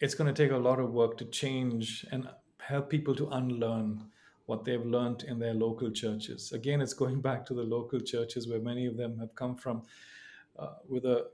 it's 0.00 0.14
going 0.14 0.32
to 0.32 0.42
take 0.42 0.52
a 0.52 0.56
lot 0.68 0.78
of 0.78 0.92
work 0.92 1.16
to 1.18 1.24
change 1.24 2.06
and 2.12 2.28
help 2.60 2.88
people 2.88 3.12
to 3.16 3.28
unlearn 3.30 4.04
what 4.46 4.64
they've 4.64 4.86
learned 4.86 5.24
in 5.24 5.40
their 5.40 5.52
local 5.52 5.90
churches. 5.90 6.52
Again, 6.52 6.80
it's 6.80 6.94
going 6.94 7.20
back 7.20 7.44
to 7.46 7.54
the 7.54 7.64
local 7.64 7.98
churches 7.98 8.46
where 8.46 8.60
many 8.60 8.86
of 8.86 8.96
them 8.96 9.18
have 9.18 9.34
come 9.34 9.56
from 9.56 9.82
uh, 10.60 10.74
with 10.88 11.04
a 11.06 11.26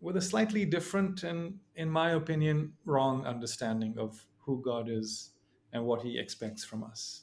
with 0.00 0.16
a 0.16 0.20
slightly 0.32 0.64
different 0.64 1.22
and, 1.22 1.60
in 1.76 1.88
my 1.88 2.10
opinion, 2.20 2.72
wrong 2.84 3.24
understanding 3.24 3.94
of 3.96 4.26
who 4.44 4.60
God 4.60 4.88
is 4.88 5.30
and 5.72 5.84
what 5.84 6.02
He 6.02 6.18
expects 6.18 6.64
from 6.64 6.82
us. 6.82 7.22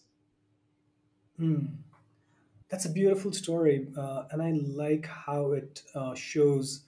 Mm. 1.37 1.67
That's 2.71 2.85
a 2.85 2.89
beautiful 2.89 3.33
story, 3.33 3.87
uh, 3.97 4.23
and 4.31 4.41
I 4.41 4.51
like 4.51 5.05
how 5.05 5.51
it 5.51 5.83
uh, 5.93 6.15
shows 6.15 6.83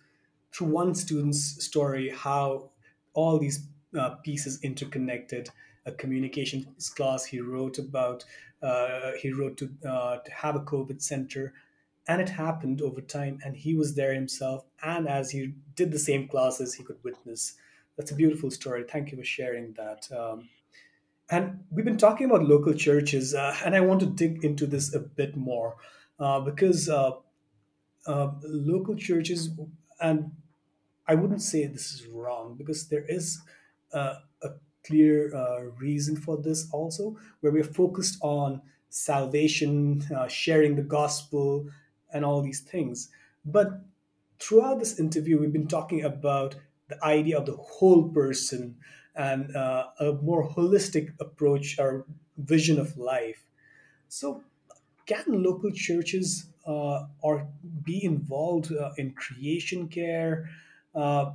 through 0.54 0.68
one 0.68 0.96
student's 0.96 1.62
story 1.62 2.10
how 2.10 2.70
all 3.14 3.38
these 3.38 3.68
uh, 4.00 4.12
pieces 4.24 4.62
interconnected. 4.64 5.50
A 5.86 5.92
communications 5.92 6.90
class 6.90 7.26
he 7.26 7.42
wrote 7.42 7.80
about, 7.80 8.24
uh, 8.62 9.12
he 9.22 9.34
wrote 9.34 9.58
to, 9.58 9.70
uh, 9.86 10.20
to 10.20 10.32
have 10.32 10.56
a 10.56 10.62
COVID 10.62 11.02
center, 11.02 11.54
and 12.08 12.22
it 12.22 12.30
happened 12.30 12.82
over 12.82 13.02
time, 13.02 13.40
and 13.44 13.58
he 13.58 13.76
was 13.76 13.96
there 13.96 14.14
himself. 14.14 14.64
And 14.82 15.10
as 15.10 15.32
he 15.32 15.54
did 15.76 15.92
the 15.92 16.00
same 16.00 16.30
classes, 16.30 16.76
he 16.76 16.84
could 16.84 17.04
witness. 17.04 17.56
That's 17.98 18.12
a 18.12 18.16
beautiful 18.16 18.50
story. 18.52 18.86
Thank 18.90 19.12
you 19.12 19.18
for 19.18 19.26
sharing 19.26 19.74
that. 19.74 20.10
Um, 20.18 20.48
and 21.34 21.64
we've 21.72 21.84
been 21.84 21.98
talking 21.98 22.28
about 22.28 22.44
local 22.44 22.76
churches, 22.76 23.34
uh, 23.34 23.56
and 23.66 23.76
I 23.76 23.80
want 23.80 24.02
to 24.02 24.06
dig 24.06 24.46
into 24.46 24.68
this 24.68 24.94
a 24.94 25.00
bit 25.00 25.36
more 25.36 25.78
uh, 26.20 26.40
because 26.40 26.88
uh, 26.88 27.14
uh, 28.06 28.32
local 28.44 28.96
churches, 28.96 29.50
and 30.00 30.32
I 31.08 31.16
wouldn't 31.16 31.42
say 31.42 31.66
this 31.66 31.92
is 31.92 32.06
wrong 32.06 32.54
because 32.56 32.88
there 32.88 33.04
is 33.10 33.42
uh, 33.94 34.18
a 34.44 34.50
clear 34.86 35.36
uh, 35.36 35.62
reason 35.80 36.16
for 36.16 36.38
this 36.38 36.70
also, 36.72 37.18
where 37.40 37.52
we're 37.52 37.64
focused 37.64 38.20
on 38.22 38.62
salvation, 38.90 40.06
sharing 40.30 40.76
the 40.76 40.84
gospel, 40.84 41.66
and 42.14 42.24
all 42.24 42.44
these 42.44 42.60
things. 42.60 43.10
But 43.44 43.82
throughout 44.38 44.78
this 44.78 45.00
interview, 45.00 45.40
we've 45.40 45.52
been 45.52 45.68
talking 45.68 46.04
about 46.04 46.54
the 46.90 47.04
idea 47.04 47.40
of 47.40 47.48
the 47.48 47.58
whole 47.58 48.10
person 48.10 48.76
and 49.16 49.56
uh, 49.56 49.88
a 50.00 50.14
more 50.14 50.50
holistic 50.50 51.14
approach 51.20 51.78
or 51.80 52.06
vision 52.38 52.80
of 52.80 52.98
life. 52.98 53.46
So, 54.10 54.44
can 55.06 55.44
local 55.44 55.72
churches 55.72 56.48
uh, 56.66 57.06
or 57.22 57.48
be 57.84 58.04
involved 58.04 58.72
uh, 58.72 58.92
in 58.98 59.12
creation 59.12 59.88
care, 59.88 60.50
uh, 60.96 61.32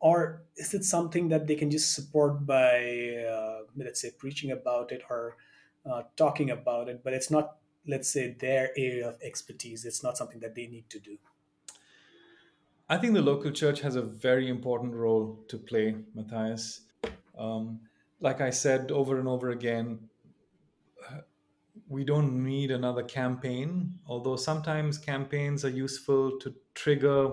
or 0.00 0.42
is 0.56 0.74
it 0.74 0.84
something 0.84 1.28
that 1.28 1.46
they 1.46 1.56
can 1.56 1.70
just 1.70 1.94
support 1.94 2.46
by, 2.46 3.24
uh, 3.28 3.62
let's 3.76 4.00
say, 4.00 4.10
preaching 4.16 4.52
about 4.52 4.92
it 4.92 5.02
or 5.10 5.36
uh, 5.84 6.02
talking 6.16 6.50
about 6.50 6.88
it, 6.88 7.02
but 7.02 7.12
it's 7.12 7.30
not, 7.30 7.56
let's 7.86 8.08
say, 8.08 8.36
their 8.38 8.70
area 8.76 9.08
of 9.08 9.18
expertise. 9.22 9.84
It's 9.84 10.02
not 10.02 10.16
something 10.16 10.40
that 10.40 10.54
they 10.54 10.66
need 10.66 10.88
to 10.90 11.00
do. 11.00 11.18
I 12.88 12.96
think 12.96 13.14
the 13.14 13.22
local 13.22 13.50
church 13.50 13.80
has 13.80 13.96
a 13.96 14.02
very 14.02 14.48
important 14.48 14.94
role 14.94 15.44
to 15.48 15.58
play, 15.58 15.96
Matthias. 16.14 16.82
Um, 17.38 17.80
like 18.20 18.40
I 18.40 18.50
said 18.50 18.90
over 18.90 19.18
and 19.18 19.28
over 19.28 19.50
again, 19.50 20.08
we 21.88 22.04
don't 22.04 22.44
need 22.44 22.70
another 22.70 23.02
campaign, 23.02 23.98
although 24.06 24.36
sometimes 24.36 24.98
campaigns 24.98 25.64
are 25.64 25.70
useful 25.70 26.38
to 26.38 26.54
trigger 26.74 27.30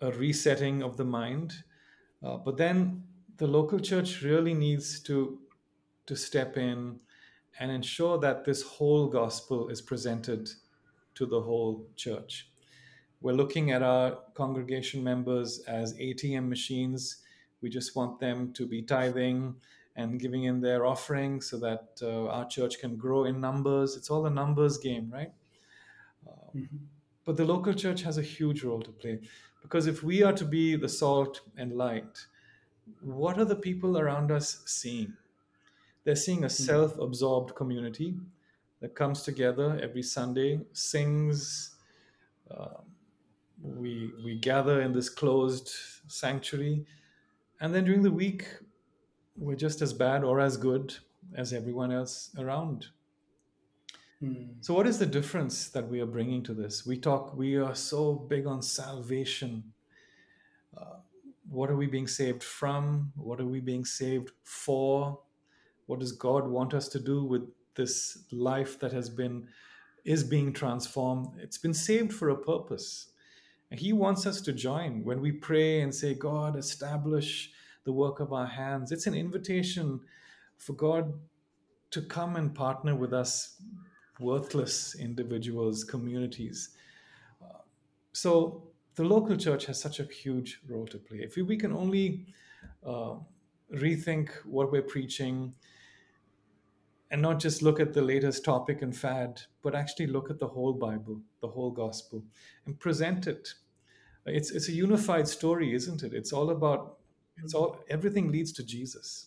a 0.00 0.12
resetting 0.12 0.82
of 0.82 0.96
the 0.96 1.04
mind. 1.04 1.62
Uh, 2.22 2.36
but 2.36 2.56
then 2.56 3.04
the 3.36 3.46
local 3.46 3.78
church 3.78 4.22
really 4.22 4.54
needs 4.54 5.00
to 5.00 5.38
to 6.06 6.16
step 6.16 6.56
in 6.56 6.98
and 7.60 7.70
ensure 7.70 8.18
that 8.18 8.44
this 8.44 8.62
whole 8.62 9.08
gospel 9.08 9.68
is 9.68 9.82
presented 9.82 10.48
to 11.14 11.26
the 11.26 11.40
whole 11.40 11.86
church. 11.96 12.50
We're 13.20 13.34
looking 13.34 13.72
at 13.72 13.82
our 13.82 14.18
congregation 14.34 15.04
members 15.04 15.60
as 15.66 15.92
ATM 15.94 16.48
machines. 16.48 17.18
We 17.60 17.70
just 17.70 17.96
want 17.96 18.20
them 18.20 18.52
to 18.54 18.66
be 18.66 18.82
tithing 18.82 19.56
and 19.96 20.20
giving 20.20 20.44
in 20.44 20.60
their 20.60 20.86
offering 20.86 21.40
so 21.40 21.58
that 21.58 21.98
uh, 22.02 22.26
our 22.28 22.46
church 22.46 22.78
can 22.78 22.96
grow 22.96 23.24
in 23.24 23.40
numbers. 23.40 23.96
It's 23.96 24.10
all 24.10 24.26
a 24.26 24.30
numbers 24.30 24.78
game, 24.78 25.10
right? 25.10 25.32
Mhm. 26.54 26.86
But 27.24 27.36
the 27.36 27.44
local 27.44 27.74
church 27.74 28.02
has 28.02 28.16
a 28.18 28.22
huge 28.22 28.62
role 28.64 28.80
to 28.82 28.92
play 28.92 29.20
because 29.62 29.86
if 29.86 30.02
we 30.02 30.22
are 30.22 30.32
to 30.32 30.44
be 30.44 30.76
the 30.76 30.88
salt 30.88 31.42
and 31.56 31.72
light, 31.76 32.26
what 33.00 33.38
are 33.38 33.44
the 33.44 33.56
people 33.56 33.98
around 33.98 34.30
us 34.30 34.62
seeing? 34.66 35.16
They're 36.04 36.16
seeing 36.16 36.44
a 36.44 36.48
Mm. 36.48 36.50
self 36.66 36.98
absorbed 36.98 37.54
community 37.54 38.18
that 38.80 38.94
comes 38.94 39.22
together 39.22 39.78
every 39.82 40.02
Sunday, 40.02 40.60
sings. 40.72 41.74
We, 43.60 44.12
we 44.24 44.38
gather 44.38 44.80
in 44.80 44.92
this 44.92 45.08
closed 45.08 45.68
sanctuary. 46.06 46.86
And 47.60 47.74
then 47.74 47.84
during 47.84 48.02
the 48.02 48.10
week, 48.10 48.46
we're 49.36 49.56
just 49.56 49.82
as 49.82 49.92
bad 49.92 50.24
or 50.24 50.40
as 50.40 50.56
good 50.56 50.94
as 51.34 51.52
everyone 51.52 51.92
else 51.92 52.30
around. 52.38 52.86
Mm. 54.22 54.54
So, 54.60 54.74
what 54.74 54.86
is 54.86 54.98
the 54.98 55.06
difference 55.06 55.68
that 55.68 55.88
we 55.88 56.00
are 56.00 56.06
bringing 56.06 56.42
to 56.44 56.54
this? 56.54 56.86
We 56.86 56.98
talk, 56.98 57.36
we 57.36 57.56
are 57.56 57.74
so 57.74 58.14
big 58.14 58.46
on 58.46 58.62
salvation. 58.62 59.72
What 61.50 61.70
are 61.70 61.76
we 61.76 61.86
being 61.86 62.06
saved 62.06 62.42
from? 62.42 63.12
What 63.16 63.40
are 63.40 63.46
we 63.46 63.60
being 63.60 63.84
saved 63.84 64.32
for? 64.44 65.18
What 65.86 66.00
does 66.00 66.12
God 66.12 66.46
want 66.46 66.74
us 66.74 66.88
to 66.88 67.00
do 67.00 67.24
with 67.24 67.42
this 67.74 68.18
life 68.30 68.78
that 68.80 68.92
has 68.92 69.08
been 69.08 69.48
is 70.04 70.22
being 70.22 70.52
transformed? 70.52 71.28
It's 71.38 71.56
been 71.56 71.72
saved 71.72 72.12
for 72.12 72.28
a 72.28 72.36
purpose. 72.36 73.12
He 73.70 73.92
wants 73.92 74.26
us 74.26 74.40
to 74.42 74.52
join 74.52 75.04
when 75.04 75.20
we 75.20 75.32
pray 75.32 75.82
and 75.82 75.94
say, 75.94 76.14
God, 76.14 76.56
establish 76.56 77.52
the 77.84 77.92
work 77.92 78.20
of 78.20 78.32
our 78.32 78.46
hands. 78.46 78.92
It's 78.92 79.06
an 79.06 79.14
invitation 79.14 80.00
for 80.56 80.72
God 80.72 81.12
to 81.90 82.02
come 82.02 82.36
and 82.36 82.54
partner 82.54 82.94
with 82.94 83.12
us, 83.12 83.60
worthless 84.20 84.94
individuals, 84.94 85.84
communities. 85.84 86.70
So 88.12 88.64
the 88.94 89.04
local 89.04 89.36
church 89.36 89.66
has 89.66 89.80
such 89.80 90.00
a 90.00 90.04
huge 90.04 90.60
role 90.68 90.86
to 90.86 90.98
play. 90.98 91.18
If 91.18 91.36
we 91.36 91.56
can 91.56 91.72
only 91.72 92.26
uh, 92.84 93.14
rethink 93.74 94.30
what 94.44 94.72
we're 94.72 94.82
preaching 94.82 95.54
and 97.10 97.22
not 97.22 97.40
just 97.40 97.62
look 97.62 97.80
at 97.80 97.92
the 97.94 98.02
latest 98.02 98.44
topic 98.44 98.82
and 98.82 98.94
fad, 98.96 99.40
but 99.62 99.74
actually 99.74 100.06
look 100.06 100.30
at 100.30 100.38
the 100.38 100.46
whole 100.46 100.72
Bible, 100.72 101.20
the 101.40 101.48
whole 101.48 101.70
gospel, 101.70 102.22
and 102.66 102.78
present 102.78 103.26
it. 103.26 103.54
It's 104.26 104.50
it's 104.50 104.68
a 104.68 104.72
unified 104.72 105.26
story, 105.26 105.74
isn't 105.74 106.02
it? 106.02 106.12
It's 106.12 106.32
all 106.32 106.50
about 106.50 106.98
it's 107.42 107.54
all 107.54 107.82
everything 107.88 108.30
leads 108.30 108.52
to 108.52 108.64
Jesus. 108.64 109.26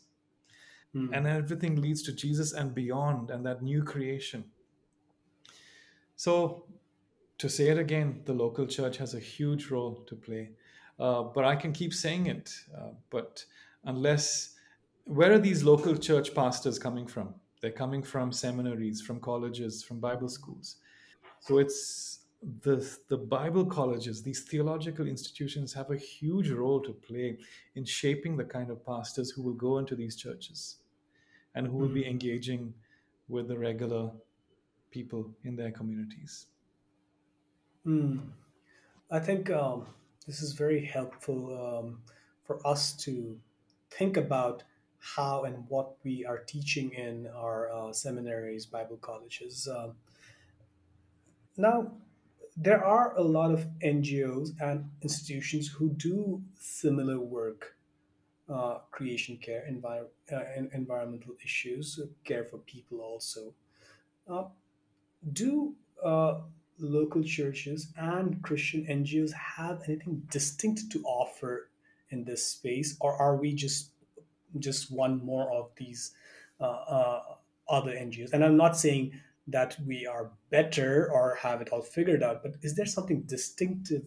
Mm. 0.96 1.10
And 1.14 1.26
everything 1.26 1.82
leads 1.82 2.04
to 2.04 2.14
Jesus 2.14 2.52
and 2.52 2.76
beyond 2.76 3.32
and 3.32 3.46
that 3.46 3.62
new 3.64 3.82
creation. 3.82 4.44
So 6.18 6.66
to 7.38 7.50
say 7.50 7.70
it 7.70 7.80
again, 7.80 8.22
the 8.26 8.34
local 8.34 8.68
church 8.68 8.98
has 8.98 9.16
a 9.16 9.20
huge 9.20 9.72
role 9.72 9.96
to 10.06 10.16
play. 10.16 10.52
Uh, 11.00 11.24
but 11.24 11.44
I 11.44 11.56
can 11.56 11.74
keep 11.74 11.94
saying 11.94 12.28
it. 12.28 12.54
Uh, 12.78 12.92
but 13.10 13.44
unless, 13.86 14.54
where 15.06 15.34
are 15.34 15.40
these 15.40 15.64
local 15.64 15.98
church 15.98 16.36
pastors 16.36 16.78
coming 16.78 17.08
from? 17.08 17.34
They're 17.62 17.72
coming 17.72 18.04
from 18.04 18.32
seminaries, 18.32 19.02
from 19.02 19.20
colleges, 19.20 19.84
from 19.84 20.00
Bible 20.00 20.30
schools. 20.30 20.78
So 21.40 21.60
it's 21.60 22.20
the, 22.62 22.98
the 23.08 23.18
Bible 23.18 23.66
colleges, 23.66 24.24
these 24.24 24.42
theological 24.42 25.08
institutions 25.08 25.74
have 25.74 25.92
a 25.92 25.98
huge 25.98 26.50
role 26.50 26.80
to 26.82 26.92
play 26.92 27.38
in 27.76 27.86
shaping 27.86 28.36
the 28.36 28.44
kind 28.44 28.72
of 28.72 28.84
pastors 28.86 29.30
who 29.30 29.44
will 29.44 29.54
go 29.54 29.78
into 29.78 29.96
these 29.96 30.16
churches 30.16 30.78
and 31.54 31.68
who 31.68 31.78
will 31.78 31.90
be 31.90 32.04
Mm. 32.04 32.12
engaging 32.12 32.74
with 33.30 33.48
the 33.48 33.58
regular 33.58 34.12
people 34.90 35.32
in 35.44 35.56
their 35.56 35.72
communities. 35.72 36.48
Mm. 37.86 38.22
I 39.12 39.20
think 39.20 39.50
um, 39.52 39.86
this 40.26 40.42
is 40.42 40.54
very 40.54 40.84
helpful 40.84 41.40
um, 41.80 42.02
for 42.44 42.66
us 42.66 42.94
to 43.04 43.40
think 43.92 44.18
about 44.18 44.64
how 45.02 45.44
and 45.44 45.66
what 45.68 45.96
we 46.04 46.24
are 46.26 46.38
teaching 46.38 46.92
in 46.94 47.28
our 47.36 47.72
uh, 47.72 47.92
seminaries, 47.92 48.66
Bible 48.66 48.98
colleges. 48.98 49.68
Um, 49.68 49.94
now, 51.58 51.92
there 52.56 52.84
are 52.86 53.16
a 53.18 53.22
lot 53.22 53.52
of 53.52 53.66
NGOs 53.84 54.50
and 54.62 54.90
institutions 55.02 55.68
who 55.68 55.90
do 55.90 56.42
similar 56.56 57.20
work 57.20 57.76
uh, 58.48 58.80
creation 58.92 59.38
care, 59.38 59.66
envir- 59.70 60.08
uh, 60.32 60.68
environmental 60.74 61.34
issues, 61.44 62.00
care 62.24 62.44
for 62.44 62.58
people 62.60 63.00
also. 63.00 63.54
Uh, 64.30 64.44
do 65.34 65.74
uh, 66.04 66.42
local 66.78 67.24
churches 67.24 67.94
and 67.98 68.42
Christian 68.42 68.86
NGOs 68.86 69.32
have 69.34 69.82
anything 69.88 70.24
distinct 70.30 70.92
to 70.92 71.02
offer 71.04 71.70
in 72.10 72.26
this 72.26 72.46
space, 72.46 72.98
or 73.00 73.16
are 73.16 73.38
we 73.38 73.54
just 73.54 73.91
just 74.60 74.92
one 74.92 75.24
more 75.24 75.52
of 75.52 75.72
these 75.78 76.14
uh, 76.60 76.64
uh, 76.64 77.22
other 77.70 77.92
NGOs? 77.92 78.34
And 78.34 78.44
I'm 78.44 78.58
not 78.58 78.78
saying 78.78 79.12
that 79.48 79.78
we 79.86 80.06
are 80.06 80.32
better 80.50 81.10
or 81.12 81.36
have 81.36 81.62
it 81.62 81.70
all 81.70 81.82
figured 81.82 82.24
out, 82.24 82.44
but 82.44 82.54
is 82.62 82.76
there 82.76 82.86
something 82.86 83.22
distinctive 83.22 84.04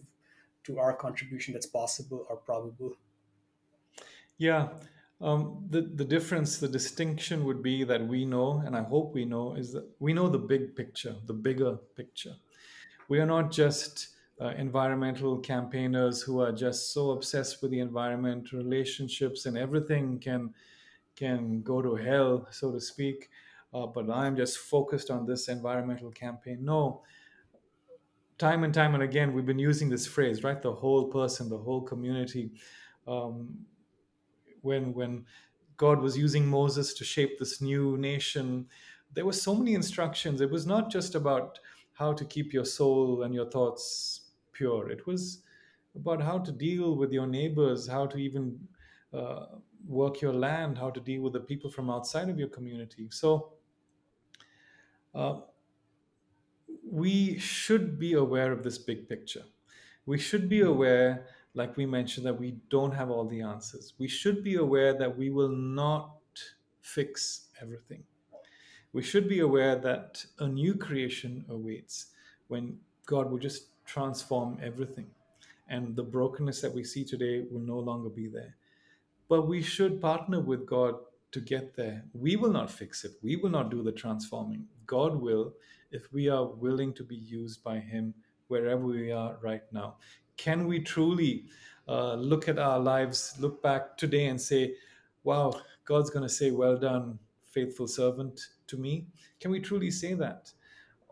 to 0.63 0.79
our 0.79 0.93
contribution 0.93 1.53
that's 1.53 1.65
possible 1.65 2.25
or 2.29 2.37
probable? 2.37 2.93
Yeah. 4.37 4.69
Um, 5.21 5.65
the, 5.69 5.81
the 5.81 6.03
difference, 6.03 6.57
the 6.57 6.67
distinction 6.67 7.45
would 7.45 7.63
be 7.63 7.83
that 7.85 8.05
we 8.05 8.25
know, 8.25 8.61
and 8.65 8.75
I 8.75 8.83
hope 8.83 9.13
we 9.13 9.23
know, 9.23 9.55
is 9.55 9.71
that 9.73 9.85
we 9.99 10.13
know 10.13 10.27
the 10.27 10.37
big 10.37 10.75
picture, 10.75 11.15
the 11.25 11.33
bigger 11.33 11.77
picture. 11.95 12.35
We 13.07 13.19
are 13.19 13.25
not 13.25 13.51
just 13.51 14.09
uh, 14.41 14.49
environmental 14.57 15.39
campaigners 15.39 16.21
who 16.21 16.41
are 16.41 16.51
just 16.51 16.93
so 16.93 17.11
obsessed 17.11 17.61
with 17.61 17.71
the 17.71 17.79
environment, 17.79 18.51
relationships, 18.51 19.45
and 19.45 19.57
everything 19.57 20.19
can 20.19 20.53
can 21.15 21.61
go 21.61 21.81
to 21.81 21.95
hell, 21.95 22.45
so 22.51 22.71
to 22.71 22.79
speak. 22.81 23.29
Uh, 23.73 23.85
but 23.87 24.09
I'm 24.09 24.35
just 24.35 24.57
focused 24.57 25.09
on 25.09 25.25
this 25.25 25.47
environmental 25.47 26.11
campaign. 26.11 26.59
No, 26.61 27.03
time 28.37 28.63
and 28.65 28.73
time 28.73 28.93
and 28.93 29.03
again, 29.03 29.33
we've 29.33 29.45
been 29.45 29.59
using 29.59 29.89
this 29.89 30.05
phrase, 30.05 30.43
right? 30.43 30.61
The 30.61 30.73
whole 30.73 31.05
person, 31.05 31.49
the 31.49 31.57
whole 31.57 31.81
community. 31.81 32.51
Um, 33.07 33.65
when 34.61 34.93
when 34.93 35.25
God 35.77 36.01
was 36.01 36.17
using 36.17 36.45
Moses 36.45 36.93
to 36.95 37.05
shape 37.05 37.39
this 37.39 37.61
new 37.61 37.97
nation, 37.97 38.67
there 39.13 39.25
were 39.25 39.33
so 39.33 39.55
many 39.55 39.75
instructions. 39.75 40.41
It 40.41 40.49
was 40.51 40.65
not 40.65 40.91
just 40.91 41.15
about 41.15 41.59
how 41.93 42.11
to 42.11 42.25
keep 42.25 42.51
your 42.51 42.65
soul 42.65 43.23
and 43.23 43.33
your 43.33 43.49
thoughts 43.49 44.24
pure. 44.55 44.89
It 44.91 45.05
was 45.07 45.43
about 45.95 46.21
how 46.21 46.39
to 46.39 46.51
deal 46.51 46.95
with 46.97 47.11
your 47.13 47.27
neighbors, 47.27 47.87
how 47.87 48.07
to 48.07 48.17
even 48.17 48.67
uh, 49.13 49.47
work 49.87 50.21
your 50.21 50.33
land, 50.33 50.77
how 50.77 50.91
to 50.91 51.01
deal 51.01 51.21
with 51.23 51.33
the 51.33 51.41
people 51.41 51.71
from 51.71 51.89
outside 51.89 52.29
of 52.29 52.39
your 52.39 52.49
community. 52.49 53.09
So 53.11 53.55
uh, 55.13 55.41
we 56.83 57.37
should 57.37 57.99
be 57.99 58.13
aware 58.13 58.51
of 58.51 58.63
this 58.63 58.77
big 58.77 59.07
picture. 59.09 59.45
We 60.05 60.17
should 60.17 60.47
be 60.49 60.61
Mm, 60.61 60.73
aware, 60.73 61.27
like 61.53 61.77
we 61.77 61.85
mentioned, 61.85 62.25
that 62.27 62.39
we 62.39 62.51
don't 62.69 62.93
have 62.93 63.09
all 63.09 63.27
the 63.27 63.41
answers. 63.41 63.93
We 63.97 64.07
should 64.07 64.43
be 64.43 64.55
aware 64.55 64.93
that 64.97 65.17
we 65.17 65.29
will 65.31 65.49
not 65.49 66.19
fix 66.81 67.49
everything. 67.61 68.05
We 68.93 69.03
should 69.03 69.29
be 69.29 69.39
aware 69.41 69.77
that 69.77 70.25
a 70.39 70.47
new 70.47 70.75
creation 70.75 71.45
awaits 71.49 72.13
when 72.47 72.81
God 73.05 73.31
will 73.31 73.39
just 73.39 73.69
transform 73.85 74.57
everything. 74.61 75.07
And 75.67 75.95
the 75.95 76.03
brokenness 76.03 76.61
that 76.61 76.73
we 76.73 76.83
see 76.83 77.03
today 77.03 77.45
will 77.49 77.61
no 77.61 77.79
longer 77.79 78.09
be 78.09 78.27
there. 78.27 78.55
But 79.27 79.47
we 79.47 79.61
should 79.61 80.01
partner 80.01 80.39
with 80.39 80.65
God 80.65 80.95
to 81.31 81.39
get 81.39 81.75
there. 81.75 82.03
We 82.13 82.35
will 82.35 82.51
not 82.51 82.69
fix 82.69 83.03
it. 83.03 83.13
We 83.23 83.35
will 83.35 83.49
not 83.49 83.71
do 83.71 83.81
the 83.81 83.91
transforming. 83.91 84.67
God 84.85 85.15
will 85.15 85.53
if 85.91 86.11
we 86.13 86.29
are 86.29 86.45
willing 86.45 86.93
to 86.93 87.03
be 87.03 87.15
used 87.15 87.63
by 87.63 87.79
Him 87.79 88.13
wherever 88.47 88.85
we 88.85 89.11
are 89.11 89.37
right 89.41 89.63
now. 89.71 89.95
Can 90.37 90.67
we 90.67 90.79
truly 90.79 91.45
uh, 91.87 92.15
look 92.15 92.47
at 92.47 92.59
our 92.59 92.79
lives, 92.79 93.35
look 93.39 93.63
back 93.63 93.97
today 93.97 94.27
and 94.27 94.39
say, 94.39 94.75
wow, 95.23 95.53
God's 95.85 96.09
going 96.09 96.23
to 96.23 96.33
say, 96.33 96.51
well 96.51 96.77
done, 96.77 97.17
faithful 97.51 97.87
servant 97.87 98.39
to 98.67 98.77
me? 98.77 99.07
Can 99.39 99.51
we 99.51 99.59
truly 99.59 99.91
say 99.91 100.13
that? 100.13 100.51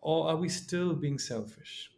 Or 0.01 0.29
are 0.29 0.35
we 0.35 0.49
still 0.49 0.93
being 0.93 1.17
selfish? 1.17 1.91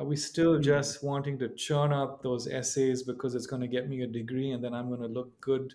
Are 0.00 0.06
we 0.06 0.16
still 0.16 0.56
Mm. 0.56 0.62
just 0.62 1.04
wanting 1.04 1.38
to 1.40 1.50
churn 1.50 1.92
up 1.92 2.22
those 2.22 2.46
essays 2.46 3.02
because 3.02 3.34
it's 3.34 3.46
going 3.46 3.60
to 3.60 3.68
get 3.68 3.86
me 3.86 4.00
a 4.00 4.06
degree 4.06 4.52
and 4.52 4.64
then 4.64 4.72
I'm 4.72 4.88
going 4.88 5.02
to 5.02 5.06
look 5.06 5.38
good 5.42 5.74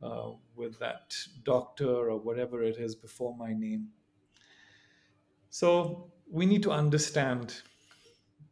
uh, 0.00 0.30
with 0.54 0.78
that 0.78 1.16
doctor 1.42 2.08
or 2.08 2.20
whatever 2.20 2.62
it 2.62 2.76
is 2.76 2.94
before 2.94 3.36
my 3.36 3.52
name? 3.52 3.88
So 5.50 6.12
we 6.30 6.46
need 6.46 6.62
to 6.62 6.70
understand 6.70 7.62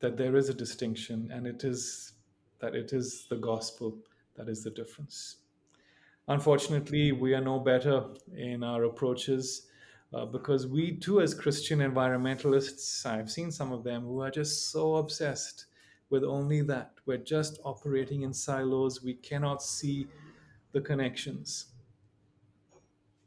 that 0.00 0.16
there 0.16 0.34
is 0.34 0.48
a 0.48 0.54
distinction 0.54 1.30
and 1.32 1.46
it 1.46 1.62
is 1.62 2.14
that 2.58 2.74
it 2.74 2.92
is 2.92 3.28
the 3.30 3.36
gospel 3.36 3.98
that 4.34 4.48
is 4.48 4.64
the 4.64 4.70
difference. 4.70 5.36
Unfortunately, 6.26 7.12
we 7.12 7.32
are 7.32 7.40
no 7.40 7.60
better 7.60 8.08
in 8.34 8.64
our 8.64 8.82
approaches 8.82 9.68
uh, 10.12 10.26
because 10.26 10.66
we 10.66 10.96
too, 10.96 11.20
as 11.20 11.34
Christian 11.34 11.80
environmentalists, 11.80 13.04
I've 13.06 13.30
seen 13.30 13.50
some 13.52 13.72
of 13.72 13.84
them 13.84 14.02
who 14.02 14.20
are 14.20 14.30
just 14.30 14.70
so 14.70 14.96
obsessed 14.96 15.66
with 16.10 16.24
only 16.24 16.62
that. 16.62 16.94
We're 17.06 17.18
just 17.18 17.58
operating 17.64 18.22
in 18.22 18.32
silos. 18.32 19.02
We 19.02 19.14
cannot 19.14 19.62
see 19.62 20.08
the 20.72 20.80
connections. 20.80 21.72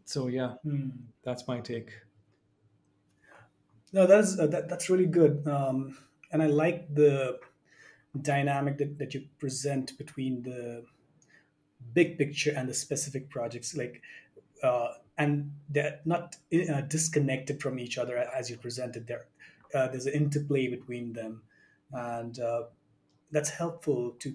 So, 0.05 0.27
yeah, 0.27 0.55
Mm. 0.65 1.13
that's 1.23 1.47
my 1.47 1.61
take. 1.61 1.91
No, 3.91 4.05
that's 4.05 4.37
uh, 4.37 4.47
that, 4.47 4.69
that's 4.69 4.89
really 4.89 5.07
good, 5.07 5.47
um, 5.47 5.97
and 6.31 6.43
I 6.43 6.47
like 6.47 6.93
the 6.93 7.39
dynamic 8.21 8.77
that, 8.79 8.99
that 8.99 9.13
you 9.15 9.29
present 9.39 9.97
between 9.97 10.43
the 10.43 10.85
big 11.93 12.17
picture 12.17 12.51
and 12.55 12.67
the 12.69 12.73
specific 12.73 13.29
projects. 13.29 13.75
Like 13.75 14.01
uh, 14.63 14.95
and 15.19 15.51
they're 15.69 15.99
not 16.05 16.37
uh, 16.53 16.81
disconnected 16.81 17.61
from 17.61 17.77
each 17.77 17.97
other 17.97 18.17
as 18.17 18.49
you 18.49 18.57
presented 18.57 19.05
there. 19.05 19.25
Uh, 19.75 19.87
there's 19.89 20.05
an 20.05 20.13
interplay 20.13 20.67
between 20.67 21.13
them, 21.13 21.43
and 21.91 22.39
uh, 22.39 22.63
that's 23.29 23.49
helpful 23.49 24.15
to, 24.19 24.33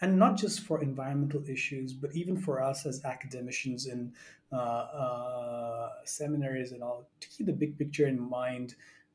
and 0.00 0.18
not 0.18 0.38
just 0.38 0.60
for 0.60 0.80
environmental 0.80 1.42
issues, 1.46 1.92
but 1.92 2.14
even 2.14 2.36
for 2.36 2.62
us 2.62 2.86
as 2.86 3.04
academicians 3.04 3.86
in 3.86 4.12
uh, 4.52 4.56
uh, 4.56 5.88
seminaries 6.04 6.72
and 6.72 6.82
all, 6.82 7.08
to 7.20 7.28
keep 7.28 7.46
the 7.46 7.52
big 7.52 7.76
picture 7.76 8.06
in 8.06 8.18
mind. 8.18 8.74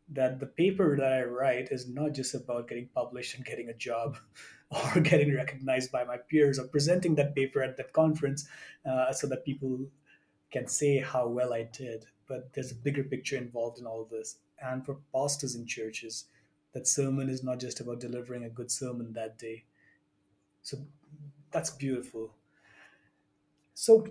That 0.09 0.39
the 0.39 0.45
paper 0.45 0.95
that 0.95 1.11
I 1.11 1.23
write 1.23 1.67
is 1.69 1.89
not 1.89 2.13
just 2.13 2.33
about 2.33 2.69
getting 2.69 2.87
published 2.95 3.35
and 3.35 3.43
getting 3.43 3.67
a 3.67 3.73
job, 3.73 4.17
or 4.71 5.01
getting 5.01 5.35
recognized 5.35 5.91
by 5.91 6.05
my 6.05 6.17
peers, 6.17 6.59
or 6.59 6.67
presenting 6.67 7.15
that 7.15 7.35
paper 7.35 7.61
at 7.61 7.75
that 7.77 7.91
conference, 7.91 8.47
uh, 8.89 9.11
so 9.11 9.27
that 9.27 9.43
people 9.43 9.87
can 10.51 10.67
say 10.67 10.99
how 10.99 11.27
well 11.27 11.53
I 11.53 11.63
did, 11.63 12.05
but 12.27 12.53
there's 12.53 12.71
a 12.71 12.75
bigger 12.75 13.03
picture 13.03 13.37
involved 13.37 13.79
in 13.79 13.85
all 13.85 14.07
this. 14.09 14.37
And 14.61 14.85
for 14.85 14.97
pastors 15.13 15.55
in 15.55 15.65
churches, 15.65 16.25
that 16.73 16.87
sermon 16.87 17.29
is 17.29 17.43
not 17.43 17.59
just 17.59 17.79
about 17.79 17.99
delivering 17.99 18.43
a 18.43 18.49
good 18.49 18.71
sermon 18.71 19.13
that 19.13 19.37
day. 19.37 19.63
So 20.61 20.77
that's 21.51 21.69
beautiful. 21.69 22.33
So 23.73 24.07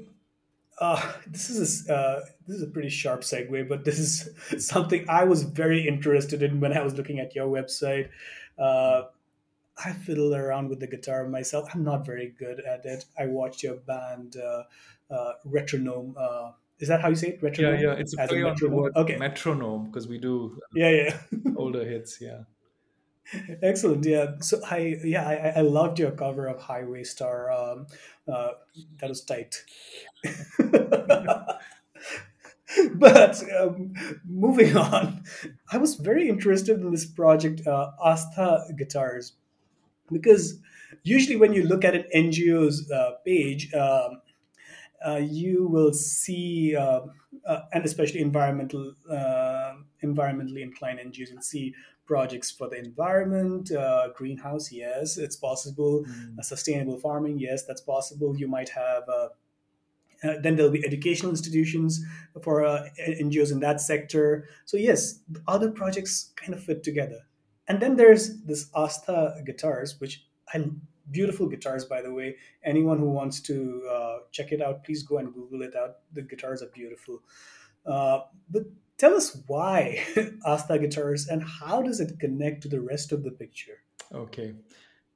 uh, 0.79 1.13
this 1.27 1.51
is 1.51 1.89
a, 1.89 1.95
uh, 1.95 2.21
this 2.47 2.57
is 2.57 2.63
a 2.63 2.67
pretty 2.67 2.89
sharp 2.89 3.23
segue, 3.23 3.69
but 3.69 3.85
this 3.85 3.99
is 3.99 4.67
something 4.67 5.07
I 5.09 5.25
was 5.25 5.43
very 5.43 5.87
interested 5.87 6.43
in 6.43 6.61
when 6.61 6.77
I 6.77 6.83
was 6.83 6.95
looking 6.95 7.19
at 7.19 7.35
your 7.35 7.49
website. 7.49 8.09
Uh, 8.59 9.05
I 9.85 9.93
fiddle 9.93 10.35
around 10.35 10.69
with 10.71 10.81
the 10.81 10.87
guitar 10.87 11.29
myself. 11.29 11.69
I'm 11.75 11.85
not 11.85 12.07
very 12.07 12.35
good 12.39 12.61
at 12.61 12.85
it. 12.87 13.05
I 13.19 13.27
watched 13.27 13.63
your 13.63 13.77
band 13.77 14.37
uh, 14.37 14.63
uh, 15.13 15.33
Retronome. 15.47 16.15
Uh, 16.17 16.53
is 16.79 16.89
that 16.89 17.01
how 17.01 17.09
you 17.09 17.17
say 17.17 17.29
it? 17.29 17.41
Yeah, 17.43 17.49
Retronome, 17.51 17.83
yeah, 17.83 17.93
it's 17.93 18.17
a 18.17 18.23
as 18.23 18.29
play 18.29 18.39
on 18.43 18.45
the 18.45 18.51
metronome. 18.51 18.77
word 18.77 18.93
Okay. 18.97 19.17
metronome 19.17 19.87
because 19.87 20.09
we 20.09 20.19
do 20.19 20.59
Yeah, 20.75 20.91
yeah. 20.91 21.19
older 21.57 21.85
hits. 21.85 22.19
Yeah. 22.21 22.43
Excellent. 23.63 24.05
Yeah. 24.05 24.35
So 24.41 24.61
I 24.71 24.99
yeah 25.03 25.27
I, 25.27 25.59
I 25.59 25.61
loved 25.63 25.99
your 25.99 26.13
cover 26.13 26.47
of 26.47 26.61
Highway 26.61 27.03
Star. 27.03 27.51
Um, 27.51 27.87
uh, 28.33 28.51
that 29.01 29.09
was 29.09 29.23
tight. 29.25 29.65
but 32.95 33.43
um, 33.61 33.95
moving 34.25 34.77
on, 34.77 35.23
I 35.73 35.79
was 35.79 35.95
very 35.97 36.29
interested 36.29 36.81
in 36.81 36.91
this 36.91 37.07
project, 37.07 37.67
uh, 37.67 37.91
Astha 38.05 38.77
Guitars, 38.77 39.33
because 40.13 40.61
usually 41.03 41.37
when 41.37 41.53
you 41.53 41.65
look 41.65 41.85
at 41.85 41.95
an 41.95 42.05
NGO's 42.15 42.91
uh, 42.91 43.13
page, 43.25 43.73
um, 43.75 44.23
uh, 45.07 45.17
you 45.17 45.67
will 45.69 45.93
see, 45.93 46.75
uh, 46.75 47.03
uh, 47.47 47.61
and 47.73 47.85
especially 47.85 48.21
environmental, 48.21 48.95
uh, 49.11 49.75
environmentally 50.03 50.63
inclined 50.63 50.99
NGOs, 50.99 51.31
you'll 51.31 51.43
see 51.43 51.75
projects 52.07 52.51
for 52.51 52.69
the 52.69 52.77
environment, 52.79 53.71
uh, 53.73 54.09
greenhouse, 54.15 54.73
yes, 54.73 55.19
it's 55.19 55.37
possible. 55.37 56.05
Uh, 56.07 56.11
Mm. 56.41 56.45
sustainable 56.45 56.99
farming, 56.99 57.39
yes, 57.39 57.65
that's 57.65 57.81
possible. 57.81 58.37
You 58.37 58.49
might 58.49 58.71
have. 58.71 59.09
Uh, 59.09 59.29
uh, 60.25 60.41
then 60.41 60.57
there'll 60.57 60.73
be 60.73 60.85
educational 60.85 61.31
institutions 61.31 62.01
for 62.43 62.65
uh, 62.65 62.89
NGOs 62.99 63.53
in 63.53 63.61
that 63.61 63.81
sector. 63.81 64.49
So 64.65 64.77
yes, 64.77 65.21
other 65.47 65.71
projects 65.71 66.33
kind 66.37 66.55
of 66.55 66.63
fit 66.63 66.83
together. 66.83 67.27
And 67.69 67.81
then 67.81 67.97
there's 67.97 68.43
this 68.43 68.71
Astha 68.71 69.45
guitars, 69.45 70.01
which 70.01 70.27
I 70.55 70.65
beautiful 71.11 71.47
guitars 71.47 71.85
by 71.85 72.03
the 72.03 72.13
way. 72.13 72.37
Anyone 72.65 72.99
who 72.99 73.11
wants 73.11 73.41
to 73.43 73.83
uh, 73.91 74.17
check 74.33 74.53
it 74.53 74.61
out, 74.61 74.85
please 74.85 75.03
go 75.03 75.19
and 75.19 75.33
Google 75.33 75.63
it 75.63 75.75
out. 75.77 75.97
The 76.13 76.23
guitars 76.23 76.63
are 76.63 76.71
beautiful. 76.75 77.23
Uh, 77.85 78.21
but 78.51 78.63
tell 78.99 79.15
us 79.15 79.41
why 79.47 80.05
Astha 80.47 80.81
guitars 80.81 81.29
and 81.29 81.43
how 81.43 81.83
does 81.83 82.01
it 82.01 82.19
connect 82.19 82.63
to 82.63 82.69
the 82.69 82.81
rest 82.81 83.13
of 83.13 83.23
the 83.23 83.31
picture? 83.31 83.79
Okay. 84.13 84.55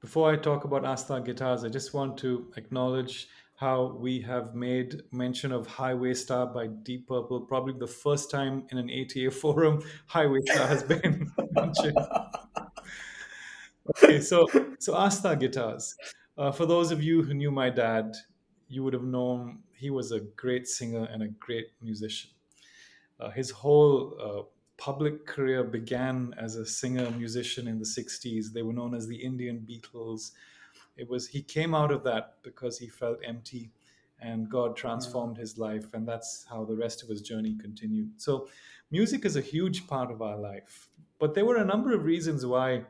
Before 0.01 0.33
I 0.33 0.37
talk 0.37 0.65
about 0.65 0.85
Astha 0.85 1.25
guitars, 1.25 1.65
I 1.65 1.69
just 1.69 1.93
want 1.93 2.17
to 2.19 2.51
acknowledge 2.57 3.29
how 3.61 3.95
we 4.01 4.23
have 4.23 4.55
made 4.55 5.03
mention 5.13 5.53
of 5.53 5.67
Highway 5.67 6.15
Star 6.15 6.47
by 6.47 6.67
Deep 6.67 7.07
Purple. 7.07 7.43
Probably 7.43 7.75
the 7.79 7.87
first 7.87 8.31
time 8.31 8.65
in 8.71 8.79
an 8.79 8.89
ATA 8.91 9.31
forum, 9.43 9.83
Highway 10.07 10.41
Star 10.47 10.67
has 10.67 10.83
been 10.83 11.31
mentioned. 11.53 11.99
Okay, 13.91 14.21
so 14.21 14.49
so 14.79 14.95
Astha 14.95 15.39
guitars. 15.39 15.95
Uh, 16.39 16.51
for 16.51 16.65
those 16.65 16.91
of 16.91 17.03
you 17.03 17.23
who 17.23 17.35
knew 17.35 17.51
my 17.51 17.69
dad, 17.69 18.17
you 18.69 18.83
would 18.83 18.95
have 18.95 19.05
known 19.05 19.59
he 19.75 19.91
was 19.91 20.11
a 20.11 20.21
great 20.21 20.67
singer 20.67 21.07
and 21.13 21.23
a 21.23 21.29
great 21.29 21.67
musician. 21.83 22.31
Uh, 23.21 23.29
his 23.29 23.51
whole 23.51 24.17
uh, 24.19 24.43
public 24.79 25.27
career 25.27 25.65
began 25.65 26.35
as 26.39 26.57
a 26.57 26.65
singer 26.65 27.11
musician 27.11 27.69
in 27.69 27.79
the 27.79 27.85
60s. 27.85 28.55
They 28.55 28.63
were 28.63 28.73
known 28.73 28.95
as 28.95 29.07
the 29.07 29.17
Indian 29.17 29.67
Beatles. 29.69 30.31
It 31.01 31.09
was 31.09 31.29
he 31.29 31.43
came 31.43 31.75
out 31.75 31.91
of 31.91 32.05
that 32.05 32.35
because 32.43 32.79
he 32.79 32.87
felt 32.87 33.19
empty 33.25 33.73
and 34.21 34.51
God 34.51 34.77
transformed 34.77 35.39
his 35.39 35.57
life 35.57 35.95
and 35.95 36.07
that's 36.07 36.45
how 36.51 36.65
the 36.65 36.77
rest 36.77 37.03
of 37.03 37.09
his 37.09 37.23
journey 37.23 37.57
continued. 37.59 38.21
So 38.21 38.49
music 38.91 39.25
is 39.25 39.37
a 39.37 39.41
huge 39.41 39.87
part 39.87 40.11
of 40.11 40.21
our 40.21 40.37
life. 40.37 40.91
But 41.19 41.35
there 41.35 41.47
were 41.47 41.57
a 41.57 41.65
number 41.65 41.95
of 41.95 42.05
reasons 42.05 42.45
why 42.45 42.85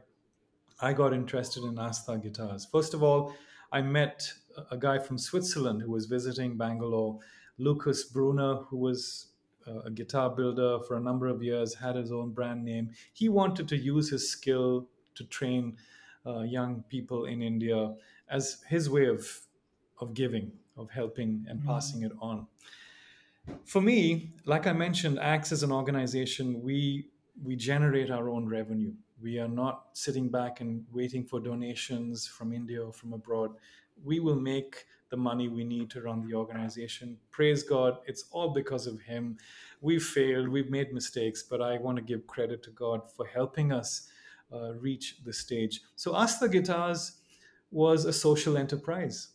I 0.81 0.93
got 0.93 1.15
interested 1.15 1.63
in 1.63 1.79
Asta 1.79 2.19
guitars. 2.19 2.67
First 2.67 2.95
of 2.95 3.03
all, 3.05 3.33
I 3.71 3.81
met 3.81 4.33
a 4.73 4.77
guy 4.77 4.99
from 4.99 5.17
Switzerland 5.17 5.83
who 5.83 5.93
was 5.93 6.07
visiting 6.07 6.57
Bangalore, 6.57 7.21
Lucas 7.59 8.05
Brunner, 8.05 8.55
who 8.69 8.79
was 8.79 9.29
uh, 9.69 9.81
a 9.81 9.91
guitar 9.91 10.31
builder 10.31 10.79
for 10.87 10.97
a 10.97 11.01
number 11.01 11.29
of 11.29 11.43
years, 11.43 11.75
had 11.75 11.95
his 11.95 12.11
own 12.11 12.33
brand 12.33 12.65
name. 12.65 12.91
He 13.13 13.29
wanted 13.29 13.69
to 13.69 13.77
use 13.77 14.11
his 14.11 14.29
skill 14.29 14.89
to 15.15 15.25
train 15.25 15.77
uh, 16.27 16.41
young 16.41 16.85
people 16.89 17.25
in 17.25 17.43
India 17.43 17.95
as 18.29 18.63
his 18.69 18.89
way 18.89 19.07
of, 19.07 19.27
of 20.01 20.15
giving, 20.15 20.53
of 20.77 20.91
helping 20.91 21.45
and 21.49 21.65
passing 21.65 22.03
it 22.03 22.13
on. 22.21 22.47
For 23.65 23.81
me, 23.81 24.33
like 24.45 24.67
I 24.67 24.73
mentioned, 24.73 25.19
ACTS 25.19 25.53
as 25.53 25.63
an 25.63 25.73
organization, 25.73 26.63
we 26.63 27.07
we 27.43 27.57
generate 27.57 28.11
our 28.11 28.29
own 28.29 28.47
revenue. 28.47 28.93
We 29.23 29.39
are 29.39 29.49
not 29.49 29.87
sitting 29.95 30.29
back 30.29 30.61
and 30.61 30.85
waiting 30.93 31.25
for 31.25 31.41
donations 31.41 32.27
from 32.27 32.53
India 32.53 32.85
or 32.85 32.93
from 32.93 33.13
abroad. 33.15 33.53
We 34.05 34.21
will 34.21 34.37
make 34.37 34.85
the 35.11 35.17
money 35.17 35.49
we 35.49 35.65
need 35.65 35.91
to 35.91 36.03
run 36.03 36.27
the 36.27 36.35
organization. 36.35 37.17
Praise 37.31 37.63
God, 37.63 37.99
it's 38.07 38.25
all 38.31 38.51
because 38.51 38.87
of 38.87 39.01
Him. 39.01 39.37
We've 39.81 40.03
failed, 40.03 40.49
we've 40.49 40.71
made 40.71 40.93
mistakes, 40.93 41.43
but 41.43 41.61
I 41.61 41.79
want 41.79 41.97
to 41.97 42.03
give 42.03 42.27
credit 42.27 42.63
to 42.65 42.71
God 42.71 43.11
for 43.11 43.27
helping 43.27 43.73
us 43.73 44.09
uh, 44.53 44.75
reach 44.75 45.17
the 45.25 45.33
stage. 45.33 45.81
So, 45.97 46.13
Astha 46.13 46.51
Guitars 46.51 47.19
was 47.71 48.05
a 48.05 48.13
social 48.13 48.57
enterprise 48.57 49.29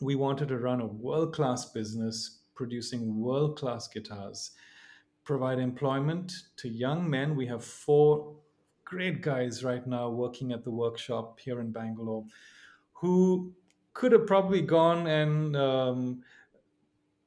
we 0.00 0.14
wanted 0.14 0.48
to 0.48 0.58
run 0.58 0.80
a 0.80 0.86
world 0.86 1.34
class 1.34 1.66
business 1.66 2.38
producing 2.54 3.20
world 3.20 3.58
class 3.58 3.86
guitars, 3.86 4.52
provide 5.24 5.58
employment 5.58 6.32
to 6.56 6.68
young 6.68 7.08
men. 7.08 7.36
We 7.36 7.46
have 7.46 7.64
four 7.64 8.34
great 8.84 9.22
guys 9.22 9.62
right 9.62 9.86
now 9.86 10.08
working 10.08 10.52
at 10.52 10.64
the 10.64 10.70
workshop 10.70 11.38
here 11.38 11.60
in 11.60 11.70
Bangalore 11.70 12.24
who 12.92 13.52
could 13.94 14.12
have 14.12 14.26
probably 14.26 14.60
gone 14.60 15.06
and 15.06 15.56
um, 15.56 16.22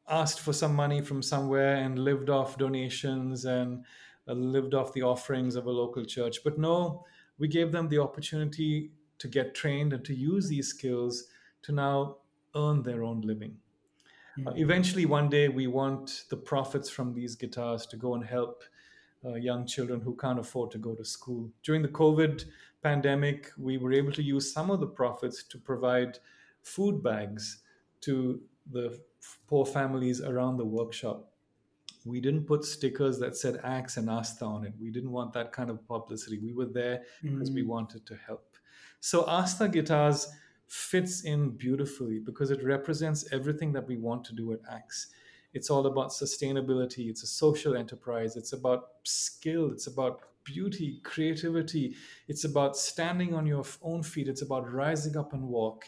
asked 0.09 0.39
for 0.39 0.53
some 0.53 0.75
money 0.75 1.01
from 1.01 1.21
somewhere 1.21 1.75
and 1.75 1.97
lived 1.97 2.29
off 2.29 2.57
donations 2.57 3.45
and 3.45 3.85
lived 4.27 4.73
off 4.73 4.93
the 4.93 5.01
offerings 5.01 5.55
of 5.55 5.65
a 5.65 5.71
local 5.71 6.05
church. 6.05 6.43
But 6.43 6.57
no, 6.57 7.05
we 7.37 7.47
gave 7.47 7.71
them 7.71 7.89
the 7.89 7.99
opportunity 7.99 8.91
to 9.19 9.27
get 9.27 9.55
trained 9.55 9.93
and 9.93 10.03
to 10.05 10.13
use 10.13 10.47
these 10.47 10.69
skills 10.69 11.25
to 11.63 11.71
now 11.71 12.17
earn 12.55 12.83
their 12.83 13.03
own 13.03 13.21
living. 13.21 13.57
Uh, 14.47 14.51
eventually, 14.55 15.05
one 15.05 15.29
day, 15.29 15.47
we 15.47 15.67
want 15.67 16.23
the 16.29 16.37
profits 16.37 16.89
from 16.89 17.13
these 17.13 17.35
guitars 17.35 17.85
to 17.85 17.95
go 17.95 18.15
and 18.15 18.23
help 18.23 18.63
uh, 19.25 19.35
young 19.35 19.65
children 19.65 20.01
who 20.01 20.15
can't 20.15 20.39
afford 20.39 20.71
to 20.71 20.77
go 20.77 20.95
to 20.95 21.05
school. 21.05 21.49
During 21.61 21.81
the 21.81 21.87
COVID 21.87 22.45
pandemic, 22.81 23.51
we 23.57 23.77
were 23.77 23.93
able 23.93 24.11
to 24.11 24.23
use 24.23 24.51
some 24.51 24.71
of 24.71 24.79
the 24.79 24.87
profits 24.87 25.43
to 25.43 25.57
provide 25.57 26.17
food 26.63 27.03
bags 27.03 27.59
to 28.01 28.41
the 28.71 28.99
poor 29.47 29.65
families 29.65 30.21
around 30.21 30.57
the 30.57 30.65
workshop. 30.65 31.32
We 32.05 32.19
didn't 32.21 32.45
put 32.45 32.65
stickers 32.65 33.19
that 33.19 33.35
said 33.37 33.57
ACTS 33.63 33.97
and 33.97 34.09
Astha 34.09 34.43
on 34.45 34.65
it. 34.65 34.73
We 34.79 34.91
didn't 34.91 35.11
want 35.11 35.33
that 35.33 35.51
kind 35.51 35.69
of 35.69 35.85
publicity. 35.87 36.37
We 36.39 36.53
were 36.53 36.65
there 36.65 37.03
because 37.25 37.51
we 37.53 37.63
Mm, 37.63 37.63
wanted 37.63 38.05
to 38.07 38.15
help. 38.15 38.57
So 38.99 39.23
Astha 39.25 39.71
Guitars 39.71 40.27
fits 40.67 41.23
in 41.23 41.51
beautifully 41.51 42.19
because 42.19 42.51
it 42.51 42.63
represents 42.63 43.31
everything 43.31 43.73
that 43.73 43.87
we 43.87 43.97
want 43.97 44.23
to 44.25 44.33
do 44.33 44.53
at 44.53 44.59
ACTS. 44.69 45.07
It's 45.53 45.69
all 45.69 45.85
about 45.85 46.09
sustainability, 46.09 47.09
it's 47.09 47.21
a 47.21 47.27
social 47.27 47.75
enterprise, 47.75 48.35
it's 48.35 48.53
about 48.53 48.89
skill, 49.03 49.71
it's 49.71 49.85
about 49.85 50.21
beauty, 50.43 50.99
creativity, 51.03 51.95
it's 52.27 52.43
about 52.43 52.75
standing 52.75 53.33
on 53.35 53.45
your 53.45 53.63
own 53.83 54.01
feet, 54.01 54.27
it's 54.27 54.41
about 54.41 54.71
rising 54.71 55.15
up 55.15 55.31
and 55.33 55.47
walk. 55.47 55.85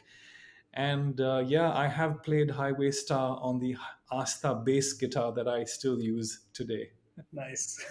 And 0.73 1.19
uh, 1.21 1.43
yeah, 1.45 1.71
I 1.73 1.87
have 1.87 2.21
played 2.23 2.51
Highway 2.51 2.91
Star 2.91 3.39
on 3.41 3.59
the 3.59 3.77
Astha 4.11 4.63
bass 4.63 4.93
guitar 4.93 5.31
that 5.33 5.47
I 5.47 5.63
still 5.63 5.99
use 5.99 6.41
today. 6.53 6.89
nice. 7.31 7.83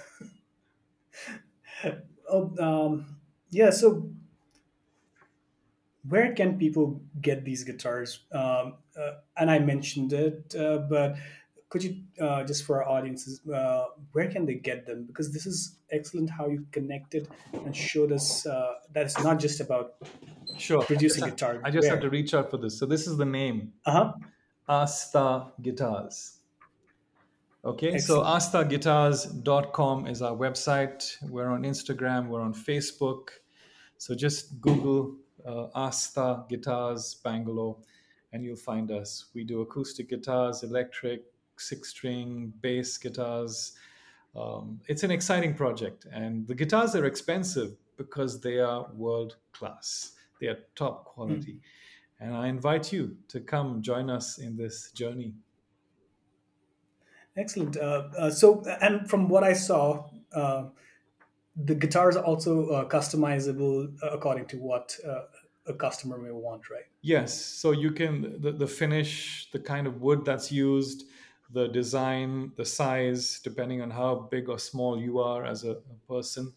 oh, 2.30 2.52
um, 2.58 3.16
yeah. 3.50 3.70
So, 3.70 4.10
where 6.08 6.34
can 6.34 6.58
people 6.58 7.00
get 7.20 7.44
these 7.44 7.64
guitars? 7.64 8.20
Um, 8.32 8.74
uh, 8.98 9.14
and 9.36 9.50
I 9.50 9.58
mentioned 9.58 10.12
it, 10.12 10.54
uh, 10.58 10.78
but 10.78 11.16
could 11.70 11.82
you 11.82 12.02
uh, 12.20 12.44
just 12.44 12.64
for 12.64 12.84
our 12.84 12.88
audiences, 12.88 13.40
uh, 13.52 13.86
where 14.12 14.30
can 14.30 14.46
they 14.46 14.54
get 14.54 14.86
them? 14.86 15.04
Because 15.06 15.32
this 15.32 15.46
is 15.46 15.78
excellent 15.90 16.30
how 16.30 16.46
you 16.46 16.66
connected 16.70 17.28
and 17.52 17.74
showed 17.74 18.12
us 18.12 18.46
uh, 18.46 18.74
that 18.92 19.06
it's 19.06 19.20
not 19.22 19.40
just 19.40 19.60
about 19.60 19.94
Sure. 20.58 20.82
I 20.82 20.84
producing 20.84 21.24
have, 21.24 21.32
guitar. 21.32 21.60
I 21.64 21.70
just 21.70 21.88
have 21.88 22.00
to 22.00 22.10
reach 22.10 22.34
out 22.34 22.50
for 22.50 22.58
this. 22.58 22.78
So 22.78 22.86
this 22.86 23.06
is 23.06 23.16
the 23.16 23.24
name 23.24 23.72
Uh 23.86 23.92
huh. 23.92 24.12
Astha 24.68 25.52
Guitars. 25.62 26.38
Okay, 27.64 27.96
so 27.98 28.22
Excellent. 28.22 28.70
asthaguitars.com 28.72 30.06
is 30.06 30.20
our 30.22 30.36
website. 30.36 31.16
We're 31.30 31.48
on 31.48 31.62
Instagram, 31.62 32.28
we're 32.28 32.42
on 32.42 32.52
Facebook. 32.52 33.28
So 33.96 34.14
just 34.14 34.60
Google 34.60 35.16
uh, 35.46 35.68
Astha 35.74 36.46
Guitars 36.48 37.14
Bangalore 37.24 37.76
and 38.32 38.44
you'll 38.44 38.56
find 38.56 38.90
us. 38.90 39.26
We 39.34 39.44
do 39.44 39.60
acoustic 39.62 40.10
guitars, 40.10 40.62
electric, 40.62 41.22
six 41.56 41.90
string, 41.90 42.52
bass 42.60 42.98
guitars. 42.98 43.72
Um, 44.36 44.80
it's 44.88 45.04
an 45.04 45.12
exciting 45.12 45.54
project, 45.54 46.06
and 46.12 46.44
the 46.48 46.54
guitars 46.56 46.96
are 46.96 47.04
expensive 47.04 47.76
because 47.96 48.40
they 48.40 48.58
are 48.58 48.88
world 48.92 49.36
class. 49.52 50.12
They 50.40 50.48
are 50.48 50.58
top 50.74 51.16
Mm. 51.16 51.60
And 52.20 52.34
I 52.34 52.48
invite 52.48 52.92
you 52.92 53.16
to 53.28 53.40
come 53.40 53.82
join 53.82 54.08
us 54.08 54.38
in 54.38 54.56
this 54.56 54.90
journey. 54.92 55.34
Excellent. 57.36 57.76
Uh, 57.76 58.04
uh, 58.16 58.30
so, 58.30 58.64
and 58.80 59.08
from 59.10 59.28
what 59.28 59.42
I 59.42 59.52
saw, 59.52 60.06
uh, 60.32 60.64
the 61.56 61.74
guitars 61.74 62.16
are 62.16 62.24
also 62.24 62.68
uh, 62.68 62.88
customizable 62.88 63.92
according 64.02 64.46
to 64.46 64.56
what 64.58 64.96
uh, 65.06 65.22
a 65.66 65.74
customer 65.74 66.18
may 66.18 66.30
want, 66.30 66.70
right? 66.70 66.84
Yes, 67.02 67.34
so 67.34 67.72
you 67.72 67.90
can 67.90 68.40
the, 68.40 68.52
the 68.52 68.66
finish, 68.66 69.48
the 69.52 69.58
kind 69.58 69.86
of 69.86 70.00
wood 70.00 70.24
that's 70.24 70.52
used, 70.52 71.04
the 71.50 71.68
design, 71.68 72.52
the 72.56 72.64
size, 72.64 73.40
depending 73.42 73.80
on 73.82 73.90
how 73.90 74.28
big 74.30 74.48
or 74.48 74.58
small 74.58 75.00
you 75.00 75.20
are 75.20 75.44
as 75.44 75.64
a, 75.64 75.72
a 75.72 76.12
person. 76.12 76.52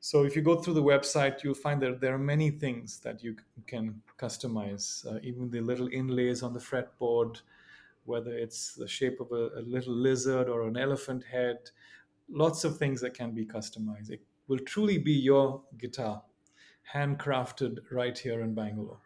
So 0.00 0.24
if 0.24 0.36
you 0.36 0.42
go 0.42 0.56
through 0.56 0.74
the 0.74 0.82
website, 0.82 1.42
you'll 1.42 1.54
find 1.54 1.82
that 1.82 2.00
there 2.00 2.14
are 2.14 2.18
many 2.18 2.50
things 2.50 3.00
that 3.00 3.22
you 3.22 3.36
can 3.66 4.00
customize, 4.18 5.04
uh, 5.06 5.18
even 5.22 5.50
the 5.50 5.60
little 5.60 5.88
inlays 5.92 6.42
on 6.42 6.52
the 6.52 6.60
fretboard, 6.60 7.40
whether 8.04 8.32
it's 8.32 8.74
the 8.74 8.86
shape 8.88 9.20
of 9.20 9.32
a, 9.32 9.50
a 9.58 9.62
little 9.66 9.94
lizard 9.94 10.48
or 10.48 10.66
an 10.68 10.76
elephant 10.76 11.24
head, 11.24 11.58
lots 12.30 12.64
of 12.64 12.78
things 12.78 13.00
that 13.00 13.14
can 13.14 13.32
be 13.32 13.44
customized. 13.44 14.10
It 14.10 14.22
will 14.46 14.58
truly 14.60 14.98
be 14.98 15.12
your 15.12 15.62
guitar, 15.78 16.22
handcrafted 16.94 17.78
right 17.90 18.16
here 18.16 18.40
in 18.40 18.54
Bangalore. 18.54 19.00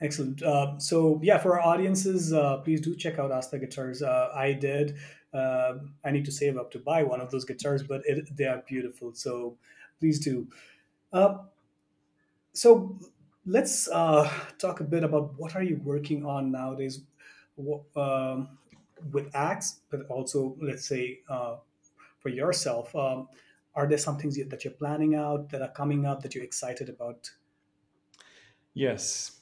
Excellent. 0.00 0.42
Uh, 0.42 0.78
so, 0.78 1.20
yeah, 1.22 1.38
for 1.38 1.60
our 1.60 1.74
audiences, 1.74 2.32
uh, 2.32 2.56
please 2.58 2.80
do 2.80 2.94
check 2.96 3.20
out 3.20 3.30
Astha 3.30 3.60
Guitars. 3.60 4.02
Uh, 4.02 4.30
I 4.34 4.52
did. 4.52 4.96
Uh, 5.32 5.74
I 6.04 6.10
need 6.10 6.24
to 6.26 6.32
save 6.32 6.56
up 6.58 6.70
to 6.72 6.78
buy 6.78 7.02
one 7.02 7.20
of 7.20 7.30
those 7.30 7.44
guitars, 7.44 7.82
but 7.82 8.02
it, 8.04 8.34
they 8.36 8.44
are 8.44 8.62
beautiful. 8.66 9.14
So, 9.14 9.56
please 9.98 10.18
do. 10.18 10.48
Uh, 11.12 11.38
so, 12.52 12.98
let's 13.46 13.88
uh, 13.88 14.30
talk 14.58 14.80
a 14.80 14.84
bit 14.84 15.04
about 15.04 15.38
what 15.38 15.56
are 15.56 15.62
you 15.62 15.80
working 15.84 16.24
on 16.26 16.52
nowadays 16.52 17.02
Wh- 17.56 17.96
um, 17.96 18.58
with 19.10 19.34
ACTS, 19.34 19.80
but 19.90 20.06
also, 20.08 20.56
let's 20.60 20.86
say, 20.86 21.20
uh, 21.28 21.56
for 22.18 22.28
yourself. 22.28 22.94
Um, 22.94 23.28
are 23.74 23.86
there 23.86 23.98
some 23.98 24.18
things 24.18 24.36
that 24.36 24.64
you're 24.64 24.74
planning 24.74 25.14
out 25.14 25.50
that 25.50 25.62
are 25.62 25.70
coming 25.70 26.06
up 26.06 26.22
that 26.22 26.34
you're 26.34 26.44
excited 26.44 26.88
about? 26.88 27.30
Yes, 28.74 29.41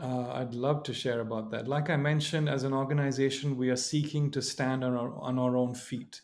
uh, 0.00 0.32
I'd 0.32 0.54
love 0.54 0.82
to 0.84 0.94
share 0.94 1.20
about 1.20 1.50
that. 1.52 1.68
Like 1.68 1.88
I 1.88 1.96
mentioned, 1.96 2.48
as 2.48 2.64
an 2.64 2.74
organization, 2.74 3.56
we 3.56 3.70
are 3.70 3.76
seeking 3.76 4.30
to 4.32 4.42
stand 4.42 4.84
on 4.84 4.94
our, 4.94 5.14
on 5.18 5.38
our 5.38 5.56
own 5.56 5.74
feet. 5.74 6.20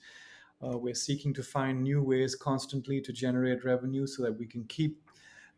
Uh, 0.62 0.76
we're 0.76 0.94
seeking 0.94 1.32
to 1.34 1.42
find 1.42 1.82
new 1.82 2.02
ways 2.02 2.34
constantly 2.34 3.00
to 3.00 3.12
generate 3.12 3.64
revenue 3.64 4.06
so 4.06 4.22
that 4.22 4.38
we 4.38 4.46
can 4.46 4.64
keep 4.64 5.00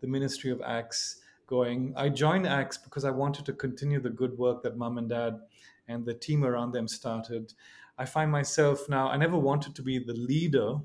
the 0.01 0.07
Ministry 0.07 0.51
of 0.51 0.63
ACTS 0.63 1.21
going. 1.47 1.93
I 1.97 2.09
joined 2.09 2.47
ACTS 2.47 2.79
because 2.79 3.05
I 3.05 3.11
wanted 3.11 3.45
to 3.47 3.53
continue 3.53 4.01
the 4.01 4.11
good 4.11 4.39
work 4.39 4.63
that 4.63 4.77
mom 4.77 4.99
and 4.99 5.09
dad 5.09 5.41
and 5.89 6.07
the 6.07 6.15
team 6.15 6.45
around 6.45 6.73
them 6.73 6.89
started. 6.89 7.53
I 7.99 8.05
find 8.05 8.31
myself 8.31 8.89
now, 8.89 9.09
I 9.09 9.17
never 9.17 9.37
wanted 9.37 9.75
to 9.75 9.83
be 9.83 9.99
the 9.99 10.15
leader. 10.15 10.77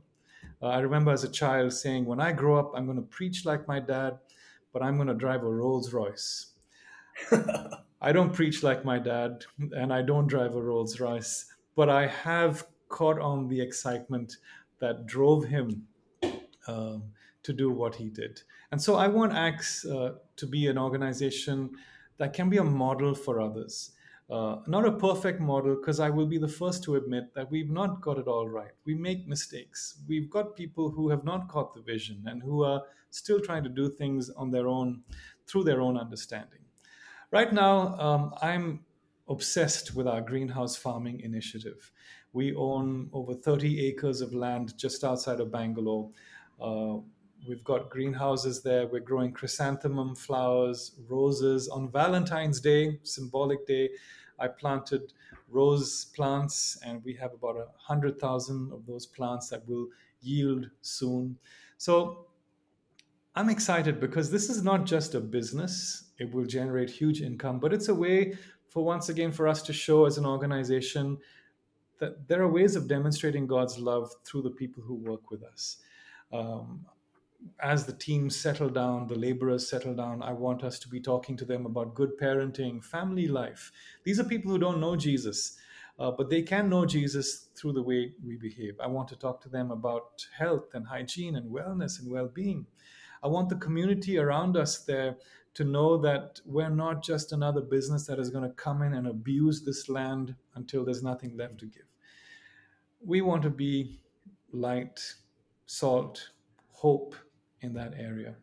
Uh, 0.62 0.68
I 0.68 0.80
remember 0.80 1.12
as 1.12 1.24
a 1.24 1.30
child 1.30 1.74
saying, 1.74 2.06
when 2.06 2.20
I 2.20 2.32
grow 2.32 2.60
up, 2.60 2.72
I'm 2.76 2.86
going 2.86 2.98
to 2.98 3.04
preach 3.04 3.46
like 3.46 3.68
my 3.68 3.80
dad, 3.80 4.18
but 4.74 4.84
I'm 4.84 4.96
going 4.96 5.08
to 5.08 5.14
drive 5.14 5.44
a 5.44 5.50
Rolls 5.50 5.94
Royce. 5.94 6.48
I 8.02 8.12
don't 8.12 8.34
preach 8.34 8.64
like 8.64 8.86
my 8.86 8.98
dad, 9.00 9.46
and 9.72 9.94
I 9.94 10.02
don't 10.02 10.28
drive 10.28 10.56
a 10.56 10.62
Rolls 10.62 11.00
Royce, 11.00 11.46
but 11.76 11.90
I 11.90 12.08
have 12.08 12.66
caught 12.88 13.20
on 13.20 13.48
the 13.48 13.62
excitement 13.62 14.38
that 14.80 15.06
drove 15.06 15.46
him 15.46 15.88
um, 16.68 17.04
to 17.44 17.54
do 17.54 17.70
what 17.70 17.96
he 17.96 18.10
did. 18.10 18.42
And 18.72 18.82
so 18.82 18.96
I 18.96 19.08
want 19.08 19.34
ACTS 19.34 19.86
uh, 19.86 20.14
to 20.38 20.48
be 20.48 20.68
an 20.68 20.78
organization 20.78 21.72
that 22.18 22.34
can 22.34 22.50
be 22.50 22.58
a 22.58 22.64
model 22.64 23.16
for 23.16 23.42
others. 23.42 23.92
Uh, 24.30 24.58
not 24.68 24.86
a 24.86 24.92
perfect 24.92 25.40
model, 25.40 25.76
because 25.76 26.00
I 26.00 26.10
will 26.10 26.28
be 26.28 26.38
the 26.38 26.48
first 26.48 26.84
to 26.84 26.96
admit 26.96 27.34
that 27.34 27.50
we've 27.50 27.70
not 27.70 28.02
got 28.02 28.20
it 28.20 28.28
all 28.28 28.48
right. 28.48 28.72
We 28.86 28.94
make 28.94 29.28
mistakes. 29.28 29.98
We've 30.08 30.30
got 30.30 30.56
people 30.56 30.92
who 30.92 31.10
have 31.10 31.24
not 31.24 31.48
caught 31.48 31.74
the 31.74 31.82
vision 31.82 32.24
and 32.28 32.44
who 32.44 32.64
are 32.64 32.84
still 33.10 33.40
trying 33.40 33.64
to 33.64 33.70
do 33.70 33.90
things 33.90 34.30
on 34.30 34.52
their 34.52 34.68
own 34.68 35.02
through 35.48 35.64
their 35.64 35.82
own 35.82 35.98
understanding. 35.98 36.59
Right 37.32 37.54
now, 37.54 37.96
um, 38.00 38.34
I'm 38.42 38.86
obsessed 39.28 39.94
with 39.94 40.08
our 40.08 40.20
greenhouse 40.20 40.76
farming 40.76 41.20
initiative. 41.20 41.92
We 42.34 42.56
own 42.56 43.12
over 43.14 43.36
30 43.36 43.86
acres 43.86 44.22
of 44.22 44.34
land 44.34 44.76
just 44.78 45.04
outside 45.04 45.40
of 45.40 45.52
Bangalore. 45.52 46.10
Uh, 46.60 46.98
we've 47.48 47.64
got 47.64 47.92
greenhouses 47.92 48.64
there. 48.64 48.88
We're 48.88 49.02
growing 49.02 49.32
chrysanthemum 49.32 50.16
flowers, 50.16 50.94
roses. 51.08 51.68
On 51.70 51.92
Valentine's 51.92 52.60
Day, 52.60 53.00
symbolic 53.04 53.68
day, 53.68 53.92
I 54.40 54.48
planted 54.48 55.14
rose 55.52 56.06
plants, 56.16 56.80
and 56.84 57.04
we 57.04 57.14
have 57.14 57.34
about 57.34 57.58
a 57.58 57.68
hundred 57.78 58.20
thousand 58.20 58.72
of 58.74 58.88
those 58.88 59.06
plants 59.06 59.50
that 59.50 59.68
will 59.68 59.88
yield 60.22 60.68
soon. 60.82 61.38
So 61.78 62.29
I'm 63.40 63.50
excited 63.50 64.02
because 64.02 64.32
this 64.32 64.50
is 64.50 64.64
not 64.64 64.86
just 64.86 65.16
a 65.16 65.22
business. 65.22 66.06
It 66.20 66.34
will 66.34 66.46
generate 66.46 66.90
huge 66.92 67.22
income, 67.22 67.60
but 67.60 67.74
it's 67.74 67.90
a 67.90 67.96
way 67.96 68.36
for 68.68 68.84
once 68.84 69.10
again 69.10 69.32
for 69.32 69.48
us 69.48 69.62
to 69.64 69.74
show 69.74 70.06
as 70.08 70.18
an 70.20 70.26
organization 70.26 71.20
that 72.00 72.28
there 72.28 72.42
are 72.44 72.52
ways 72.52 72.76
of 72.76 72.90
demonstrating 72.90 73.48
God's 73.48 73.80
love 73.80 74.12
through 74.26 74.44
the 74.44 74.52
people 74.52 74.84
who 74.84 74.96
work 74.96 75.32
with 75.32 75.44
us. 75.44 75.78
Um, 76.34 76.86
as 77.62 77.86
the 77.86 77.94
teams 77.94 78.36
settle 78.36 78.70
down, 78.70 79.08
the 79.08 79.16
laborers 79.16 79.70
settle 79.70 79.96
down, 79.96 80.24
I 80.24 80.34
want 80.34 80.64
us 80.66 80.80
to 80.80 80.90
be 80.90 81.02
talking 81.02 81.38
to 81.38 81.46
them 81.46 81.66
about 81.66 81.96
good 81.96 82.20
parenting, 82.22 82.84
family 82.84 83.28
life. 83.28 83.72
These 84.06 84.20
are 84.20 84.26
people 84.26 84.52
who 84.52 84.60
don't 84.60 84.82
know 84.82 84.98
Jesus. 84.98 85.58
uh, 86.00 86.12
but 86.12 86.30
they 86.30 86.42
can 86.42 86.70
know 86.70 86.86
Jesus 86.86 87.50
through 87.56 87.74
the 87.74 87.84
way 87.84 88.14
we 88.26 88.38
behave. 88.38 88.80
I 88.82 88.88
want 88.88 89.10
to 89.10 89.18
talk 89.18 89.42
to 89.44 89.50
them 89.50 89.72
about 89.72 90.26
health 90.38 90.74
and 90.74 90.88
hygiene 90.88 91.36
and 91.38 91.52
wellness 91.52 92.00
and 92.00 92.10
well 92.12 92.28
being. 92.30 92.68
I 93.22 93.28
want 93.28 93.50
the 93.50 93.56
community 93.56 94.18
around 94.18 94.58
us 94.58 94.80
there 94.80 95.18
to 95.56 95.64
know 95.64 95.98
that 95.98 96.40
we're 96.46 96.70
not 96.70 97.04
just 97.04 97.32
another 97.32 97.62
business 97.62 98.06
that 98.06 98.20
is 98.20 98.30
going 98.30 98.48
to 98.48 98.56
come 98.56 98.82
in 98.82 98.94
and 98.94 99.08
abuse 99.08 99.64
this 99.64 99.90
land 99.90 100.36
until 100.56 100.86
there's 100.86 101.04
nothing 101.04 101.36
left 101.36 101.58
to 101.60 101.66
give. 101.66 101.84
We 103.04 103.22
want 103.22 103.44
to 103.44 103.50
be 103.50 104.00
light, 104.52 105.02
salt, 105.66 106.30
hope 106.72 107.16
in 107.62 107.74
that 107.74 107.94
area. 107.98 108.36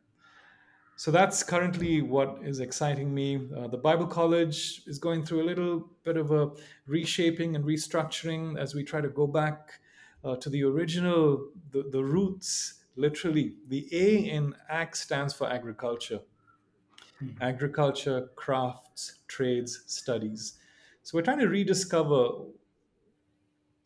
So 0.99 1.11
that's 1.11 1.43
currently 1.43 2.01
what 2.01 2.39
is 2.43 2.61
exciting 2.61 3.13
me. 3.13 3.49
Uh, 3.55 3.69
the 3.69 3.77
Bible 3.77 4.07
College 4.07 4.83
is 4.87 4.99
going 4.99 5.27
through 5.27 5.43
a 5.43 5.45
little 5.47 5.91
bit 6.05 6.17
of 6.17 6.33
a 6.33 6.51
reshaping 6.87 7.55
and 7.55 7.65
restructuring 7.65 8.59
as 8.59 8.75
we 8.75 8.83
try 8.83 9.03
to 9.03 9.09
go 9.09 9.27
back 9.27 9.79
uh, 10.25 10.37
to 10.37 10.49
the 10.49 10.65
original, 10.65 11.51
the, 11.71 11.85
the 11.91 12.03
roots, 12.03 12.76
literally. 12.97 13.55
The 13.69 13.89
A 13.93 14.17
in 14.31 14.55
ACT 14.69 14.97
stands 14.97 15.35
for 15.35 15.49
agriculture. 15.51 16.21
Mm-hmm. 17.23 17.43
Agriculture, 17.43 18.29
crafts, 18.37 19.21
trades, 19.29 19.83
studies. 19.87 20.55
So 21.03 21.17
we're 21.17 21.23
trying 21.23 21.39
to 21.39 21.49
rediscover 21.49 22.31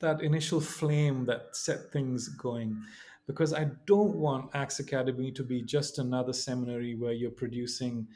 that 0.00 0.22
initial 0.22 0.60
flame 0.60 1.26
that 1.26 1.54
set 1.54 1.92
things 1.92 2.28
going 2.28 2.82
because 3.26 3.52
I 3.52 3.70
don't 3.86 4.16
want 4.16 4.50
ACTS 4.54 4.80
Academy 4.80 5.30
to 5.32 5.44
be 5.44 5.62
just 5.62 5.98
another 5.98 6.32
seminary 6.32 6.96
where 6.96 7.12
you're 7.12 7.30
producing 7.30 8.08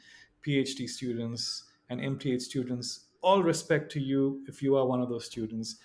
PhD 0.45 0.89
students 0.89 1.63
and 1.89 2.01
MTH 2.01 2.41
students. 2.41 3.05
All 3.21 3.41
respect 3.41 3.91
to 3.93 3.99
you 4.01 4.43
if 4.47 4.61
you 4.61 4.75
are 4.75 4.85
one 4.85 5.01
of 5.01 5.09
those 5.09 5.25
students. 5.25 5.77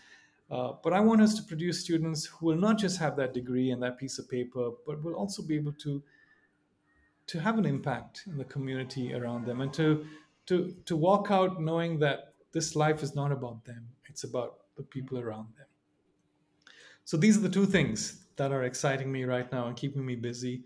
Uh, 0.51 0.73
but 0.83 0.93
I 0.93 1.01
want 1.01 1.21
us 1.21 1.35
to 1.37 1.43
produce 1.45 1.81
students 1.81 2.25
who 2.27 2.47
will 2.47 2.57
not 2.57 2.77
just 2.77 2.99
have 2.99 3.17
that 3.17 3.33
degree 3.33 3.71
and 3.71 3.83
that 3.83 3.99
piece 3.99 4.19
of 4.19 4.29
paper, 4.29 4.71
but 4.87 5.03
will 5.03 5.15
also 5.15 5.43
be 5.43 5.57
able 5.57 5.73
to 5.75 6.03
to 7.27 7.41
have 7.41 7.59
an 7.59 7.65
impact 7.65 8.25
in 8.27 8.37
the 8.37 8.45
community 8.45 9.15
around 9.15 9.47
them 9.47 9.61
and 9.61 9.73
to 9.73 10.05
to 10.47 10.75
to 10.87 10.97
walk 10.97 11.31
out 11.31 11.61
knowing 11.61 12.01
that 12.01 12.35
this 12.51 12.75
life 12.75 13.05
is 13.05 13.15
not 13.15 13.31
about 13.31 13.65
them; 13.65 13.87
it's 14.07 14.25
about 14.25 14.59
the 14.77 14.83
people 14.83 15.19
around 15.21 15.47
them. 15.57 15.67
So 17.05 17.17
these 17.17 17.37
are 17.37 17.41
the 17.41 17.49
two 17.49 17.67
things 17.67 18.25
that 18.37 18.51
are 18.51 18.65
exciting 18.65 19.13
me 19.13 19.25
right 19.25 19.51
now 19.53 19.69
and 19.69 19.77
keeping 19.77 20.05
me 20.05 20.17
busy. 20.17 20.65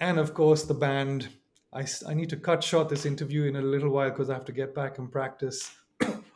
And 0.00 0.18
of 0.18 0.34
course, 0.34 0.64
the 0.64 0.74
band. 0.74 1.28
I, 1.72 1.84
I 2.08 2.14
need 2.14 2.30
to 2.30 2.36
cut 2.36 2.64
short 2.64 2.88
this 2.88 3.04
interview 3.04 3.44
in 3.44 3.56
a 3.56 3.60
little 3.60 3.90
while 3.90 4.08
because 4.08 4.30
I 4.30 4.34
have 4.34 4.44
to 4.46 4.52
get 4.52 4.74
back 4.74 4.98
and 4.98 5.12
practice. 5.12 5.70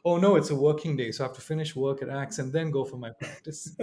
Oh 0.05 0.17
no, 0.17 0.37
it's 0.37 0.51
a 0.51 0.55
working 0.55 0.97
day, 0.97 1.13
so 1.13 1.25
I 1.25 1.27
have 1.27 1.37
to 1.37 1.43
finish 1.43 1.77
work 1.77 2.03
at 2.03 2.09
ACTS 2.09 2.39
and 2.39 2.53
then 2.53 2.71
go 2.71 2.85
for 2.85 2.97
my 2.97 3.11
practice. 3.11 3.77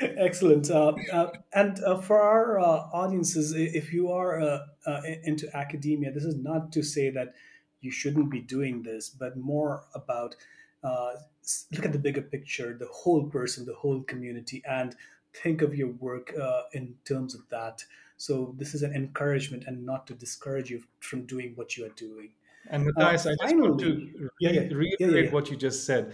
Excellent. 0.00 0.70
Uh, 0.70 0.92
uh, 1.12 1.30
and 1.52 1.82
uh, 1.84 1.98
for 1.98 2.20
our 2.20 2.58
uh, 2.58 2.88
audiences, 2.92 3.52
if 3.54 3.92
you 3.92 4.10
are 4.10 4.40
uh, 4.40 4.60
uh, 4.86 5.00
into 5.24 5.54
academia, 5.56 6.12
this 6.12 6.24
is 6.24 6.36
not 6.36 6.72
to 6.72 6.82
say 6.82 7.10
that 7.10 7.34
you 7.80 7.90
shouldn't 7.90 8.30
be 8.30 8.40
doing 8.40 8.82
this, 8.82 9.08
but 9.08 9.36
more 9.36 9.84
about 9.94 10.36
look 10.82 11.84
at 11.84 11.92
the 11.92 11.98
bigger 11.98 12.22
picture, 12.22 12.76
the 12.78 12.86
whole 12.86 13.24
person, 13.24 13.66
the 13.66 13.74
whole 13.74 14.02
community, 14.02 14.62
and 14.68 14.94
think 15.34 15.60
of 15.60 15.74
your 15.74 15.88
work 15.88 16.32
in 16.72 16.94
terms 17.04 17.34
of 17.34 17.42
that. 17.50 17.84
So 18.16 18.54
this 18.58 18.74
is 18.74 18.82
an 18.82 18.94
encouragement 18.94 19.64
and 19.66 19.84
not 19.84 20.06
to 20.08 20.14
discourage 20.14 20.70
you 20.70 20.82
from 21.00 21.26
doing 21.26 21.52
what 21.54 21.76
you 21.76 21.84
are 21.86 21.90
doing. 21.90 22.30
And 22.70 22.86
Matthias, 22.86 23.26
uh, 23.26 23.30
I 23.30 23.44
just 23.44 23.56
want 23.56 23.80
to 23.80 24.30
yeah, 24.40 24.50
yeah, 24.50 24.60
reiterate 24.60 24.96
yeah, 25.00 25.06
yeah. 25.08 25.30
what 25.30 25.50
you 25.50 25.56
just 25.56 25.86
said. 25.86 26.12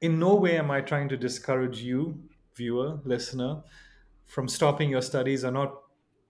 In 0.00 0.18
no 0.18 0.34
way 0.34 0.56
am 0.56 0.70
I 0.70 0.80
trying 0.80 1.08
to 1.10 1.16
discourage 1.16 1.80
you, 1.80 2.18
viewer, 2.56 2.98
listener, 3.04 3.62
from 4.26 4.48
stopping 4.48 4.90
your 4.90 5.02
studies 5.02 5.44
or 5.44 5.50
not 5.50 5.74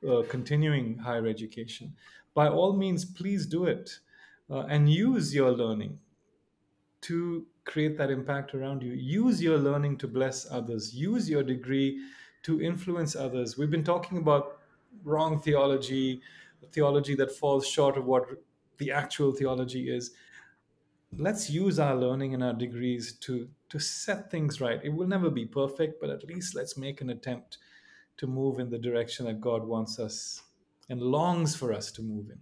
uh, 0.09 0.23
continuing 0.29 0.99
higher 0.99 1.27
education. 1.27 1.95
By 2.35 2.49
all 2.49 2.73
means, 2.75 3.05
please 3.05 3.47
do 3.47 3.65
it 3.65 3.99
uh, 4.51 4.61
and 4.61 4.91
use 4.91 5.35
your 5.35 5.51
learning 5.53 5.99
to 7.03 7.47
create 7.65 7.97
that 7.99 8.11
impact 8.11 8.55
around 8.55 8.83
you. 8.83 8.93
Use 8.93 9.43
your 9.43 9.59
learning 9.59 9.99
to 9.99 10.09
bless 10.09 10.51
others. 10.51 10.95
Use 10.95 11.29
your 11.29 11.43
degree 11.43 12.01
to 12.43 12.61
influence 12.61 13.15
others. 13.15 13.59
We've 13.59 13.71
been 13.71 13.85
talking 13.85 14.19
about 14.19 14.59
wrong 15.05 15.41
theology, 15.41 16.23
theology 16.73 17.15
that 17.17 17.33
falls 17.33 17.67
short 17.67 17.97
of 17.97 18.07
what 18.07 18.25
the 18.81 18.93
actual 18.93 19.33
theology 19.33 19.91
is. 19.91 20.13
Let's 21.17 21.51
use 21.51 21.79
our 21.79 21.97
learning 21.97 22.35
and 22.35 22.45
our 22.45 22.55
degrees 22.55 23.15
to 23.21 23.49
to 23.71 23.79
set 23.81 24.31
things 24.31 24.61
right. 24.61 24.81
It 24.85 24.91
will 24.95 25.09
never 25.09 25.31
be 25.31 25.47
perfect, 25.47 26.01
but 26.01 26.11
at 26.11 26.25
least 26.25 26.57
let's 26.57 26.77
make 26.77 27.03
an 27.03 27.11
attempt 27.11 27.59
to 28.19 28.27
move 28.27 28.59
in 28.59 28.71
the 28.71 28.79
direction 28.79 29.27
that 29.27 29.41
God 29.41 29.65
wants 29.65 29.99
us 30.01 30.43
and 30.91 31.01
longs 31.01 31.57
for 31.57 31.73
us 31.73 31.93
to 31.93 32.03
move 32.03 32.31
in. 32.31 32.39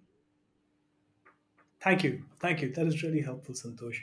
Thank 1.80 2.05
you. 2.05 2.24
Thank 2.41 2.62
you. 2.62 2.72
That 2.72 2.86
is 2.86 3.03
really 3.03 3.22
helpful, 3.22 3.55
Santosh. 3.55 3.99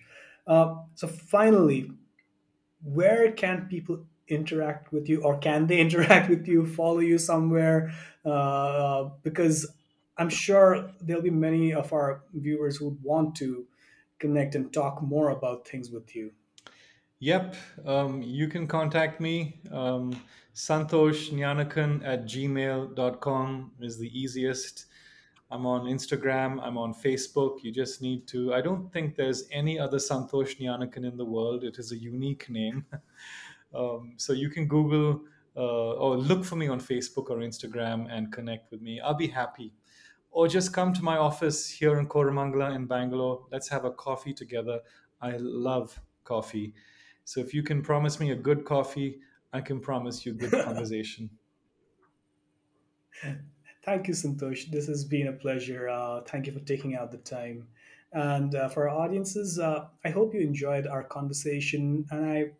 Uh, 0.47 0.75
so 0.95 1.07
finally, 1.07 1.91
where 2.83 3.31
can 3.31 3.67
people 3.67 4.05
interact 4.27 4.93
with 4.93 5.09
you, 5.09 5.21
or 5.23 5.37
can 5.39 5.67
they 5.67 5.79
interact 5.87 6.29
with 6.29 6.47
you, 6.47 6.65
follow 6.65 6.99
you 6.99 7.17
somewhere? 7.17 7.93
Uh, 8.25 9.09
because 9.23 9.67
I'm 10.17 10.29
sure 10.29 10.91
there'll 11.01 11.21
be 11.21 11.29
many 11.29 11.73
of 11.73 11.91
our 11.91 12.23
viewers 12.33 12.77
who 12.77 12.85
would 12.85 13.03
want 13.03 13.35
to 13.37 13.65
connect 14.19 14.55
and 14.55 14.71
talk 14.73 15.01
more 15.01 15.29
about 15.29 15.67
things 15.67 15.91
with 15.91 16.15
you. 16.15 16.31
Yep, 17.19 17.55
um, 17.85 18.21
you 18.21 18.47
can 18.47 18.67
contact 18.67 19.19
me. 19.19 19.59
Um, 19.71 20.19
Santosh 20.53 21.31
at 22.05 22.25
gmail.com 22.25 23.71
is 23.81 23.97
the 23.97 24.19
easiest. 24.19 24.85
I'm 25.51 25.65
on 25.65 25.85
Instagram. 25.85 26.59
I'm 26.61 26.77
on 26.77 26.93
Facebook. 26.93 27.63
You 27.63 27.71
just 27.71 28.01
need 28.01 28.27
to. 28.27 28.53
I 28.53 28.61
don't 28.61 28.91
think 28.91 29.15
there's 29.15 29.43
any 29.51 29.77
other 29.77 29.97
Santosh 29.97 30.59
Gnanakan 30.59 31.05
in 31.05 31.17
the 31.17 31.25
world. 31.25 31.63
It 31.63 31.77
is 31.77 31.91
a 31.91 31.97
unique 31.97 32.49
name. 32.49 32.85
um, 33.75 34.13
so 34.17 34.33
you 34.33 34.49
can 34.49 34.67
Google 34.67 35.21
uh, 35.55 35.93
or 35.93 36.17
look 36.17 36.43
for 36.43 36.55
me 36.55 36.67
on 36.67 36.79
Facebook 36.79 37.29
or 37.29 37.37
Instagram 37.37 38.07
and 38.09 38.31
connect 38.31 38.71
with 38.71 38.81
me. 38.81 38.99
I'll 38.99 39.13
be 39.13 39.27
happy. 39.27 39.73
Or 40.35 40.49
just 40.49 40.73
come 40.73 40.91
to 40.91 41.01
my 41.01 41.15
office 41.15 41.69
here 41.69 41.97
in 41.97 42.09
Koramangala 42.09 42.75
in 42.75 42.87
Bangalore. 42.87 43.45
Let's 43.53 43.69
have 43.69 43.85
a 43.85 43.91
coffee 43.91 44.33
together. 44.33 44.81
I 45.21 45.37
love 45.37 45.97
coffee. 46.25 46.73
So 47.23 47.39
if 47.39 47.53
you 47.53 47.63
can 47.63 47.81
promise 47.81 48.19
me 48.19 48.31
a 48.31 48.35
good 48.35 48.65
coffee, 48.65 49.21
I 49.53 49.61
can 49.61 49.79
promise 49.79 50.25
you 50.25 50.33
good 50.33 50.51
conversation. 50.65 51.29
Thank 53.85 54.09
you, 54.09 54.13
Santosh. 54.13 54.69
This 54.69 54.87
has 54.87 55.05
been 55.05 55.29
a 55.29 55.31
pleasure. 55.31 55.87
Uh, 55.87 56.19
thank 56.27 56.47
you 56.47 56.51
for 56.51 56.59
taking 56.59 56.95
out 56.95 57.11
the 57.13 57.19
time. 57.19 57.65
And 58.11 58.53
uh, 58.55 58.67
for 58.67 58.89
our 58.89 58.97
audiences, 59.05 59.57
uh, 59.57 59.85
I 60.03 60.09
hope 60.09 60.33
you 60.33 60.41
enjoyed 60.41 60.85
our 60.85 61.03
conversation. 61.03 62.05
And 62.11 62.25
I 62.25 62.51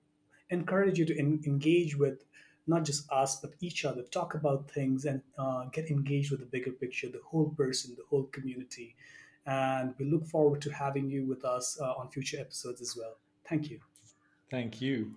encourage 0.50 0.98
you 0.98 1.06
to 1.08 1.20
engage 1.20 1.98
with 1.98 2.24
not 2.68 2.84
just 2.84 3.10
us, 3.12 3.40
but 3.40 3.52
each 3.62 3.86
other. 3.86 4.02
Talk 4.04 4.34
about 4.34 4.70
things 4.70 5.06
and 5.06 5.22
uh, 5.38 5.66
get 5.66 5.90
engaged 5.90 6.32
with 6.32 6.40
the 6.40 6.46
bigger 6.46 6.72
picture, 6.72 7.08
the 7.08 7.22
whole 7.26 7.50
person, 7.50 7.96
the 7.98 8.04
whole 8.10 8.24
community. 8.24 8.96
And 9.46 9.94
we 10.00 10.06
look 10.06 10.26
forward 10.26 10.62
to 10.62 10.72
having 10.72 11.10
you 11.10 11.26
with 11.26 11.46
us 11.46 11.80
uh, 11.80 11.94
on 11.94 12.10
future 12.10 12.40
episodes 12.40 12.82
as 12.82 12.98
well. 12.98 13.18
Thank 13.48 13.70
you. 13.70 13.80
Thank 14.50 14.82
you. 14.82 15.14